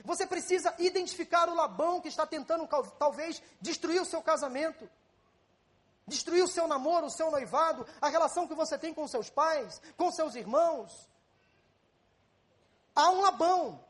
Você 0.04 0.26
precisa 0.26 0.74
identificar 0.80 1.50
o 1.50 1.56
Labão 1.56 2.00
que 2.02 2.08
está 2.08 2.26
tentando 2.26 2.68
talvez 2.97 3.41
destruir 3.62 4.02
o 4.02 4.06
seu 4.06 4.22
casamento. 4.22 4.89
destruir 6.10 6.43
o 6.43 6.47
seu 6.47 6.68
namoro, 6.68 7.06
o 7.06 7.12
seu 7.12 7.32
noivado, 7.32 7.86
a 8.02 8.10
relação 8.10 8.47
que 8.47 8.56
você 8.56 8.78
tem 8.78 8.93
com 8.93 9.08
seus 9.08 9.30
pais, 9.30 9.80
com 9.95 10.12
seus 10.12 10.36
irmãos. 10.36 11.08
Há 12.95 13.10
um 13.12 13.22
Labão 13.22 13.86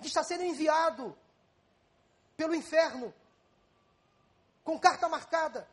que 0.00 0.06
está 0.06 0.22
sendo 0.22 0.44
enviado 0.44 1.16
pelo 2.36 2.54
inferno 2.54 3.12
com 4.62 4.78
carta 4.78 5.08
marcada. 5.08 5.66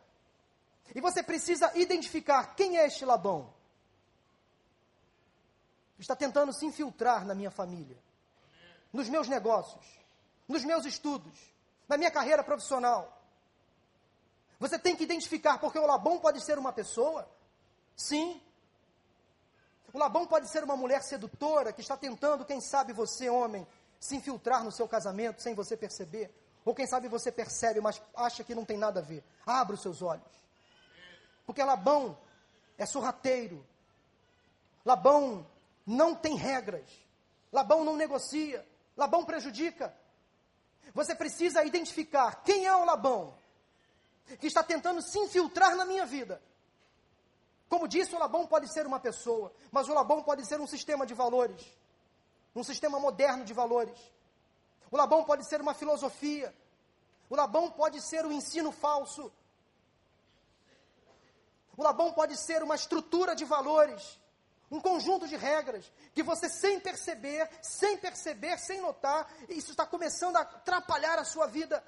E 0.95 1.01
você 1.01 1.21
precisa 1.21 1.71
identificar 1.77 2.55
quem 2.55 2.77
é 2.77 2.87
este 2.87 3.05
Labão. 3.05 3.53
Está 5.99 6.15
tentando 6.15 6.53
se 6.53 6.65
infiltrar 6.65 7.25
na 7.25 7.35
minha 7.35 7.51
família, 7.51 7.97
nos 8.95 9.09
meus 9.09 9.27
negócios, 9.27 9.85
nos 10.47 10.63
meus 10.63 10.85
estudos, 10.85 11.37
na 11.87 11.97
minha 11.97 12.09
carreira 12.09 12.43
profissional. 12.43 13.11
Você 14.57 14.79
tem 14.79 14.95
que 14.95 15.03
identificar, 15.03 15.57
porque 15.57 15.77
o 15.77 15.85
Labão 15.85 16.17
pode 16.17 16.39
ser 16.41 16.57
uma 16.57 16.71
pessoa, 16.71 17.29
sim. 17.95 18.41
O 19.93 19.97
Labão 19.99 20.25
pode 20.25 20.47
ser 20.49 20.63
uma 20.63 20.77
mulher 20.77 21.03
sedutora 21.03 21.73
que 21.73 21.81
está 21.81 21.97
tentando, 21.97 22.45
quem 22.45 22.61
sabe 22.61 22.93
você, 22.93 23.29
homem, 23.29 23.67
se 23.99 24.15
infiltrar 24.15 24.63
no 24.63 24.71
seu 24.71 24.87
casamento 24.87 25.41
sem 25.41 25.53
você 25.53 25.75
perceber. 25.75 26.33
Ou 26.63 26.73
quem 26.73 26.87
sabe 26.87 27.09
você 27.09 27.31
percebe, 27.31 27.81
mas 27.81 28.01
acha 28.15 28.43
que 28.43 28.55
não 28.55 28.65
tem 28.65 28.77
nada 28.77 29.01
a 29.01 29.03
ver. 29.03 29.23
Abra 29.45 29.75
os 29.75 29.81
seus 29.81 30.01
olhos. 30.01 30.25
Porque 31.45 31.61
Labão 31.61 32.17
é 32.77 32.85
sorrateiro. 32.85 33.63
Labão 34.85 35.45
não 35.85 36.15
tem 36.15 36.35
regras. 36.35 36.89
Labão 37.51 37.83
não 37.83 37.95
negocia. 37.95 38.65
Labão 38.95 39.25
prejudica. 39.25 39.95
Você 40.93 41.13
precisa 41.13 41.63
identificar 41.63 42.43
quem 42.43 42.65
é 42.65 42.75
o 42.75 42.85
Labão 42.85 43.37
que 44.39 44.47
está 44.47 44.63
tentando 44.63 45.01
se 45.01 45.19
infiltrar 45.19 45.75
na 45.75 45.85
minha 45.85 46.05
vida. 46.05 46.41
Como 47.69 47.87
disse, 47.87 48.15
o 48.15 48.19
Labão 48.19 48.47
pode 48.47 48.71
ser 48.71 48.85
uma 48.85 48.99
pessoa, 48.99 49.53
mas 49.71 49.87
o 49.89 49.93
Labão 49.93 50.23
pode 50.23 50.45
ser 50.45 50.59
um 50.59 50.67
sistema 50.67 51.05
de 51.05 51.13
valores, 51.13 51.61
um 52.55 52.63
sistema 52.63 52.99
moderno 52.99 53.43
de 53.43 53.53
valores. 53.53 53.99
O 54.91 54.97
Labão 54.97 55.23
pode 55.23 55.47
ser 55.47 55.59
uma 55.61 55.73
filosofia. 55.73 56.55
O 57.29 57.35
Labão 57.35 57.71
pode 57.71 57.99
ser 58.01 58.25
um 58.25 58.31
ensino 58.31 58.71
falso. 58.71 59.31
O 61.75 61.83
Labão 61.83 62.13
pode 62.13 62.37
ser 62.37 62.63
uma 62.63 62.75
estrutura 62.75 63.35
de 63.35 63.43
valores, 63.43 64.17
um 64.71 64.79
conjunto 64.79 65.27
de 65.27 65.35
regras 65.35 65.91
que 66.13 66.23
você 66.23 66.49
sem 66.49 66.79
perceber, 66.79 67.49
sem 67.61 67.97
perceber, 67.97 68.57
sem 68.57 68.81
notar, 68.81 69.31
isso 69.49 69.71
está 69.71 69.85
começando 69.85 70.37
a 70.37 70.41
atrapalhar 70.41 71.19
a 71.19 71.23
sua 71.25 71.47
vida 71.47 71.83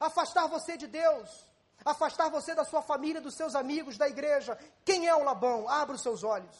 afastar 0.00 0.46
você 0.46 0.76
de 0.76 0.86
Deus, 0.86 1.44
afastar 1.84 2.28
você 2.28 2.54
da 2.54 2.64
sua 2.64 2.82
família, 2.82 3.20
dos 3.20 3.34
seus 3.34 3.54
amigos, 3.54 3.96
da 3.96 4.08
igreja. 4.08 4.58
Quem 4.84 5.06
é 5.06 5.14
o 5.14 5.24
Labão? 5.24 5.68
Abra 5.68 5.96
os 5.96 6.02
seus 6.02 6.22
olhos. 6.22 6.56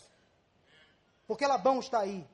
Porque 1.27 1.47
Labão 1.47 1.81
está 1.81 2.01
aí, 2.01 2.27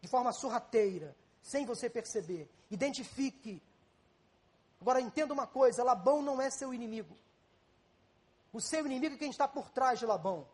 de 0.00 0.08
forma 0.08 0.32
sorrateira, 0.32 1.16
sem 1.42 1.64
você 1.64 1.88
perceber. 1.88 2.50
Identifique. 2.70 3.62
Agora 4.80 5.00
entenda 5.00 5.32
uma 5.32 5.46
coisa: 5.46 5.84
Labão 5.84 6.20
não 6.22 6.40
é 6.40 6.50
seu 6.50 6.74
inimigo. 6.74 7.16
O 8.52 8.60
seu 8.60 8.84
inimigo 8.86 9.14
é 9.14 9.18
quem 9.18 9.30
está 9.30 9.46
por 9.46 9.70
trás 9.70 9.98
de 9.98 10.06
Labão. 10.06 10.46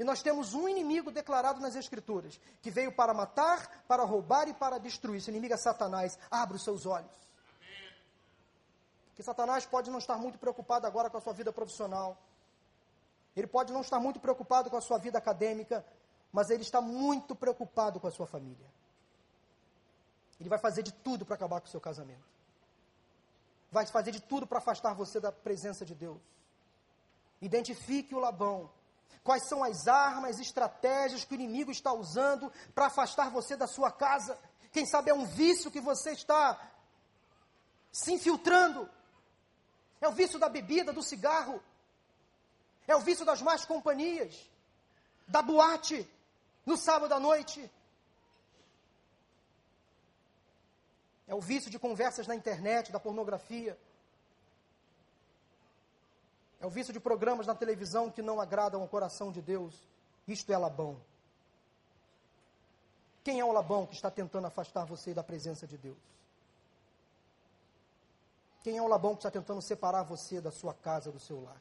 E 0.00 0.04
nós 0.04 0.20
temos 0.20 0.52
um 0.54 0.68
inimigo 0.68 1.12
declarado 1.12 1.60
nas 1.60 1.76
Escrituras, 1.76 2.40
que 2.60 2.72
veio 2.72 2.90
para 2.90 3.14
matar, 3.14 3.84
para 3.86 4.02
roubar 4.02 4.48
e 4.48 4.54
para 4.54 4.78
destruir. 4.78 5.18
Esse 5.18 5.30
inimigo 5.30 5.54
é 5.54 5.56
Satanás. 5.56 6.18
Abra 6.28 6.56
os 6.56 6.64
seus 6.64 6.86
olhos 6.86 7.20
que 9.20 9.24
Satanás 9.24 9.66
pode 9.66 9.90
não 9.90 9.98
estar 9.98 10.16
muito 10.16 10.38
preocupado 10.38 10.86
agora 10.86 11.10
com 11.10 11.18
a 11.18 11.20
sua 11.20 11.34
vida 11.34 11.52
profissional. 11.52 12.16
Ele 13.36 13.46
pode 13.46 13.70
não 13.70 13.82
estar 13.82 14.00
muito 14.00 14.18
preocupado 14.18 14.70
com 14.70 14.78
a 14.78 14.80
sua 14.80 14.96
vida 14.96 15.18
acadêmica, 15.18 15.84
mas 16.32 16.48
ele 16.48 16.62
está 16.62 16.80
muito 16.80 17.36
preocupado 17.36 18.00
com 18.00 18.06
a 18.06 18.10
sua 18.10 18.26
família. 18.26 18.66
Ele 20.40 20.48
vai 20.48 20.58
fazer 20.58 20.82
de 20.82 20.90
tudo 20.90 21.26
para 21.26 21.34
acabar 21.34 21.60
com 21.60 21.66
o 21.66 21.70
seu 21.70 21.82
casamento. 21.82 22.24
Vai 23.70 23.84
fazer 23.84 24.10
de 24.10 24.22
tudo 24.22 24.46
para 24.46 24.56
afastar 24.56 24.94
você 24.94 25.20
da 25.20 25.30
presença 25.30 25.84
de 25.84 25.94
Deus. 25.94 26.22
Identifique 27.42 28.14
o 28.14 28.18
Labão. 28.18 28.70
Quais 29.22 29.46
são 29.48 29.62
as 29.62 29.86
armas, 29.86 30.38
estratégias 30.38 31.24
que 31.24 31.34
o 31.34 31.36
inimigo 31.36 31.70
está 31.70 31.92
usando 31.92 32.52
para 32.74 32.86
afastar 32.86 33.30
você 33.30 33.56
da 33.56 33.66
sua 33.66 33.90
casa? 33.90 34.38
Quem 34.72 34.86
sabe 34.86 35.10
é 35.10 35.14
um 35.14 35.26
vício 35.26 35.70
que 35.70 35.80
você 35.80 36.12
está 36.12 36.58
se 37.92 38.12
infiltrando. 38.12 38.88
É 40.00 40.08
o 40.08 40.12
vício 40.12 40.38
da 40.38 40.48
bebida, 40.48 40.92
do 40.92 41.02
cigarro. 41.02 41.62
É 42.86 42.96
o 42.96 43.00
vício 43.00 43.24
das 43.24 43.42
más 43.42 43.64
companhias. 43.64 44.48
Da 45.28 45.42
boate, 45.42 46.08
no 46.64 46.76
sábado 46.76 47.12
à 47.12 47.20
noite. 47.20 47.70
É 51.28 51.34
o 51.34 51.40
vício 51.40 51.70
de 51.70 51.78
conversas 51.78 52.26
na 52.26 52.34
internet, 52.34 52.90
da 52.90 52.98
pornografia. 52.98 53.78
É 56.60 56.66
o 56.66 56.70
vício 56.70 56.92
de 56.92 57.00
programas 57.00 57.46
na 57.46 57.54
televisão 57.54 58.10
que 58.10 58.20
não 58.20 58.40
agradam 58.40 58.82
ao 58.82 58.88
coração 58.88 59.32
de 59.32 59.40
Deus. 59.40 59.74
Isto 60.28 60.52
é 60.52 60.58
Labão. 60.58 61.00
Quem 63.24 63.40
é 63.40 63.44
o 63.44 63.52
Labão 63.52 63.86
que 63.86 63.94
está 63.94 64.10
tentando 64.10 64.46
afastar 64.46 64.84
você 64.84 65.14
da 65.14 65.22
presença 65.22 65.66
de 65.66 65.78
Deus? 65.78 65.98
Quem 68.62 68.76
é 68.76 68.82
o 68.82 68.88
Labão 68.88 69.14
que 69.14 69.20
está 69.20 69.30
tentando 69.30 69.62
separar 69.62 70.02
você 70.02 70.40
da 70.40 70.50
sua 70.50 70.74
casa, 70.74 71.10
do 71.10 71.18
seu 71.18 71.42
lar? 71.42 71.60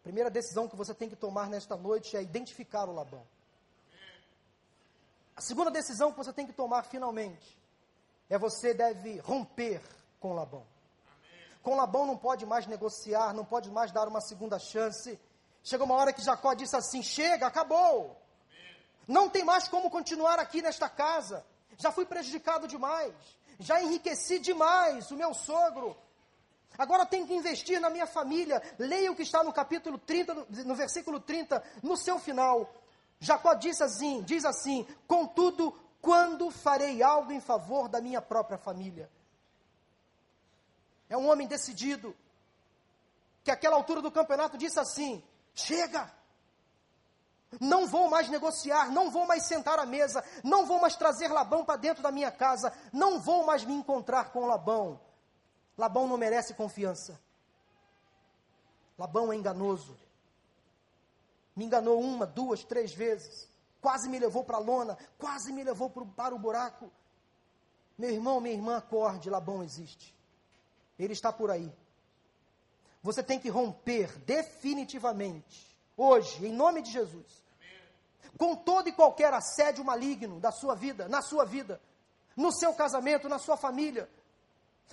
A 0.00 0.02
primeira 0.02 0.30
decisão 0.30 0.68
que 0.68 0.76
você 0.76 0.94
tem 0.94 1.08
que 1.08 1.16
tomar 1.16 1.48
nesta 1.48 1.76
noite 1.76 2.16
é 2.16 2.22
identificar 2.22 2.88
o 2.88 2.92
Labão. 2.92 3.26
A 5.34 5.40
segunda 5.40 5.70
decisão 5.70 6.10
que 6.10 6.18
você 6.18 6.32
tem 6.32 6.46
que 6.46 6.52
tomar 6.52 6.82
finalmente 6.82 7.58
é 8.28 8.36
você 8.36 8.74
deve 8.74 9.18
romper 9.20 9.82
com 10.20 10.34
Labão. 10.34 10.66
Com 11.68 11.76
Labão 11.76 12.06
não 12.06 12.16
pode 12.16 12.46
mais 12.46 12.66
negociar, 12.66 13.34
não 13.34 13.44
pode 13.44 13.70
mais 13.70 13.92
dar 13.92 14.08
uma 14.08 14.20
segunda 14.20 14.58
chance. 14.58 15.20
Chegou 15.62 15.84
uma 15.84 15.96
hora 15.96 16.12
que 16.12 16.22
Jacó 16.22 16.54
disse 16.54 16.74
assim: 16.74 17.02
chega, 17.02 17.46
acabou. 17.46 18.16
Não 19.06 19.28
tem 19.28 19.44
mais 19.44 19.68
como 19.68 19.90
continuar 19.90 20.38
aqui 20.38 20.62
nesta 20.62 20.88
casa. 20.88 21.44
Já 21.76 21.92
fui 21.92 22.06
prejudicado 22.06 22.66
demais 22.66 23.14
já 23.58 23.82
enriqueci 23.82 24.38
demais 24.38 25.10
o 25.10 25.16
meu 25.16 25.34
sogro. 25.34 25.96
Agora 26.76 27.04
tenho 27.04 27.26
que 27.26 27.34
investir 27.34 27.80
na 27.80 27.90
minha 27.90 28.06
família. 28.06 28.62
Leia 28.78 29.10
o 29.10 29.16
que 29.16 29.22
está 29.22 29.42
no 29.42 29.52
capítulo 29.52 29.98
30, 29.98 30.46
no 30.64 30.74
versículo 30.76 31.18
30, 31.18 31.62
no 31.82 31.96
seu 31.96 32.18
final. 32.18 32.72
Jacó 33.18 33.54
diz 33.54 33.80
assim, 33.82 34.22
diz 34.22 34.44
assim: 34.44 34.86
"Contudo, 35.06 35.76
quando 36.00 36.50
farei 36.50 37.02
algo 37.02 37.32
em 37.32 37.40
favor 37.40 37.88
da 37.88 38.00
minha 38.00 38.22
própria 38.22 38.56
família?" 38.56 39.10
É 41.08 41.16
um 41.16 41.30
homem 41.30 41.46
decidido, 41.46 42.14
que 43.42 43.50
àquela 43.50 43.76
altura 43.76 44.02
do 44.02 44.10
campeonato 44.10 44.58
disse 44.58 44.78
assim: 44.78 45.22
"Chega! 45.54 46.12
Não 47.60 47.86
vou 47.86 48.10
mais 48.10 48.28
negociar, 48.28 48.90
não 48.90 49.10
vou 49.10 49.26
mais 49.26 49.44
sentar 49.44 49.78
à 49.78 49.86
mesa, 49.86 50.22
não 50.44 50.66
vou 50.66 50.78
mais 50.80 50.96
trazer 50.96 51.28
Labão 51.28 51.64
para 51.64 51.76
dentro 51.76 52.02
da 52.02 52.12
minha 52.12 52.30
casa, 52.30 52.70
não 52.92 53.18
vou 53.18 53.44
mais 53.44 53.64
me 53.64 53.72
encontrar 53.72 54.32
com 54.32 54.46
Labão. 54.46 55.00
Labão 55.76 56.06
não 56.06 56.18
merece 56.18 56.52
confiança. 56.52 57.18
Labão 58.98 59.32
é 59.32 59.36
enganoso. 59.36 59.96
Me 61.56 61.64
enganou 61.64 62.00
uma, 62.00 62.26
duas, 62.26 62.64
três 62.64 62.92
vezes. 62.92 63.48
Quase 63.80 64.08
me 64.08 64.18
levou 64.18 64.44
para 64.44 64.56
a 64.56 64.60
lona, 64.60 64.98
quase 65.16 65.52
me 65.52 65.62
levou 65.62 65.88
para 65.88 66.34
o 66.34 66.38
buraco. 66.38 66.90
Meu 67.96 68.10
irmão, 68.10 68.40
minha 68.40 68.54
irmã, 68.54 68.76
acorde, 68.76 69.30
Labão 69.30 69.62
existe. 69.62 70.14
Ele 70.98 71.12
está 71.12 71.32
por 71.32 71.50
aí. 71.50 71.72
Você 73.02 73.22
tem 73.22 73.38
que 73.38 73.48
romper 73.48 74.18
definitivamente 74.20 75.78
hoje, 75.96 76.44
em 76.46 76.52
nome 76.52 76.82
de 76.82 76.90
Jesus, 76.90 77.44
com 78.36 78.56
todo 78.56 78.88
e 78.88 78.92
qualquer 78.92 79.32
assédio 79.32 79.84
maligno 79.84 80.40
da 80.40 80.50
sua 80.50 80.74
vida, 80.74 81.08
na 81.08 81.22
sua 81.22 81.44
vida, 81.44 81.80
no 82.36 82.52
seu 82.52 82.74
casamento, 82.74 83.28
na 83.28 83.38
sua 83.38 83.56
família, 83.56 84.08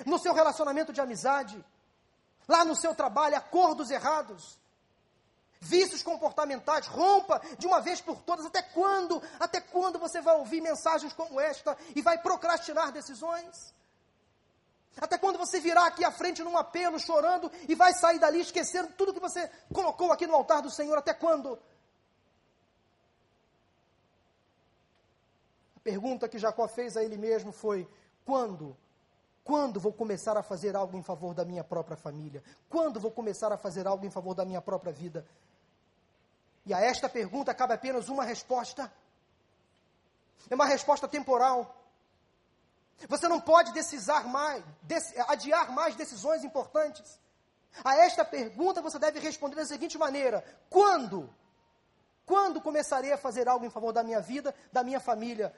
no 0.05 0.19
seu 0.19 0.33
relacionamento 0.33 0.93
de 0.93 1.01
amizade, 1.01 1.63
lá 2.47 2.63
no 2.63 2.75
seu 2.75 2.93
trabalho, 2.93 3.35
acordos 3.35 3.89
errados, 3.89 4.59
vícios 5.59 6.03
comportamentais, 6.03 6.87
rompa 6.87 7.41
de 7.57 7.65
uma 7.65 7.81
vez 7.81 8.01
por 8.01 8.21
todas. 8.21 8.45
Até 8.45 8.61
quando? 8.61 9.21
Até 9.39 9.59
quando 9.59 9.99
você 9.99 10.21
vai 10.21 10.35
ouvir 10.35 10.61
mensagens 10.61 11.13
como 11.13 11.39
esta 11.39 11.77
e 11.95 12.01
vai 12.01 12.17
procrastinar 12.19 12.91
decisões? 12.91 13.73
Até 14.99 15.17
quando 15.17 15.37
você 15.37 15.59
virá 15.59 15.85
aqui 15.87 16.05
à 16.05 16.11
frente 16.11 16.41
num 16.43 16.57
apelo, 16.57 16.99
chorando, 16.99 17.51
e 17.67 17.75
vai 17.75 17.93
sair 17.93 18.19
dali 18.19 18.39
esquecendo 18.39 18.93
tudo 18.93 19.13
que 19.13 19.19
você 19.19 19.49
colocou 19.73 20.11
aqui 20.11 20.25
no 20.25 20.35
altar 20.35 20.61
do 20.61 20.71
Senhor? 20.71 20.97
Até 20.97 21.13
quando? 21.13 21.59
A 25.75 25.79
pergunta 25.83 26.29
que 26.29 26.39
Jacó 26.39 26.67
fez 26.67 26.95
a 26.95 27.03
ele 27.03 27.17
mesmo 27.17 27.51
foi: 27.51 27.87
quando 28.25 28.75
Quando 29.43 29.79
vou 29.79 29.93
começar 29.93 30.35
a 30.35 30.41
fazer 30.41 30.75
algo 30.75 30.97
em 30.97 31.03
favor 31.03 31.35
da 31.35 31.45
minha 31.45 31.63
própria 31.63 31.95
família? 31.95 32.43
Quando 32.67 32.99
vou 32.99 33.11
começar 33.11 33.51
a 33.51 33.57
fazer 33.57 33.85
algo 33.85 34.03
em 34.03 34.09
favor 34.09 34.33
da 34.33 34.43
minha 34.43 34.59
própria 34.59 34.91
vida? 34.91 35.23
E 36.65 36.73
a 36.73 36.81
esta 36.81 37.07
pergunta 37.07 37.53
cabe 37.53 37.73
apenas 37.73 38.09
uma 38.09 38.23
resposta. 38.23 38.91
É 40.49 40.55
uma 40.55 40.65
resposta 40.65 41.07
temporal. 41.07 41.84
Você 43.07 43.27
não 43.27 43.41
pode 43.41 43.73
decisar 43.73 44.27
mais, 44.27 44.63
adiar 45.27 45.71
mais 45.71 45.95
decisões 45.95 46.43
importantes. 46.43 47.19
A 47.83 47.97
esta 47.97 48.23
pergunta 48.23 48.81
você 48.81 48.97
deve 48.97 49.19
responder 49.19 49.55
da 49.55 49.65
seguinte 49.65 49.97
maneira: 49.97 50.43
quando? 50.69 51.29
Quando 52.25 52.61
começarei 52.61 53.11
a 53.11 53.17
fazer 53.17 53.47
algo 53.47 53.65
em 53.65 53.69
favor 53.69 53.91
da 53.91 54.03
minha 54.03 54.19
vida, 54.19 54.55
da 54.71 54.83
minha 54.83 54.99
família? 54.99 55.53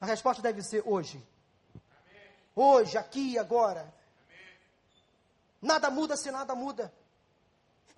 A 0.00 0.06
resposta 0.06 0.40
deve 0.40 0.62
ser 0.62 0.82
hoje. 0.86 1.22
Hoje, 2.54 2.96
aqui 2.96 3.32
e 3.32 3.38
agora. 3.38 3.92
Nada 5.60 5.90
muda 5.90 6.16
se 6.16 6.30
nada 6.30 6.54
muda. 6.54 6.92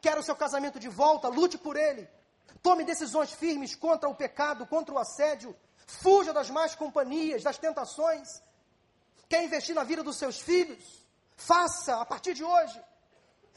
Quero 0.01 0.20
o 0.20 0.25
seu 0.25 0.35
casamento 0.35 0.81
de 0.81 0.89
volta, 0.89 1.29
lute 1.29 1.57
por 1.57 1.77
ele. 1.77 2.09
Tome 2.61 2.85
decisões 2.85 3.33
firmes 3.33 3.77
contra 3.77 4.09
o 4.09 4.14
pecado, 4.14 4.66
contra 4.66 4.93
o 4.95 4.99
assédio. 4.99 5.55
Fuja 5.87 6.33
das 6.33 6.51
más 6.51 6.75
companhias, 6.75 7.43
das 7.43 7.59
tentações. 7.59 8.43
Quer 9.33 9.45
investir 9.45 9.74
na 9.74 9.83
vida 9.83 10.03
dos 10.03 10.16
seus 10.16 10.39
filhos? 10.39 10.85
Faça 11.35 11.99
a 11.99 12.05
partir 12.05 12.35
de 12.35 12.45
hoje. 12.45 12.78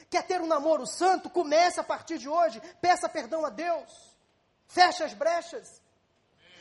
Quer 0.09 0.23
ter 0.23 0.39
um 0.39 0.47
namoro 0.47 0.87
santo? 0.87 1.29
Comece 1.29 1.81
a 1.81 1.83
partir 1.83 2.17
de 2.17 2.29
hoje. 2.29 2.61
Peça 2.79 3.09
perdão 3.09 3.45
a 3.45 3.49
Deus. 3.49 3.91
Feche 4.69 5.03
as 5.03 5.13
brechas. 5.13 5.81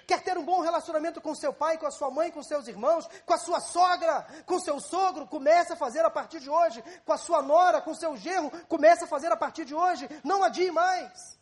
Quer 0.05 0.21
ter 0.25 0.37
um 0.37 0.45
bom 0.45 0.63
relacionamento 0.63 1.21
com 1.21 1.33
seu 1.33 1.53
pai, 1.53 1.79
com 1.79 1.87
a 1.87 1.93
sua 1.93 2.11
mãe, 2.11 2.33
com 2.33 2.43
seus 2.43 2.67
irmãos, 2.67 3.09
com 3.25 3.35
a 3.35 3.39
sua 3.39 3.61
sogra, 3.61 4.27
com 4.47 4.59
seu 4.59 4.81
sogro? 4.81 5.29
Comece 5.29 5.75
a 5.75 5.77
fazer 5.77 6.05
a 6.05 6.11
partir 6.11 6.41
de 6.41 6.51
hoje. 6.51 6.83
Com 7.07 7.13
a 7.13 7.17
sua 7.17 7.41
nora, 7.41 7.81
com 7.81 7.95
seu 7.95 8.17
genro? 8.17 8.51
Comece 8.67 9.05
a 9.05 9.07
fazer 9.07 9.31
a 9.31 9.37
partir 9.37 9.65
de 9.65 9.77
hoje. 9.77 10.09
Não 10.25 10.43
adie 10.43 10.73
mais. 10.73 11.39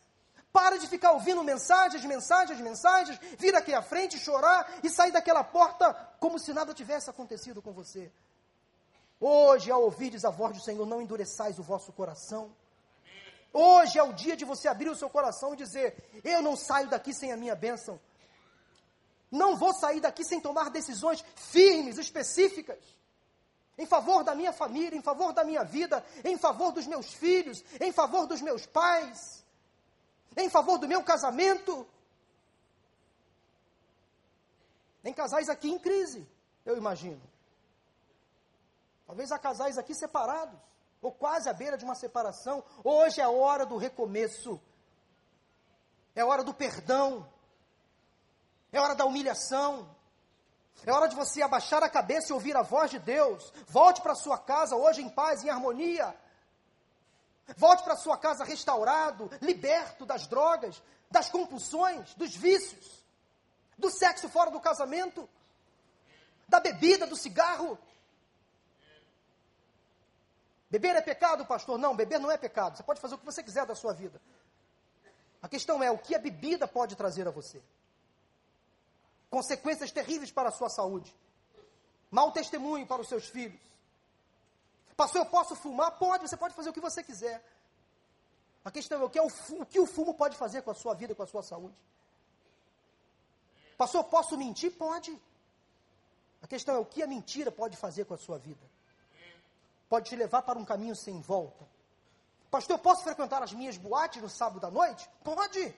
Para 0.53 0.77
de 0.77 0.85
ficar 0.85 1.13
ouvindo 1.13 1.43
mensagens, 1.43 2.05
mensagens, 2.05 2.59
mensagens, 2.59 3.19
vir 3.39 3.55
aqui 3.55 3.73
à 3.73 3.81
frente, 3.81 4.19
chorar 4.19 4.71
e 4.83 4.89
sair 4.89 5.11
daquela 5.11 5.43
porta 5.43 5.91
como 6.19 6.37
se 6.37 6.53
nada 6.53 6.75
tivesse 6.75 7.09
acontecido 7.09 7.59
com 7.59 7.73
você. 7.73 8.11
Hoje, 9.19 9.71
ao 9.71 9.81
ouvirdes 9.81 10.23
a 10.23 10.29
voz 10.29 10.55
do 10.55 10.63
Senhor, 10.63 10.85
não 10.85 11.01
endureçais 11.01 11.57
o 11.57 11.63
vosso 11.63 11.91
coração. 11.91 12.55
Hoje 13.51 13.97
é 13.97 14.03
o 14.03 14.13
dia 14.13 14.35
de 14.35 14.45
você 14.45 14.67
abrir 14.67 14.89
o 14.89 14.95
seu 14.95 15.09
coração 15.09 15.55
e 15.55 15.57
dizer: 15.57 15.95
Eu 16.23 16.43
não 16.43 16.55
saio 16.55 16.87
daqui 16.87 17.15
sem 17.15 17.31
a 17.31 17.37
minha 17.37 17.55
bênção. 17.55 17.99
Não 19.31 19.55
vou 19.55 19.73
sair 19.73 20.01
daqui 20.01 20.23
sem 20.23 20.39
tomar 20.39 20.69
decisões 20.69 21.25
firmes, 21.35 21.97
específicas, 21.97 22.77
em 23.75 23.87
favor 23.87 24.23
da 24.23 24.35
minha 24.35 24.53
família, 24.53 24.95
em 24.95 25.01
favor 25.01 25.33
da 25.33 25.43
minha 25.43 25.63
vida, 25.63 26.05
em 26.23 26.37
favor 26.37 26.71
dos 26.71 26.85
meus 26.85 27.11
filhos, 27.11 27.63
em 27.79 27.91
favor 27.91 28.27
dos 28.27 28.39
meus 28.39 28.67
pais 28.67 29.42
em 30.37 30.49
favor 30.49 30.77
do 30.77 30.87
meu 30.87 31.03
casamento. 31.03 31.87
Tem 35.01 35.13
casais 35.13 35.49
aqui 35.49 35.69
em 35.69 35.77
crise, 35.77 36.27
eu 36.65 36.77
imagino. 36.77 37.21
Talvez 39.05 39.31
há 39.31 39.37
casais 39.37 39.77
aqui 39.77 39.93
separados, 39.93 40.57
ou 41.01 41.11
quase 41.11 41.49
à 41.49 41.53
beira 41.53 41.77
de 41.77 41.83
uma 41.83 41.95
separação. 41.95 42.63
Hoje 42.83 43.19
é 43.19 43.23
a 43.23 43.29
hora 43.29 43.65
do 43.65 43.77
recomeço, 43.77 44.59
é 46.15 46.23
hora 46.23 46.43
do 46.43 46.53
perdão, 46.53 47.29
é 48.71 48.79
hora 48.79 48.95
da 48.95 49.05
humilhação, 49.05 49.93
é 50.85 50.91
hora 50.91 51.07
de 51.07 51.15
você 51.15 51.41
abaixar 51.41 51.83
a 51.83 51.89
cabeça 51.89 52.31
e 52.31 52.33
ouvir 52.33 52.55
a 52.55 52.61
voz 52.61 52.89
de 52.89 52.99
Deus. 52.99 53.51
Volte 53.67 54.01
para 54.01 54.15
sua 54.15 54.37
casa 54.37 54.75
hoje 54.75 55.01
em 55.01 55.09
paz, 55.09 55.43
em 55.43 55.49
harmonia. 55.49 56.15
Volte 57.57 57.83
para 57.83 57.95
sua 57.97 58.17
casa 58.17 58.43
restaurado, 58.43 59.29
liberto 59.41 60.05
das 60.05 60.27
drogas, 60.27 60.81
das 61.11 61.29
compulsões, 61.29 62.13
dos 62.15 62.35
vícios, 62.35 63.03
do 63.77 63.89
sexo 63.89 64.29
fora 64.29 64.49
do 64.49 64.61
casamento, 64.61 65.29
da 66.47 66.59
bebida, 66.59 67.05
do 67.05 67.15
cigarro. 67.15 67.77
Beber 70.69 70.95
é 70.95 71.01
pecado, 71.01 71.45
pastor? 71.45 71.77
Não, 71.77 71.95
beber 71.95 72.19
não 72.19 72.31
é 72.31 72.37
pecado. 72.37 72.77
Você 72.77 72.83
pode 72.83 73.01
fazer 73.01 73.15
o 73.15 73.17
que 73.17 73.25
você 73.25 73.43
quiser 73.43 73.65
da 73.65 73.75
sua 73.75 73.93
vida. 73.93 74.21
A 75.41 75.49
questão 75.49 75.83
é 75.83 75.91
o 75.91 75.97
que 75.97 76.15
a 76.15 76.19
bebida 76.19 76.67
pode 76.67 76.95
trazer 76.95 77.27
a 77.27 77.31
você. 77.31 77.61
Consequências 79.29 79.91
terríveis 79.91 80.31
para 80.31 80.49
a 80.49 80.51
sua 80.51 80.69
saúde. 80.69 81.13
Mau 82.09 82.31
testemunho 82.31 82.87
para 82.87 83.01
os 83.01 83.09
seus 83.09 83.27
filhos 83.27 83.59
Pastor, 84.95 85.21
eu 85.21 85.25
posso 85.25 85.55
fumar? 85.55 85.91
Pode, 85.97 86.27
você 86.27 86.37
pode 86.37 86.53
fazer 86.53 86.69
o 86.69 86.73
que 86.73 86.79
você 86.79 87.03
quiser. 87.03 87.43
A 88.63 88.71
questão 88.71 89.01
é 89.01 89.03
o 89.03 89.09
que, 89.09 89.19
é 89.19 89.21
o, 89.21 89.27
o, 89.59 89.65
que 89.65 89.79
o 89.79 89.85
fumo 89.85 90.13
pode 90.13 90.37
fazer 90.37 90.61
com 90.61 90.71
a 90.71 90.75
sua 90.75 90.93
vida, 90.93 91.13
com 91.13 91.23
a 91.23 91.27
sua 91.27 91.43
saúde. 91.43 91.75
Pastor, 93.77 94.01
eu 94.01 94.05
posso 94.05 94.37
mentir? 94.37 94.71
Pode. 94.71 95.19
A 96.41 96.47
questão 96.47 96.75
é 96.75 96.79
o 96.79 96.85
que 96.85 97.01
a 97.03 97.07
mentira 97.07 97.51
pode 97.51 97.75
fazer 97.75 98.05
com 98.05 98.13
a 98.13 98.17
sua 98.17 98.37
vida. 98.37 98.61
Pode 99.89 100.09
te 100.09 100.15
levar 100.15 100.41
para 100.43 100.57
um 100.57 100.65
caminho 100.65 100.95
sem 100.95 101.19
volta. 101.21 101.67
Pastor, 102.49 102.75
eu 102.75 102.79
posso 102.79 103.03
frequentar 103.03 103.41
as 103.41 103.51
minhas 103.51 103.77
boates 103.77 104.21
no 104.21 104.29
sábado 104.29 104.65
à 104.65 104.71
noite? 104.71 105.09
Pode. 105.23 105.75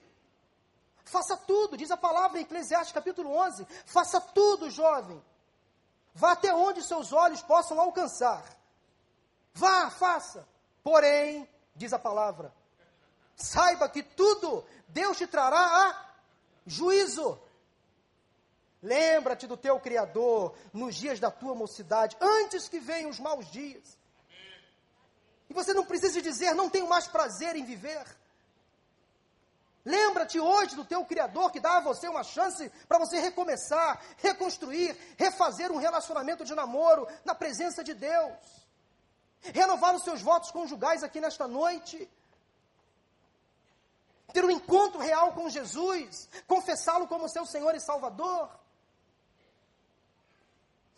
Faça 1.05 1.37
tudo, 1.37 1.77
diz 1.77 1.89
a 1.91 1.97
palavra 1.97 2.39
em 2.39 2.41
Eclesiastes 2.41 2.93
capítulo 2.93 3.35
11. 3.35 3.65
Faça 3.85 4.19
tudo, 4.19 4.69
jovem. 4.69 5.23
Vá 6.13 6.31
até 6.31 6.53
onde 6.53 6.83
seus 6.83 7.13
olhos 7.13 7.41
possam 7.41 7.79
alcançar. 7.79 8.43
Vá, 9.55 9.89
faça. 9.89 10.45
Porém, 10.83 11.49
diz 11.75 11.93
a 11.93 11.97
palavra, 11.97 12.53
saiba 13.35 13.89
que 13.89 14.03
tudo 14.03 14.65
Deus 14.89 15.17
te 15.17 15.25
trará 15.25 15.57
a 15.57 16.05
juízo. 16.67 17.39
Lembra-te 18.83 19.47
do 19.47 19.57
teu 19.57 19.79
Criador 19.79 20.55
nos 20.73 20.95
dias 20.95 21.19
da 21.19 21.31
tua 21.31 21.55
mocidade, 21.55 22.17
antes 22.19 22.67
que 22.67 22.79
venham 22.79 23.09
os 23.09 23.19
maus 23.19 23.49
dias. 23.49 23.97
E 25.49 25.53
você 25.53 25.73
não 25.73 25.85
precisa 25.85 26.21
dizer, 26.21 26.53
não 26.53 26.69
tenho 26.69 26.87
mais 26.87 27.07
prazer 27.07 27.55
em 27.55 27.63
viver. 27.63 28.05
Lembra-te 29.85 30.39
hoje 30.39 30.75
do 30.75 30.83
teu 30.83 31.05
Criador 31.05 31.51
que 31.51 31.59
dá 31.59 31.77
a 31.77 31.79
você 31.79 32.09
uma 32.09 32.23
chance 32.23 32.69
para 32.87 32.99
você 32.99 33.19
recomeçar, 33.19 34.03
reconstruir, 34.17 34.97
refazer 35.17 35.71
um 35.71 35.77
relacionamento 35.77 36.43
de 36.43 36.53
namoro 36.53 37.07
na 37.23 37.33
presença 37.33 37.83
de 37.83 37.93
Deus 37.93 38.64
renovar 39.53 39.95
os 39.95 40.03
seus 40.03 40.21
votos 40.21 40.51
conjugais 40.51 41.03
aqui 41.03 41.19
nesta 41.19 41.47
noite, 41.47 42.09
ter 44.33 44.43
um 44.43 44.51
encontro 44.51 44.99
real 44.99 45.33
com 45.33 45.49
Jesus, 45.49 46.27
confessá-lo 46.47 47.07
como 47.07 47.29
seu 47.29 47.45
Senhor 47.45 47.73
e 47.75 47.79
Salvador. 47.79 48.49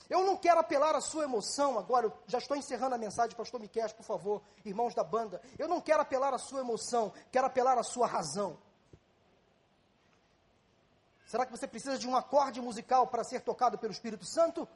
Eu 0.09 0.23
não 0.23 0.37
quero 0.37 0.59
apelar 0.59 0.95
à 0.95 1.01
sua 1.01 1.25
emoção 1.25 1.77
agora, 1.77 2.05
eu 2.05 2.13
já 2.27 2.37
estou 2.37 2.55
encerrando 2.55 2.95
a 2.95 2.97
mensagem, 2.97 3.35
pastor 3.35 3.59
Miquel, 3.59 3.93
por 3.93 4.05
favor, 4.05 4.41
irmãos 4.63 4.95
da 4.95 5.03
banda. 5.03 5.41
Eu 5.59 5.67
não 5.67 5.81
quero 5.81 6.01
apelar 6.01 6.33
à 6.33 6.37
sua 6.37 6.61
emoção, 6.61 7.11
quero 7.31 7.45
apelar 7.45 7.77
à 7.77 7.83
sua 7.83 8.07
razão. 8.07 8.57
Será 11.25 11.45
que 11.45 11.51
você 11.51 11.67
precisa 11.67 11.97
de 11.97 12.07
um 12.07 12.15
acorde 12.15 12.61
musical 12.61 13.07
para 13.07 13.23
ser 13.25 13.41
tocado 13.41 13.77
pelo 13.77 13.91
Espírito 13.91 14.25
Santo? 14.25 14.67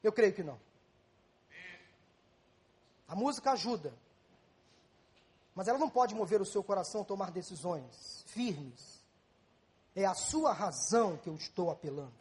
Eu 0.00 0.12
creio 0.12 0.32
que 0.32 0.44
não. 0.44 0.60
A 3.12 3.14
música 3.14 3.50
ajuda, 3.52 3.92
mas 5.54 5.68
ela 5.68 5.78
não 5.78 5.90
pode 5.90 6.14
mover 6.14 6.40
o 6.40 6.46
seu 6.46 6.64
coração 6.64 7.02
a 7.02 7.04
tomar 7.04 7.30
decisões 7.30 8.24
firmes. 8.28 9.02
É 9.94 10.06
a 10.06 10.14
sua 10.14 10.50
razão 10.54 11.18
que 11.18 11.28
eu 11.28 11.34
estou 11.34 11.70
apelando. 11.70 12.14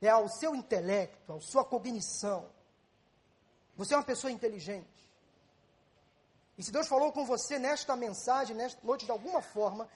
É 0.00 0.08
ao 0.08 0.28
seu 0.28 0.54
intelecto, 0.54 1.32
à 1.32 1.40
sua 1.40 1.64
cognição. 1.64 2.48
Você 3.76 3.92
é 3.92 3.96
uma 3.96 4.04
pessoa 4.04 4.30
inteligente. 4.30 4.86
E 6.56 6.62
se 6.62 6.70
Deus 6.70 6.86
falou 6.86 7.10
com 7.10 7.26
você 7.26 7.58
nesta 7.58 7.96
mensagem, 7.96 8.54
nesta 8.54 8.80
noite, 8.86 9.04
de 9.04 9.10
alguma 9.10 9.42
forma, 9.42 9.88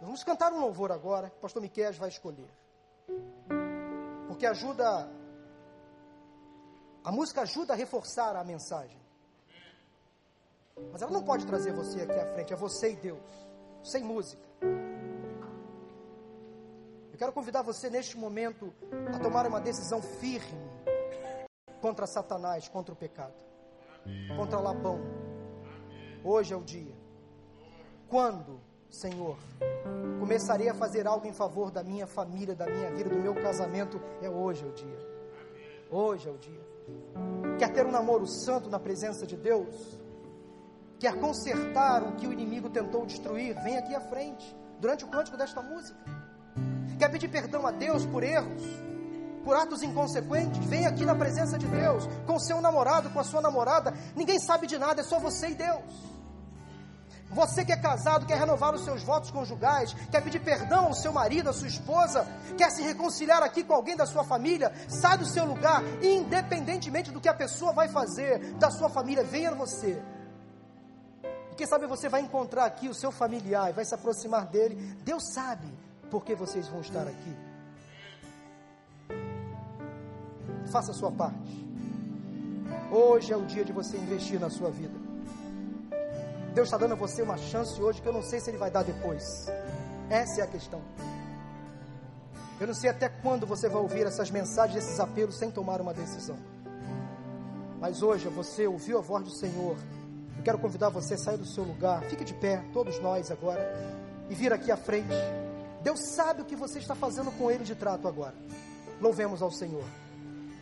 vamos 0.00 0.24
cantar 0.24 0.52
um 0.52 0.58
louvor 0.58 0.90
agora, 0.90 1.28
o 1.28 1.40
pastor 1.40 1.62
Miquel 1.62 1.92
vai 1.92 2.08
escolher. 2.08 2.50
Porque 4.26 4.44
ajuda 4.44 5.08
a 7.08 7.10
música 7.10 7.40
ajuda 7.40 7.72
a 7.72 7.76
reforçar 7.76 8.36
a 8.36 8.44
mensagem. 8.44 9.00
Mas 10.92 11.00
ela 11.00 11.10
não 11.10 11.22
pode 11.22 11.46
trazer 11.46 11.72
você 11.72 12.02
aqui 12.02 12.12
à 12.12 12.26
frente, 12.34 12.52
é 12.52 12.56
você 12.56 12.92
e 12.92 12.96
Deus, 12.96 13.48
sem 13.82 14.04
música. 14.04 14.42
Eu 17.10 17.16
quero 17.16 17.32
convidar 17.32 17.62
você 17.62 17.88
neste 17.88 18.18
momento 18.18 18.74
a 19.14 19.18
tomar 19.20 19.46
uma 19.46 19.58
decisão 19.58 20.02
firme 20.02 20.70
contra 21.80 22.06
Satanás, 22.06 22.68
contra 22.68 22.92
o 22.92 22.96
pecado, 22.96 23.32
contra 24.36 24.60
Labão. 24.60 25.00
Hoje 26.22 26.52
é 26.52 26.56
o 26.58 26.62
dia. 26.62 26.94
Quando, 28.06 28.60
Senhor, 28.90 29.38
começarei 30.20 30.68
a 30.68 30.74
fazer 30.74 31.06
algo 31.06 31.26
em 31.26 31.32
favor 31.32 31.70
da 31.70 31.82
minha 31.82 32.06
família, 32.06 32.54
da 32.54 32.66
minha 32.66 32.90
vida, 32.90 33.08
do 33.08 33.18
meu 33.18 33.34
casamento, 33.34 33.98
é 34.20 34.28
hoje 34.28 34.66
o 34.66 34.72
dia. 34.74 35.17
Hoje 35.90 36.28
é 36.28 36.30
o 36.30 36.36
dia. 36.36 36.60
Quer 37.58 37.72
ter 37.72 37.86
um 37.86 37.90
namoro 37.90 38.26
santo 38.26 38.68
na 38.68 38.78
presença 38.78 39.26
de 39.26 39.36
Deus? 39.36 39.74
Quer 40.98 41.18
consertar 41.18 42.02
o 42.02 42.16
que 42.16 42.26
o 42.26 42.32
inimigo 42.32 42.68
tentou 42.68 43.06
destruir? 43.06 43.54
Vem 43.62 43.78
aqui 43.78 43.94
à 43.94 44.00
frente, 44.00 44.56
durante 44.80 45.04
o 45.04 45.08
cântico 45.08 45.36
desta 45.36 45.62
música. 45.62 45.98
Quer 46.98 47.08
pedir 47.10 47.28
perdão 47.28 47.66
a 47.66 47.70
Deus 47.70 48.04
por 48.04 48.22
erros? 48.22 48.62
por 49.48 49.56
atos 49.56 49.82
inconsequentes, 49.82 50.62
vem 50.66 50.84
aqui 50.84 51.06
na 51.06 51.14
presença 51.14 51.58
de 51.58 51.66
Deus, 51.66 52.06
com 52.26 52.38
seu 52.38 52.60
namorado, 52.60 53.08
com 53.08 53.18
a 53.18 53.24
sua 53.24 53.40
namorada. 53.40 53.94
Ninguém 54.14 54.38
sabe 54.38 54.66
de 54.66 54.76
nada, 54.76 55.00
é 55.00 55.04
só 55.04 55.18
você 55.18 55.48
e 55.48 55.54
Deus. 55.54 56.17
Você 57.30 57.64
que 57.64 57.72
é 57.72 57.76
casado, 57.76 58.26
quer 58.26 58.38
renovar 58.38 58.74
os 58.74 58.84
seus 58.84 59.02
votos 59.02 59.30
conjugais, 59.30 59.92
quer 60.10 60.22
pedir 60.22 60.40
perdão 60.40 60.86
ao 60.86 60.94
seu 60.94 61.12
marido, 61.12 61.50
à 61.50 61.52
sua 61.52 61.68
esposa, 61.68 62.26
quer 62.56 62.70
se 62.70 62.82
reconciliar 62.82 63.42
aqui 63.42 63.62
com 63.62 63.74
alguém 63.74 63.96
da 63.96 64.06
sua 64.06 64.24
família, 64.24 64.72
sai 64.88 65.18
do 65.18 65.26
seu 65.26 65.44
lugar, 65.44 65.82
independentemente 66.02 67.10
do 67.10 67.20
que 67.20 67.28
a 67.28 67.34
pessoa 67.34 67.72
vai 67.72 67.88
fazer, 67.88 68.54
da 68.54 68.70
sua 68.70 68.88
família, 68.88 69.22
venha 69.22 69.54
você. 69.54 70.02
E 71.52 71.54
quem 71.54 71.66
sabe 71.66 71.86
você 71.86 72.08
vai 72.08 72.22
encontrar 72.22 72.64
aqui 72.64 72.88
o 72.88 72.94
seu 72.94 73.12
familiar 73.12 73.68
e 73.68 73.72
vai 73.74 73.84
se 73.84 73.94
aproximar 73.94 74.46
dele. 74.46 74.76
Deus 75.04 75.24
sabe 75.32 75.68
por 76.10 76.24
que 76.24 76.34
vocês 76.34 76.66
vão 76.68 76.80
estar 76.80 77.02
aqui. 77.02 77.36
Faça 80.70 80.92
a 80.92 80.94
sua 80.94 81.10
parte. 81.12 81.66
Hoje 82.90 83.32
é 83.32 83.36
o 83.36 83.44
dia 83.44 83.64
de 83.64 83.72
você 83.72 83.98
investir 83.98 84.40
na 84.40 84.48
sua 84.48 84.70
vida. 84.70 85.07
Deus 86.54 86.68
está 86.68 86.76
dando 86.76 86.92
a 86.92 86.96
você 86.96 87.22
uma 87.22 87.36
chance 87.36 87.80
hoje 87.80 88.00
que 88.00 88.08
eu 88.08 88.12
não 88.12 88.22
sei 88.22 88.40
se 88.40 88.50
Ele 88.50 88.58
vai 88.58 88.70
dar 88.70 88.82
depois. 88.82 89.22
Essa 90.10 90.40
é 90.40 90.44
a 90.44 90.46
questão. 90.46 90.80
Eu 92.60 92.66
não 92.66 92.74
sei 92.74 92.90
até 92.90 93.08
quando 93.08 93.46
você 93.46 93.68
vai 93.68 93.80
ouvir 93.80 94.06
essas 94.06 94.30
mensagens, 94.30 94.84
esses 94.84 94.98
apelos, 94.98 95.38
sem 95.38 95.50
tomar 95.50 95.80
uma 95.80 95.94
decisão. 95.94 96.36
Mas 97.80 98.02
hoje 98.02 98.28
você 98.28 98.66
ouviu 98.66 98.98
a 98.98 99.00
voz 99.00 99.24
do 99.24 99.30
Senhor. 99.30 99.76
Eu 100.36 100.42
quero 100.42 100.58
convidar 100.58 100.88
você 100.88 101.14
a 101.14 101.18
sair 101.18 101.36
do 101.36 101.46
seu 101.46 101.62
lugar. 101.62 102.02
Fique 102.04 102.24
de 102.24 102.34
pé, 102.34 102.64
todos 102.72 102.98
nós 103.00 103.30
agora. 103.30 103.62
E 104.28 104.34
vir 104.34 104.52
aqui 104.52 104.72
à 104.72 104.76
frente. 104.76 105.14
Deus 105.82 106.00
sabe 106.14 106.42
o 106.42 106.44
que 106.44 106.56
você 106.56 106.80
está 106.80 106.94
fazendo 106.94 107.30
com 107.32 107.50
Ele 107.50 107.62
de 107.62 107.76
trato 107.76 108.08
agora. 108.08 108.34
Louvemos 109.00 109.40
ao 109.40 109.52
Senhor. 109.52 109.84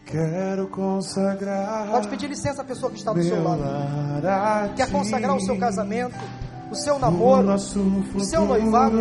Quero 0.06 0.68
consagrar. 0.68 1.88
Pode 1.90 2.06
pedir 2.06 2.28
licença 2.28 2.62
à 2.62 2.64
pessoa 2.64 2.92
que 2.92 2.98
está 2.98 3.12
do 3.12 3.20
seu 3.22 3.42
lado. 3.42 3.62
Quer 4.76 4.88
consagrar 4.88 5.34
o 5.34 5.40
seu 5.40 5.58
casamento, 5.58 6.14
o 6.70 6.76
seu 6.76 6.96
namoro, 6.96 7.52
o, 7.52 8.20
seu 8.20 8.46
noivado. 8.46 8.96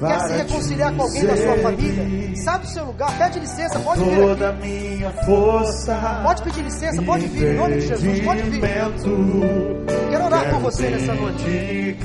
Quer 0.00 0.20
se 0.20 0.32
reconciliar 0.32 0.96
com 0.96 1.02
alguém 1.02 1.24
da 1.24 1.36
sua 1.36 1.56
família? 1.58 2.36
Sabe 2.36 2.64
o 2.64 2.68
seu 2.68 2.84
lugar? 2.86 3.18
Pede 3.18 3.38
licença, 3.38 3.78
pode 3.78 4.02
vir 4.02 4.16
Toda 4.16 4.52
minha 4.54 5.10
força. 5.24 6.20
Pode 6.24 6.42
pedir 6.42 6.62
licença, 6.62 7.02
pode 7.02 7.26
vir 7.28 7.46
em 7.46 7.56
nome 7.56 7.74
de 7.74 7.80
Jesus, 7.86 8.20
pode 8.20 8.42
vir. 8.42 8.60
Quero 10.10 10.24
orar 10.24 10.50
por 10.50 10.60
você 10.60 10.90
nessa 10.90 11.14
noite. 11.14 11.96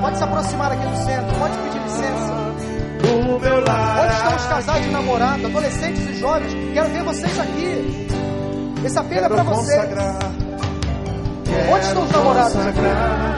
Pode 0.00 0.16
se 0.16 0.22
aproximar 0.22 0.70
aqui 0.70 0.86
do 0.86 0.96
centro, 0.96 1.38
pode 1.40 1.58
pedir 1.58 1.82
licença. 1.82 2.35
Onde 3.48 4.12
estão 4.12 4.36
os 4.36 4.46
casais 4.46 4.84
de 4.84 4.90
namorado, 4.90 5.46
adolescentes 5.46 6.08
e 6.08 6.14
jovens? 6.14 6.52
Quero 6.74 6.88
ver 6.90 7.02
vocês 7.04 7.38
aqui. 7.38 8.08
Esse 8.84 8.98
apelo 8.98 9.26
é 9.26 9.28
para 9.28 9.42
vocês. 9.44 9.80
Onde 11.72 11.86
estão 11.86 12.02
os 12.02 12.10
namorados 12.10 12.56
aqui? 12.56 12.80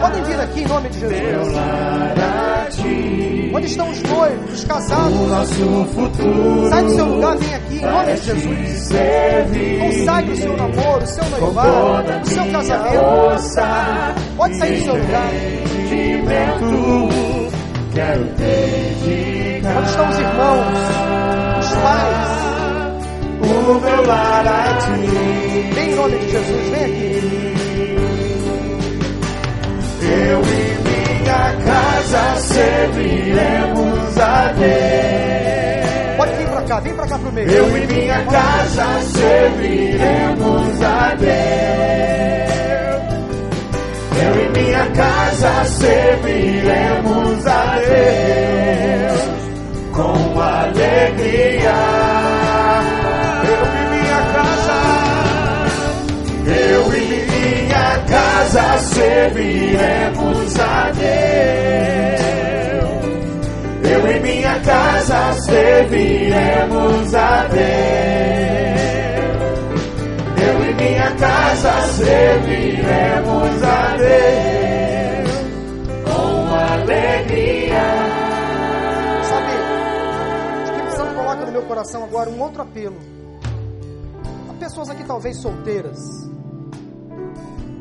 Podem 0.00 0.22
vir 0.24 0.40
aqui 0.40 0.60
em 0.60 0.66
nome 0.66 0.88
de 0.88 1.00
Jesus. 1.00 1.18
Onde 3.54 3.66
estão 3.66 3.90
os 3.90 4.02
noivos, 4.02 4.52
os 4.52 4.64
casados? 4.64 5.14
Sai 6.68 6.82
do 6.82 6.90
seu 6.90 7.06
lugar, 7.06 7.36
vem 7.36 7.54
aqui 7.54 7.76
em 7.76 7.80
nome 7.80 8.14
de 8.14 8.20
Jesus. 8.20 8.88
Consagre 9.80 10.32
o 10.32 10.36
seu 10.36 10.56
namoro, 10.56 11.02
o 11.02 11.06
seu 11.06 11.24
noivado, 11.24 12.12
o 12.22 12.26
seu 12.26 12.46
casamento. 12.50 13.04
Pode 14.36 14.56
sair 14.56 14.78
do 14.78 14.84
seu 14.84 14.94
lugar. 14.94 15.30
Quero 17.94 18.24
dedicar 18.36 19.37
Onde 19.76 19.88
estão 19.90 20.08
os 20.08 20.18
irmãos, 20.18 20.78
os 21.60 21.74
pais? 21.82 22.38
o 23.70 23.80
meu 23.80 24.06
lar 24.06 24.46
a 24.46 24.78
ti. 24.78 25.70
Vem 25.74 25.90
em 25.90 25.94
nome 25.94 26.18
de 26.18 26.30
Jesus, 26.30 26.68
vem 26.70 26.84
aqui. 26.84 27.54
Eu 30.00 30.40
e 30.40 30.78
minha 30.88 31.52
casa 31.64 32.40
serviremos 32.40 34.18
a 34.18 34.52
Deus. 34.52 36.16
Pode 36.16 36.34
vir 36.34 36.48
pra 36.48 36.62
cá, 36.62 36.80
vem 36.80 36.94
pra 36.94 37.06
cá 37.06 37.18
pro 37.18 37.32
meio. 37.32 37.50
Eu 37.50 37.78
e 37.78 37.86
minha 37.86 38.24
casa 38.24 39.00
serviremos 39.02 40.82
a 40.82 41.14
Deus. 41.14 41.28
Eu 44.20 44.44
e 44.44 44.48
minha 44.58 44.86
casa 44.90 45.64
serviremos 45.64 47.46
a 47.46 47.76
Deus 47.76 49.37
com 49.98 50.40
alegria. 50.40 51.74
Eu 53.50 53.64
e 53.74 53.82
minha 53.90 54.20
casa, 54.32 54.78
eu 56.46 56.82
e 56.94 57.04
minha 57.32 57.88
casa 58.06 58.66
serviremos 58.78 60.60
a 60.60 60.92
Deus. 60.94 62.20
Eu 63.90 64.00
e 64.08 64.20
minha 64.20 64.56
casa 64.60 65.32
serviremos 65.40 67.14
a 67.14 67.46
Deus. 67.50 67.68
Eu 70.40 70.64
e 70.64 70.74
minha 70.74 71.10
casa 71.18 71.72
serviremos 71.96 73.62
a 73.64 73.96
Deus 73.98 74.67
coração 81.68 82.02
agora 82.02 82.30
um 82.30 82.40
outro 82.40 82.62
apelo. 82.62 82.96
Há 84.48 84.54
pessoas 84.54 84.88
aqui, 84.88 85.04
talvez 85.04 85.36
solteiras, 85.36 85.98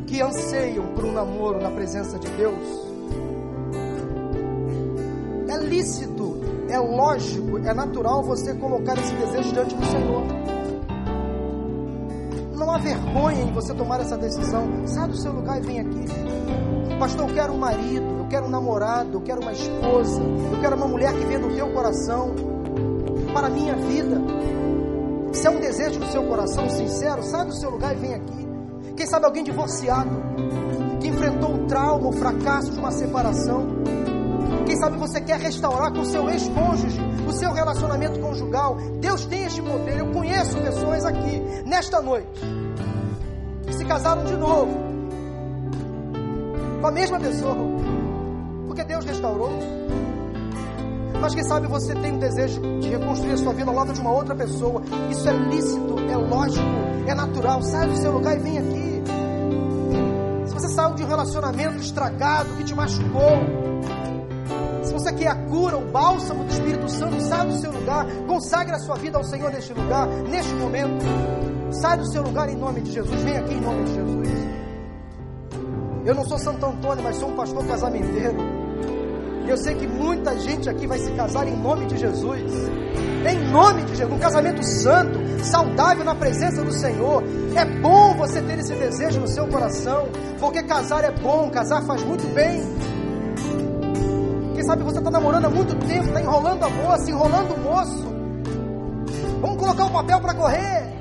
que 0.05 0.21
anseiam 0.21 0.87
por 0.93 1.05
um 1.05 1.13
namoro 1.13 1.61
na 1.61 1.71
presença 1.71 2.19
de 2.19 2.27
Deus. 2.31 2.87
É 5.47 5.57
lícito, 5.63 6.41
é 6.69 6.77
lógico, 6.77 7.57
é 7.59 7.73
natural 7.73 8.21
você 8.23 8.53
colocar 8.55 8.97
esse 8.97 9.13
desejo 9.13 9.53
diante 9.53 9.73
do 9.73 9.85
Senhor. 9.85 10.23
Não 12.57 12.69
há 12.69 12.77
vergonha 12.79 13.43
em 13.43 13.53
você 13.53 13.73
tomar 13.73 14.01
essa 14.01 14.17
decisão. 14.17 14.85
Sai 14.85 15.07
do 15.07 15.15
seu 15.15 15.31
lugar 15.31 15.59
e 15.59 15.65
vem 15.65 15.79
aqui. 15.79 16.05
Pastor, 16.99 17.29
eu 17.29 17.33
quero 17.33 17.53
um 17.53 17.57
marido, 17.57 18.19
eu 18.19 18.27
quero 18.29 18.47
um 18.47 18.49
namorado, 18.49 19.13
eu 19.13 19.21
quero 19.21 19.41
uma 19.41 19.53
esposa, 19.53 20.21
eu 20.21 20.59
quero 20.59 20.75
uma 20.75 20.87
mulher 20.87 21.13
que 21.13 21.25
venha 21.25 21.39
do 21.39 21.55
teu 21.55 21.71
coração 21.71 22.56
para 23.37 23.47
a 23.47 23.49
minha 23.51 23.75
vida. 23.75 24.19
Se 25.31 25.45
é 25.45 25.49
um 25.51 25.59
desejo 25.59 25.99
do 25.99 26.07
seu 26.07 26.23
coração 26.23 26.67
sincero, 26.71 27.21
sai 27.21 27.45
do 27.45 27.53
seu 27.53 27.69
lugar 27.69 27.95
e 27.95 27.99
vem 27.99 28.15
aqui. 28.15 28.47
Quem 28.95 29.05
sabe 29.05 29.25
alguém 29.25 29.43
divorciado, 29.43 30.09
que 30.99 31.07
enfrentou 31.07 31.53
o 31.53 31.67
trauma, 31.67 32.09
o 32.09 32.11
fracasso 32.13 32.71
de 32.71 32.79
uma 32.79 32.89
separação. 32.89 33.67
Quem 34.65 34.75
sabe 34.75 34.97
você 34.97 35.21
quer 35.21 35.39
restaurar 35.39 35.93
com 35.93 36.03
seu 36.03 36.27
ex-cônjuge 36.27 36.99
o 37.27 37.31
seu 37.31 37.51
relacionamento 37.51 38.19
conjugal. 38.19 38.75
Deus 38.99 39.23
tem 39.27 39.43
este 39.43 39.61
poder. 39.61 39.99
Eu 39.99 40.11
conheço 40.11 40.57
pessoas 40.57 41.05
aqui, 41.05 41.39
nesta 41.63 42.01
noite, 42.01 42.41
que 43.67 43.73
se 43.73 43.85
casaram 43.85 44.25
de 44.25 44.35
novo 44.35 44.73
com 46.81 46.87
a 46.87 46.91
mesma 46.91 47.19
pessoa, 47.19 47.55
porque 48.65 48.83
Deus 48.83 49.05
restaurou. 49.05 49.51
Mas 51.21 51.33
quem 51.33 51.43
sabe 51.43 51.67
você 51.67 51.93
tem 51.95 52.13
um 52.13 52.19
desejo 52.19 52.61
de 52.79 52.89
reconstruir 52.89 53.33
a 53.33 53.37
sua 53.37 53.53
vida 53.53 53.69
ao 53.69 53.75
lado 53.75 53.93
de 53.93 53.99
uma 53.99 54.11
outra 54.11 54.35
pessoa. 54.35 54.81
Isso 55.09 55.27
é 55.27 55.33
lícito, 55.33 55.95
é 56.09 56.15
lógico, 56.15 56.65
é 57.07 57.13
natural. 57.13 57.61
Sai 57.61 57.87
do 57.87 57.97
seu 57.97 58.11
lugar 58.11 58.37
e 58.37 58.39
vem 58.39 58.57
aqui. 58.57 59.03
Se 60.45 60.53
você 60.53 60.67
saiu 60.69 60.93
de 60.95 61.03
um 61.03 61.07
relacionamento 61.07 61.77
estragado 61.77 62.49
que 62.55 62.63
te 62.63 62.75
machucou, 62.75 63.39
se 64.83 64.93
você 64.93 65.11
quer 65.13 65.27
a 65.27 65.35
cura, 65.35 65.77
o 65.77 65.91
bálsamo 65.91 66.43
do 66.43 66.51
Espírito 66.51 66.89
Santo, 66.89 67.19
sai 67.21 67.45
do 67.47 67.53
seu 67.59 67.71
lugar, 67.71 68.05
consagre 68.27 68.75
a 68.75 68.79
sua 68.79 68.95
vida 68.95 69.17
ao 69.17 69.23
Senhor 69.23 69.51
neste 69.51 69.73
lugar, 69.73 70.07
neste 70.07 70.53
momento. 70.53 71.05
Sai 71.71 71.97
do 71.97 72.09
seu 72.09 72.23
lugar 72.23 72.49
em 72.49 72.55
nome 72.55 72.81
de 72.81 72.91
Jesus. 72.93 73.21
Vem 73.21 73.37
aqui 73.37 73.53
em 73.53 73.61
nome 73.61 73.83
de 73.83 73.95
Jesus. 73.95 74.29
Eu 76.05 76.15
não 76.15 76.23
sou 76.23 76.39
Santo 76.39 76.65
Antônio, 76.65 77.03
mas 77.03 77.17
sou 77.17 77.29
um 77.29 77.35
pastor 77.35 77.65
casamenteiro. 77.67 78.56
Eu 79.47 79.55
sei 79.55 79.75
que 79.75 79.87
muita 79.87 80.37
gente 80.37 80.69
aqui 80.69 80.85
vai 80.85 80.99
se 80.99 81.09
casar 81.11 81.47
em 81.47 81.55
nome 81.55 81.85
de 81.85 81.97
Jesus. 81.97 82.51
Em 83.25 83.49
nome 83.49 83.83
de 83.83 83.95
Jesus, 83.95 84.13
um 84.13 84.19
casamento 84.19 84.61
santo, 84.61 85.19
saudável 85.41 86.03
na 86.03 86.13
presença 86.13 86.61
do 86.61 86.71
Senhor. 86.73 87.23
É 87.55 87.63
bom 87.63 88.13
você 88.15 88.41
ter 88.41 88.59
esse 88.59 88.75
desejo 88.75 89.21
no 89.21 89.27
seu 89.27 89.47
coração, 89.47 90.09
porque 90.37 90.61
casar 90.63 91.05
é 91.05 91.11
bom, 91.11 91.49
casar 91.49 91.81
faz 91.83 92.03
muito 92.03 92.27
bem. 92.33 92.61
Quem 94.53 94.63
sabe 94.65 94.83
você 94.83 94.97
está 94.97 95.09
namorando 95.09 95.45
há 95.45 95.49
muito 95.49 95.75
tempo, 95.87 96.07
está 96.07 96.21
enrolando 96.21 96.63
a 96.63 96.69
moça, 96.69 97.09
enrolando 97.09 97.53
o 97.53 97.59
moço. 97.59 98.05
Vamos 99.39 99.57
colocar 99.57 99.85
o 99.85 99.91
papel 99.91 100.19
para 100.19 100.33
correr. 100.33 100.93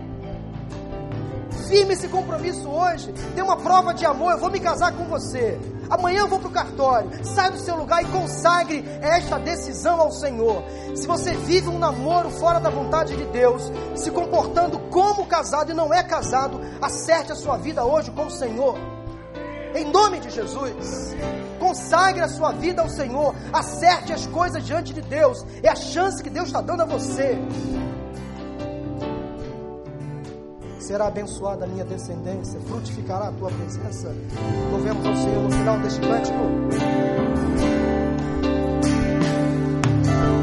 Firme 1.68 1.94
esse 1.94 2.06
compromisso 2.06 2.68
hoje. 2.68 3.12
Tem 3.34 3.42
uma 3.42 3.56
prova 3.56 3.92
de 3.92 4.06
amor. 4.06 4.32
Eu 4.32 4.38
vou 4.38 4.50
me 4.50 4.60
casar 4.60 4.92
com 4.92 5.04
você. 5.06 5.58
Amanhã 5.88 6.20
eu 6.20 6.28
vou 6.28 6.38
para 6.38 6.48
o 6.48 6.52
cartório. 6.52 7.24
Sai 7.24 7.50
do 7.50 7.58
seu 7.58 7.76
lugar 7.76 8.02
e 8.02 8.06
consagre 8.06 8.84
esta 9.00 9.38
decisão 9.38 10.00
ao 10.00 10.12
Senhor. 10.12 10.62
Se 10.94 11.06
você 11.06 11.34
vive 11.34 11.68
um 11.68 11.78
namoro 11.78 12.30
fora 12.30 12.58
da 12.58 12.70
vontade 12.70 13.16
de 13.16 13.24
Deus, 13.26 13.70
se 13.94 14.10
comportando 14.10 14.78
como 14.90 15.26
casado 15.26 15.70
e 15.70 15.74
não 15.74 15.92
é 15.92 16.02
casado, 16.02 16.60
acerte 16.80 17.32
a 17.32 17.36
sua 17.36 17.56
vida 17.56 17.84
hoje 17.84 18.10
com 18.10 18.26
o 18.26 18.30
Senhor. 18.30 18.76
Em 19.74 19.84
nome 19.84 20.20
de 20.20 20.30
Jesus. 20.30 21.14
Consagre 21.58 22.22
a 22.22 22.28
sua 22.28 22.52
vida 22.52 22.80
ao 22.80 22.88
Senhor. 22.88 23.34
Acerte 23.52 24.12
as 24.12 24.26
coisas 24.26 24.64
diante 24.64 24.94
de 24.94 25.02
Deus. 25.02 25.44
É 25.62 25.68
a 25.68 25.76
chance 25.76 26.22
que 26.22 26.30
Deus 26.30 26.46
está 26.46 26.60
dando 26.60 26.82
a 26.82 26.86
você. 26.86 27.38
Será 30.86 31.08
abençoada 31.08 31.64
a 31.64 31.68
minha 31.68 31.84
descendência, 31.84 32.60
frutificará 32.60 33.26
a 33.26 33.32
tua 33.32 33.50
presença. 33.50 34.14
Louvemos 34.70 35.04
ao 35.04 35.16
Senhor 35.16 35.42
no 35.42 35.50
final 35.50 35.80
deste 35.80 36.00
cântico. 36.00 36.38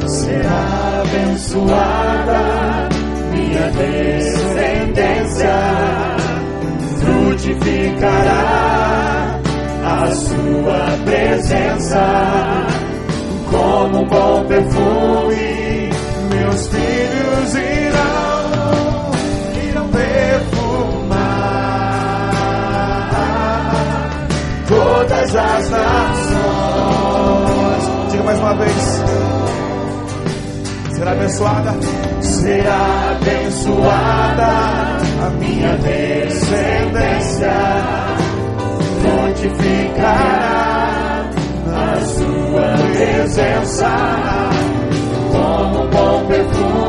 Será 0.06 1.02
abençoada 1.02 2.40
minha 3.32 3.72
descendência, 3.72 5.56
frutificará 7.00 8.50
a 9.86 10.12
sua 10.12 10.98
presença 11.06 12.06
como 13.50 14.00
um 14.00 14.08
bom 14.10 14.46
perfume. 14.46 15.90
Meus 16.34 16.68
filhos 16.68 17.54
irão 17.56 17.73
todas 25.04 25.36
as 25.36 25.70
nações. 25.70 26.34
Diga 28.12 28.24
mais 28.24 28.40
uma 28.40 28.54
vez. 28.56 29.04
Será 30.92 31.12
abençoada? 31.12 31.76
Será 32.22 33.12
abençoada 33.12 34.48
a 35.26 35.30
minha 35.40 35.76
descendência. 35.78 37.54
Frutificará 39.34 40.46
na 41.66 42.00
sua 42.06 42.74
presença 42.94 43.90
como 45.32 45.84
um 45.84 45.90
bom 45.90 46.26
perfume. 46.28 46.83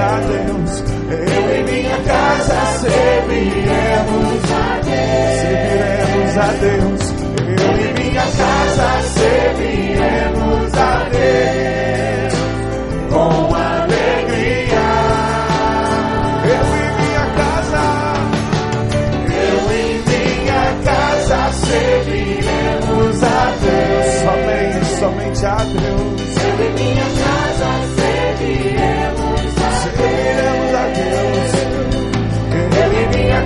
A 0.00 0.20
Deus. 0.20 0.84
Eu 1.10 1.56
e 1.56 1.62
minha 1.70 1.96
casa 1.98 2.78
serviremos 2.80 4.50
a 4.50 4.80
Deus. 4.84 5.40
Serviremos 5.40 6.36
a 6.36 6.52
Deus. 6.60 7.02
Eu 7.60 7.72
e 7.78 8.02
minha 8.02 8.22
casa 8.22 9.02
serviremos 9.08 10.74
a 10.74 11.08
Deus. 11.10 11.79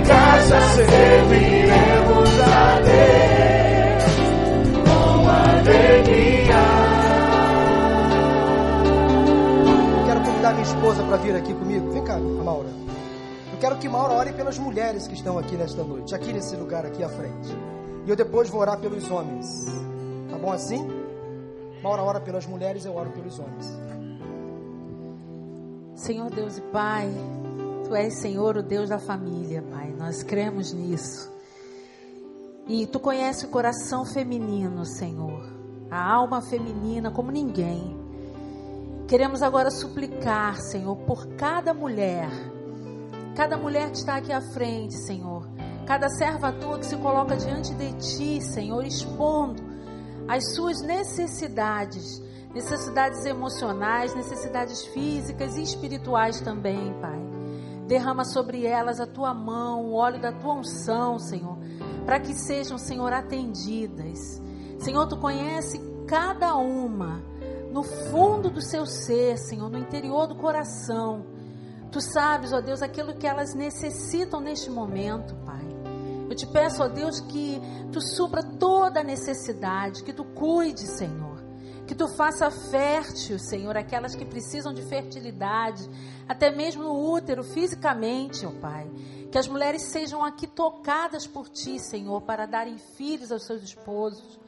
Casa 0.07 0.61
serviremos 0.75 2.29
a 2.41 2.79
Deus. 2.81 4.03
Com 4.85 5.29
alegria. 5.29 6.63
Quero 10.05 10.21
convidar 10.21 10.51
minha 10.53 10.63
esposa 10.63 11.03
para 11.03 11.17
vir 11.17 11.35
aqui 11.35 11.53
comigo. 11.53 11.91
Vem 11.91 12.03
cá, 12.03 12.17
Maura. 12.17 12.69
Eu 13.51 13.59
quero 13.59 13.77
que 13.77 13.87
Maura 13.87 14.13
ore 14.13 14.33
pelas 14.33 14.59
mulheres 14.59 15.07
que 15.07 15.13
estão 15.13 15.37
aqui 15.37 15.55
nesta 15.55 15.83
noite, 15.83 16.13
aqui 16.13 16.33
nesse 16.33 16.55
lugar 16.55 16.85
aqui 16.85 17.03
à 17.03 17.09
frente. 17.09 17.55
E 18.05 18.09
eu 18.09 18.15
depois 18.15 18.49
vou 18.49 18.61
orar 18.61 18.77
pelos 18.79 19.09
homens. 19.09 19.65
Tá 20.29 20.37
bom 20.37 20.51
assim? 20.51 20.87
Maura 21.81 22.03
ora 22.03 22.19
pelas 22.19 22.45
mulheres, 22.45 22.85
eu 22.85 22.95
oro 22.95 23.11
pelos 23.11 23.39
homens. 23.39 23.79
Senhor 25.95 26.29
Deus 26.29 26.57
e 26.57 26.61
Pai, 26.61 27.09
Tu 27.85 27.95
és, 27.95 28.19
Senhor, 28.19 28.57
o 28.57 28.63
Deus 28.63 28.89
da 28.89 28.97
família, 28.97 29.61
Pai. 29.61 29.93
Nós 29.97 30.23
cremos 30.23 30.73
nisso. 30.73 31.31
E 32.67 32.87
Tu 32.87 32.99
conheces 32.99 33.43
o 33.43 33.49
coração 33.49 34.03
feminino, 34.03 34.83
Senhor. 34.85 35.47
A 35.91 36.13
alma 36.13 36.41
feminina 36.41 37.11
como 37.11 37.29
ninguém. 37.29 37.95
Queremos 39.07 39.43
agora 39.43 39.69
suplicar, 39.69 40.59
Senhor, 40.59 40.95
por 41.05 41.27
cada 41.35 41.75
mulher. 41.75 42.27
Cada 43.35 43.55
mulher 43.55 43.91
que 43.91 43.97
está 43.97 44.15
aqui 44.15 44.33
à 44.33 44.41
frente, 44.41 44.95
Senhor. 45.05 45.47
Cada 45.85 46.09
serva 46.09 46.51
tua 46.53 46.79
que 46.79 46.87
se 46.87 46.97
coloca 46.97 47.37
diante 47.37 47.71
de 47.75 47.93
Ti, 47.93 48.41
Senhor, 48.41 48.83
expondo 48.83 49.61
as 50.27 50.55
suas 50.55 50.81
necessidades, 50.81 52.19
necessidades 52.51 53.23
emocionais, 53.25 54.15
necessidades 54.15 54.83
físicas 54.87 55.55
e 55.55 55.61
espirituais 55.61 56.41
também, 56.41 56.91
Pai. 56.99 57.34
Derrama 57.87 58.25
sobre 58.25 58.65
elas 58.65 58.99
a 58.99 59.05
tua 59.05 59.33
mão, 59.33 59.85
o 59.85 59.93
óleo 59.93 60.19
da 60.19 60.31
tua 60.31 60.53
unção, 60.53 61.19
Senhor, 61.19 61.57
para 62.05 62.19
que 62.19 62.33
sejam, 62.33 62.77
Senhor, 62.77 63.13
atendidas. 63.13 64.41
Senhor, 64.79 65.07
tu 65.07 65.17
conhece 65.17 65.79
cada 66.07 66.55
uma 66.55 67.21
no 67.71 67.83
fundo 67.83 68.49
do 68.49 68.61
seu 68.61 68.85
ser, 68.85 69.37
Senhor, 69.37 69.69
no 69.69 69.77
interior 69.77 70.27
do 70.27 70.35
coração. 70.35 71.25
Tu 71.91 72.01
sabes, 72.01 72.53
ó 72.53 72.61
Deus, 72.61 72.81
aquilo 72.81 73.15
que 73.15 73.27
elas 73.27 73.53
necessitam 73.53 74.39
neste 74.39 74.69
momento, 74.69 75.35
Pai. 75.45 75.65
Eu 76.29 76.35
te 76.35 76.47
peço, 76.47 76.83
ó 76.83 76.87
Deus, 76.87 77.19
que 77.19 77.61
tu 77.91 78.01
supra 78.01 78.41
toda 78.43 79.03
necessidade, 79.03 80.03
que 80.03 80.11
tu 80.11 80.23
cuide, 80.23 80.81
Senhor. 80.81 81.24
Que 81.87 81.93
tu 81.93 82.07
faça 82.07 82.49
fértil, 82.49 83.37
Senhor, 83.37 83.77
aquelas 83.77 84.15
que 84.15 84.25
precisam 84.25 84.73
de 84.73 84.81
fertilidade, 84.81 85.87
até 86.27 86.49
mesmo 86.49 86.83
no 86.83 87.11
útero, 87.11 87.43
fisicamente, 87.43 88.45
ó 88.45 88.51
Pai. 88.51 88.89
Que 89.31 89.37
as 89.37 89.47
mulheres 89.47 89.91
sejam 89.91 90.23
aqui 90.23 90.47
tocadas 90.47 91.27
por 91.27 91.47
ti, 91.47 91.79
Senhor, 91.79 92.21
para 92.21 92.45
darem 92.45 92.77
filhos 92.77 93.31
aos 93.31 93.45
seus 93.45 93.61
esposos. 93.61 94.39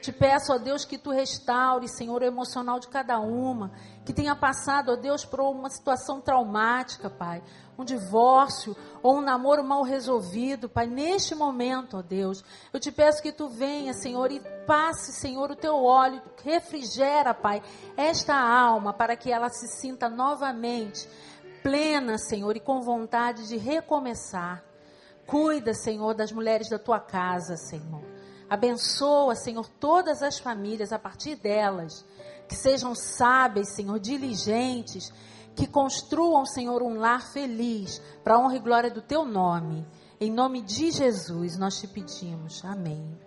Te 0.00 0.12
peço, 0.12 0.52
ó 0.52 0.58
Deus, 0.58 0.84
que 0.84 0.96
tu 0.96 1.10
restaure, 1.10 1.88
Senhor, 1.88 2.22
o 2.22 2.24
emocional 2.24 2.78
de 2.78 2.86
cada 2.88 3.18
uma, 3.18 3.72
que 4.04 4.12
tenha 4.12 4.36
passado, 4.36 4.92
ó 4.92 4.96
Deus, 4.96 5.24
por 5.24 5.40
uma 5.40 5.68
situação 5.68 6.20
traumática, 6.20 7.10
Pai 7.10 7.42
um 7.78 7.84
divórcio 7.84 8.76
ou 9.02 9.18
um 9.18 9.20
namoro 9.20 9.62
mal 9.62 9.82
resolvido, 9.82 10.68
Pai, 10.68 10.86
neste 10.86 11.34
momento, 11.34 11.98
ó 11.98 12.02
Deus, 12.02 12.44
eu 12.72 12.80
te 12.80 12.90
peço 12.90 13.22
que 13.22 13.32
tu 13.32 13.48
venha, 13.48 13.92
Senhor, 13.92 14.30
e 14.32 14.40
passe, 14.66 15.12
Senhor, 15.12 15.50
o 15.50 15.56
teu 15.56 15.84
óleo, 15.84 16.22
refrigera, 16.42 17.34
Pai, 17.34 17.62
esta 17.96 18.34
alma 18.34 18.92
para 18.92 19.16
que 19.16 19.30
ela 19.30 19.48
se 19.48 19.68
sinta 19.80 20.08
novamente 20.08 21.08
plena, 21.62 22.16
Senhor, 22.16 22.56
e 22.56 22.60
com 22.60 22.80
vontade 22.80 23.48
de 23.48 23.56
recomeçar. 23.56 24.64
Cuida, 25.26 25.74
Senhor, 25.74 26.14
das 26.14 26.30
mulheres 26.30 26.68
da 26.68 26.78
tua 26.78 27.00
casa, 27.00 27.56
Senhor. 27.56 28.04
Abençoa, 28.48 29.34
Senhor, 29.34 29.68
todas 29.68 30.22
as 30.22 30.38
famílias 30.38 30.92
a 30.92 30.98
partir 30.98 31.34
delas. 31.34 32.04
Que 32.48 32.54
sejam 32.54 32.94
sábias, 32.94 33.74
Senhor, 33.74 33.98
diligentes 33.98 35.12
que 35.56 35.66
construam, 35.66 36.44
Senhor, 36.44 36.82
um 36.82 36.98
lar 36.98 37.32
feliz, 37.32 37.98
para 38.22 38.38
honra 38.38 38.56
e 38.56 38.60
glória 38.60 38.90
do 38.90 39.00
teu 39.00 39.24
nome. 39.24 39.86
Em 40.20 40.30
nome 40.30 40.60
de 40.60 40.90
Jesus, 40.90 41.58
nós 41.58 41.80
te 41.80 41.88
pedimos. 41.88 42.62
Amém. 42.64 43.18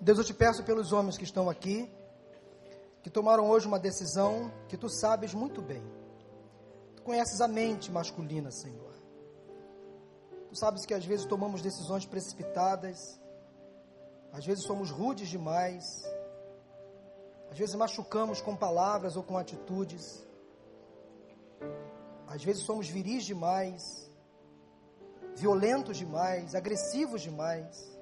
Deus, 0.00 0.18
eu 0.18 0.24
te 0.24 0.34
peço 0.34 0.62
pelos 0.62 0.92
homens 0.92 1.16
que 1.16 1.24
estão 1.24 1.48
aqui, 1.48 1.90
que 3.02 3.08
tomaram 3.08 3.48
hoje 3.48 3.66
uma 3.66 3.78
decisão 3.78 4.52
que 4.68 4.76
tu 4.76 4.88
sabes 4.88 5.32
muito 5.32 5.62
bem. 5.62 5.82
Tu 6.96 7.02
conheces 7.02 7.40
a 7.40 7.48
mente 7.48 7.90
masculina, 7.90 8.50
Senhor. 8.50 8.92
Tu 10.50 10.58
sabes 10.58 10.84
que 10.84 10.94
às 10.94 11.04
vezes 11.04 11.24
tomamos 11.26 11.62
decisões 11.62 12.04
precipitadas, 12.06 13.18
às 14.32 14.44
vezes 14.44 14.64
somos 14.64 14.90
rudes 14.90 15.28
demais, 15.28 15.84
Às 17.50 17.58
vezes 17.58 17.74
machucamos 17.76 18.40
com 18.40 18.56
palavras 18.56 19.16
ou 19.16 19.22
com 19.22 19.38
atitudes. 19.38 20.26
Às 22.34 22.42
vezes 22.42 22.64
somos 22.64 22.88
viris 22.88 23.24
demais, 23.24 24.10
violentos 25.36 25.96
demais, 25.96 26.56
agressivos 26.56 27.22
demais. 27.22 27.96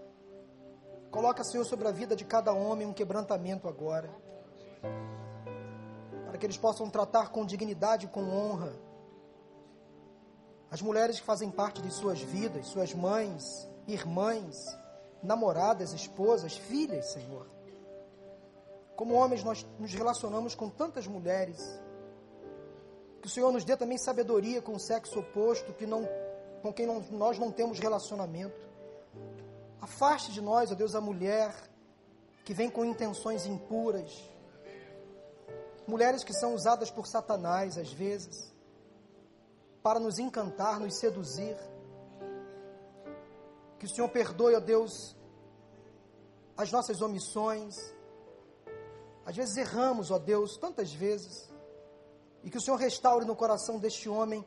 Coloca, 1.11 1.45
Senhor, 1.45 1.67
sobre 1.67 1.87
a 1.87 1.91
vida 1.91 2.17
de 2.17 2.25
cada 2.25 2.51
homem 2.51 2.87
um 2.87 2.95
quebrantamento 2.95 3.69
agora. 3.69 4.09
Para 6.25 6.39
que 6.39 6.47
eles 6.47 6.57
possam 6.57 6.89
tratar 6.89 7.29
com 7.29 7.45
dignidade 7.45 8.07
e 8.07 8.09
com 8.09 8.23
honra. 8.23 8.73
As 10.71 10.81
mulheres 10.81 11.21
que 11.21 11.27
fazem 11.27 11.51
parte 11.51 11.83
de 11.83 11.91
suas 11.93 12.19
vidas, 12.19 12.69
suas 12.69 12.95
mães, 12.95 13.69
irmãs, 13.87 14.67
namoradas, 15.23 15.93
esposas, 15.93 16.57
filhas, 16.57 17.13
Senhor. 17.13 17.47
Como 18.97 19.13
homens, 19.13 19.45
nós 19.45 19.67
nos 19.79 19.93
relacionamos 19.93 20.55
com 20.55 20.71
tantas 20.71 21.07
mulheres. 21.07 21.79
Que 23.23 23.29
o 23.29 23.31
Senhor 23.31 23.53
nos 23.53 23.65
dê 23.65 23.77
também 23.77 23.97
sabedoria 23.97 24.61
com 24.61 24.75
o 24.75 24.81
sexo 24.81 25.21
oposto, 25.21 25.73
que 25.75 25.87
não, 25.87 26.09
com 26.61 26.73
quem 26.73 26.85
não, 26.85 27.01
nós 27.13 27.39
não 27.39 27.53
temos 27.53 27.79
relacionamento. 27.79 28.61
Afaste 29.81 30.33
de 30.33 30.41
nós, 30.41 30.73
ó 30.73 30.75
Deus, 30.75 30.97
a 30.97 31.01
mulher 31.01 31.55
que 32.45 32.53
vem 32.53 32.69
com 32.69 32.85
intenções 32.85 33.47
impuras. 33.47 34.11
Mulheres 35.87 36.25
que 36.25 36.35
são 36.35 36.53
usadas 36.53 36.91
por 36.91 37.07
Satanás, 37.07 37.79
às 37.79 37.93
vezes, 37.93 38.53
para 39.85 40.01
nos 40.01 40.19
encantar, 40.19 40.81
nos 40.81 40.99
seduzir. 40.99 41.57
Que 43.79 43.87
o 43.87 43.89
Senhor 43.89 44.09
perdoe, 44.09 44.57
ó 44.57 44.61
Deus, 44.61 45.17
as 46.57 46.73
nossas 46.73 47.01
omissões. 47.01 47.77
Às 49.25 49.37
vezes 49.37 49.57
erramos, 49.57 50.11
ó 50.11 50.19
Deus, 50.19 50.57
tantas 50.57 50.93
vezes. 50.93 51.52
E 52.43 52.51
que 52.51 52.59
o 52.59 52.61
Senhor 52.61 52.77
restaure 52.77 53.25
no 53.25 53.37
coração 53.37 53.79
deste 53.79 54.09
homem 54.09 54.45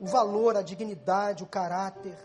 o 0.00 0.06
valor, 0.06 0.56
a 0.56 0.62
dignidade, 0.62 1.44
o 1.44 1.46
caráter 1.46 2.18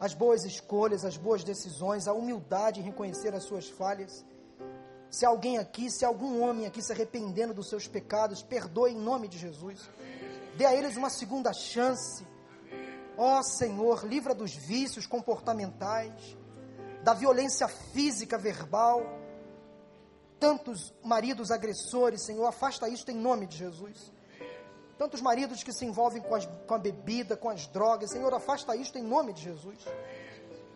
as 0.00 0.14
boas 0.14 0.44
escolhas, 0.44 1.04
as 1.04 1.16
boas 1.16 1.42
decisões, 1.42 2.06
a 2.06 2.12
humildade 2.12 2.80
em 2.80 2.84
reconhecer 2.84 3.34
as 3.34 3.44
suas 3.44 3.68
falhas. 3.68 4.24
Se 5.10 5.24
alguém 5.24 5.58
aqui, 5.58 5.90
se 5.90 6.04
algum 6.04 6.40
homem 6.42 6.66
aqui 6.66 6.82
se 6.82 6.92
arrependendo 6.92 7.54
dos 7.54 7.68
seus 7.68 7.88
pecados, 7.88 8.42
perdoe 8.42 8.92
em 8.92 8.98
nome 8.98 9.26
de 9.26 9.38
Jesus. 9.38 9.90
Dê 10.56 10.66
a 10.66 10.74
eles 10.74 10.96
uma 10.96 11.10
segunda 11.10 11.52
chance. 11.52 12.26
Ó 13.16 13.38
oh, 13.38 13.42
Senhor, 13.42 14.06
livra 14.06 14.34
dos 14.34 14.54
vícios 14.54 15.06
comportamentais, 15.06 16.36
da 17.02 17.14
violência 17.14 17.66
física, 17.66 18.38
verbal. 18.38 19.02
Tantos 20.38 20.92
maridos 21.02 21.50
agressores, 21.50 22.24
Senhor, 22.24 22.46
afasta 22.46 22.88
isso 22.88 23.10
em 23.10 23.16
nome 23.16 23.46
de 23.46 23.56
Jesus. 23.56 24.12
Tantos 24.96 25.20
maridos 25.20 25.62
que 25.62 25.72
se 25.72 25.84
envolvem 25.84 26.20
com, 26.20 26.34
as, 26.34 26.46
com 26.66 26.74
a 26.74 26.78
bebida, 26.78 27.36
com 27.36 27.48
as 27.48 27.66
drogas. 27.68 28.10
Senhor, 28.10 28.32
afasta 28.34 28.74
isto 28.74 28.98
em 28.98 29.02
nome 29.02 29.32
de 29.32 29.42
Jesus. 29.42 29.78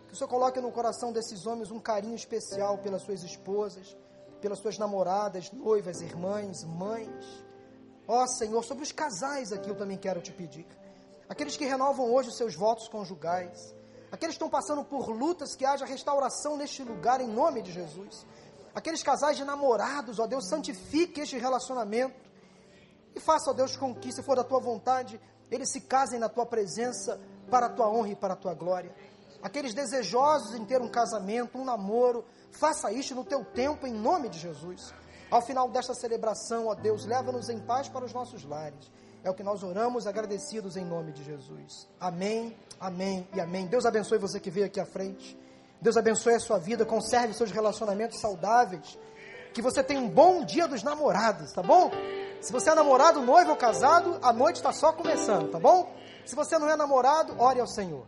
Que 0.07 0.13
o 0.13 0.15
Senhor 0.15 0.29
coloque 0.29 0.61
no 0.61 0.71
coração 0.71 1.11
desses 1.11 1.45
homens 1.45 1.71
um 1.71 1.79
carinho 1.79 2.15
especial 2.15 2.77
pelas 2.77 3.01
suas 3.01 3.23
esposas, 3.23 3.95
pelas 4.39 4.59
suas 4.59 4.77
namoradas, 4.77 5.51
noivas, 5.51 6.01
irmãs, 6.01 6.63
mães. 6.63 7.43
Ó 8.07 8.25
Senhor, 8.27 8.63
sobre 8.63 8.83
os 8.83 8.91
casais 8.91 9.51
aqui 9.51 9.69
eu 9.69 9.75
também 9.75 9.97
quero 9.97 10.21
te 10.21 10.31
pedir. 10.31 10.65
Aqueles 11.27 11.57
que 11.57 11.65
renovam 11.65 12.11
hoje 12.13 12.29
os 12.29 12.37
seus 12.37 12.55
votos 12.55 12.87
conjugais. 12.87 13.73
Aqueles 14.11 14.35
que 14.35 14.43
estão 14.43 14.49
passando 14.49 14.85
por 14.85 15.09
lutas, 15.09 15.55
que 15.55 15.65
haja 15.65 15.85
restauração 15.85 16.55
neste 16.55 16.83
lugar 16.83 17.19
em 17.19 17.27
nome 17.27 17.61
de 17.61 17.71
Jesus. 17.71 18.25
Aqueles 18.73 19.03
casais 19.03 19.37
de 19.37 19.43
namorados, 19.43 20.19
ó 20.19 20.25
Deus, 20.25 20.47
santifique 20.47 21.21
este 21.21 21.37
relacionamento. 21.37 22.15
E 23.15 23.19
faça, 23.19 23.51
ó 23.51 23.53
Deus, 23.53 23.77
com 23.77 23.93
que, 23.93 24.11
se 24.11 24.23
for 24.23 24.35
da 24.35 24.43
tua 24.43 24.59
vontade, 24.59 25.21
eles 25.51 25.71
se 25.71 25.81
casem 25.81 26.19
na 26.19 26.27
tua 26.27 26.45
presença 26.45 27.19
para 27.49 27.67
a 27.67 27.69
tua 27.69 27.87
honra 27.87 28.09
e 28.09 28.15
para 28.15 28.33
a 28.33 28.37
tua 28.37 28.53
glória. 28.53 28.93
Aqueles 29.41 29.73
desejosos 29.73 30.55
em 30.55 30.65
ter 30.65 30.81
um 30.81 30.87
casamento, 30.87 31.57
um 31.57 31.65
namoro, 31.65 32.25
faça 32.51 32.91
isto 32.91 33.13
no 33.13 33.23
teu 33.23 33.43
tempo, 33.43 33.85
em 33.85 33.93
nome 33.93 34.29
de 34.29 34.39
Jesus. 34.39 34.93
Ao 35.29 35.41
final 35.41 35.69
desta 35.69 35.93
celebração, 35.93 36.67
ó 36.67 36.75
Deus, 36.75 37.05
leva-nos 37.05 37.49
em 37.49 37.59
paz 37.59 37.89
para 37.89 38.05
os 38.05 38.13
nossos 38.13 38.43
lares. 38.43 38.91
É 39.23 39.29
o 39.29 39.33
que 39.33 39.43
nós 39.43 39.63
oramos 39.63 40.07
agradecidos 40.07 40.75
em 40.75 40.85
nome 40.85 41.11
de 41.11 41.23
Jesus. 41.23 41.87
Amém, 41.99 42.57
amém 42.79 43.27
e 43.33 43.39
amém. 43.39 43.67
Deus 43.67 43.85
abençoe 43.85 44.17
você 44.17 44.39
que 44.39 44.49
veio 44.49 44.65
aqui 44.65 44.79
à 44.79 44.85
frente. 44.85 45.37
Deus 45.83 45.97
abençoe 45.97 46.35
a 46.35 46.39
sua 46.39 46.57
vida, 46.57 46.85
conserve 46.85 47.33
seus 47.33 47.51
relacionamentos 47.51 48.21
saudáveis. 48.21 48.97
Que 49.53 49.61
você 49.61 49.83
tenha 49.83 49.99
um 49.99 50.07
bom 50.07 50.45
dia 50.45 50.65
dos 50.65 50.81
namorados, 50.81 51.51
tá 51.51 51.61
bom? 51.61 51.91
Se 52.39 52.53
você 52.53 52.69
é 52.69 52.73
namorado, 52.73 53.21
noivo 53.21 53.51
ou 53.51 53.57
casado, 53.57 54.17
a 54.21 54.31
noite 54.31 54.55
está 54.55 54.71
só 54.71 54.93
começando, 54.93 55.51
tá 55.51 55.59
bom? 55.59 55.93
Se 56.25 56.35
você 56.37 56.57
não 56.57 56.69
é 56.69 56.77
namorado, 56.77 57.35
ore 57.37 57.59
ao 57.59 57.67
Senhor. 57.67 58.07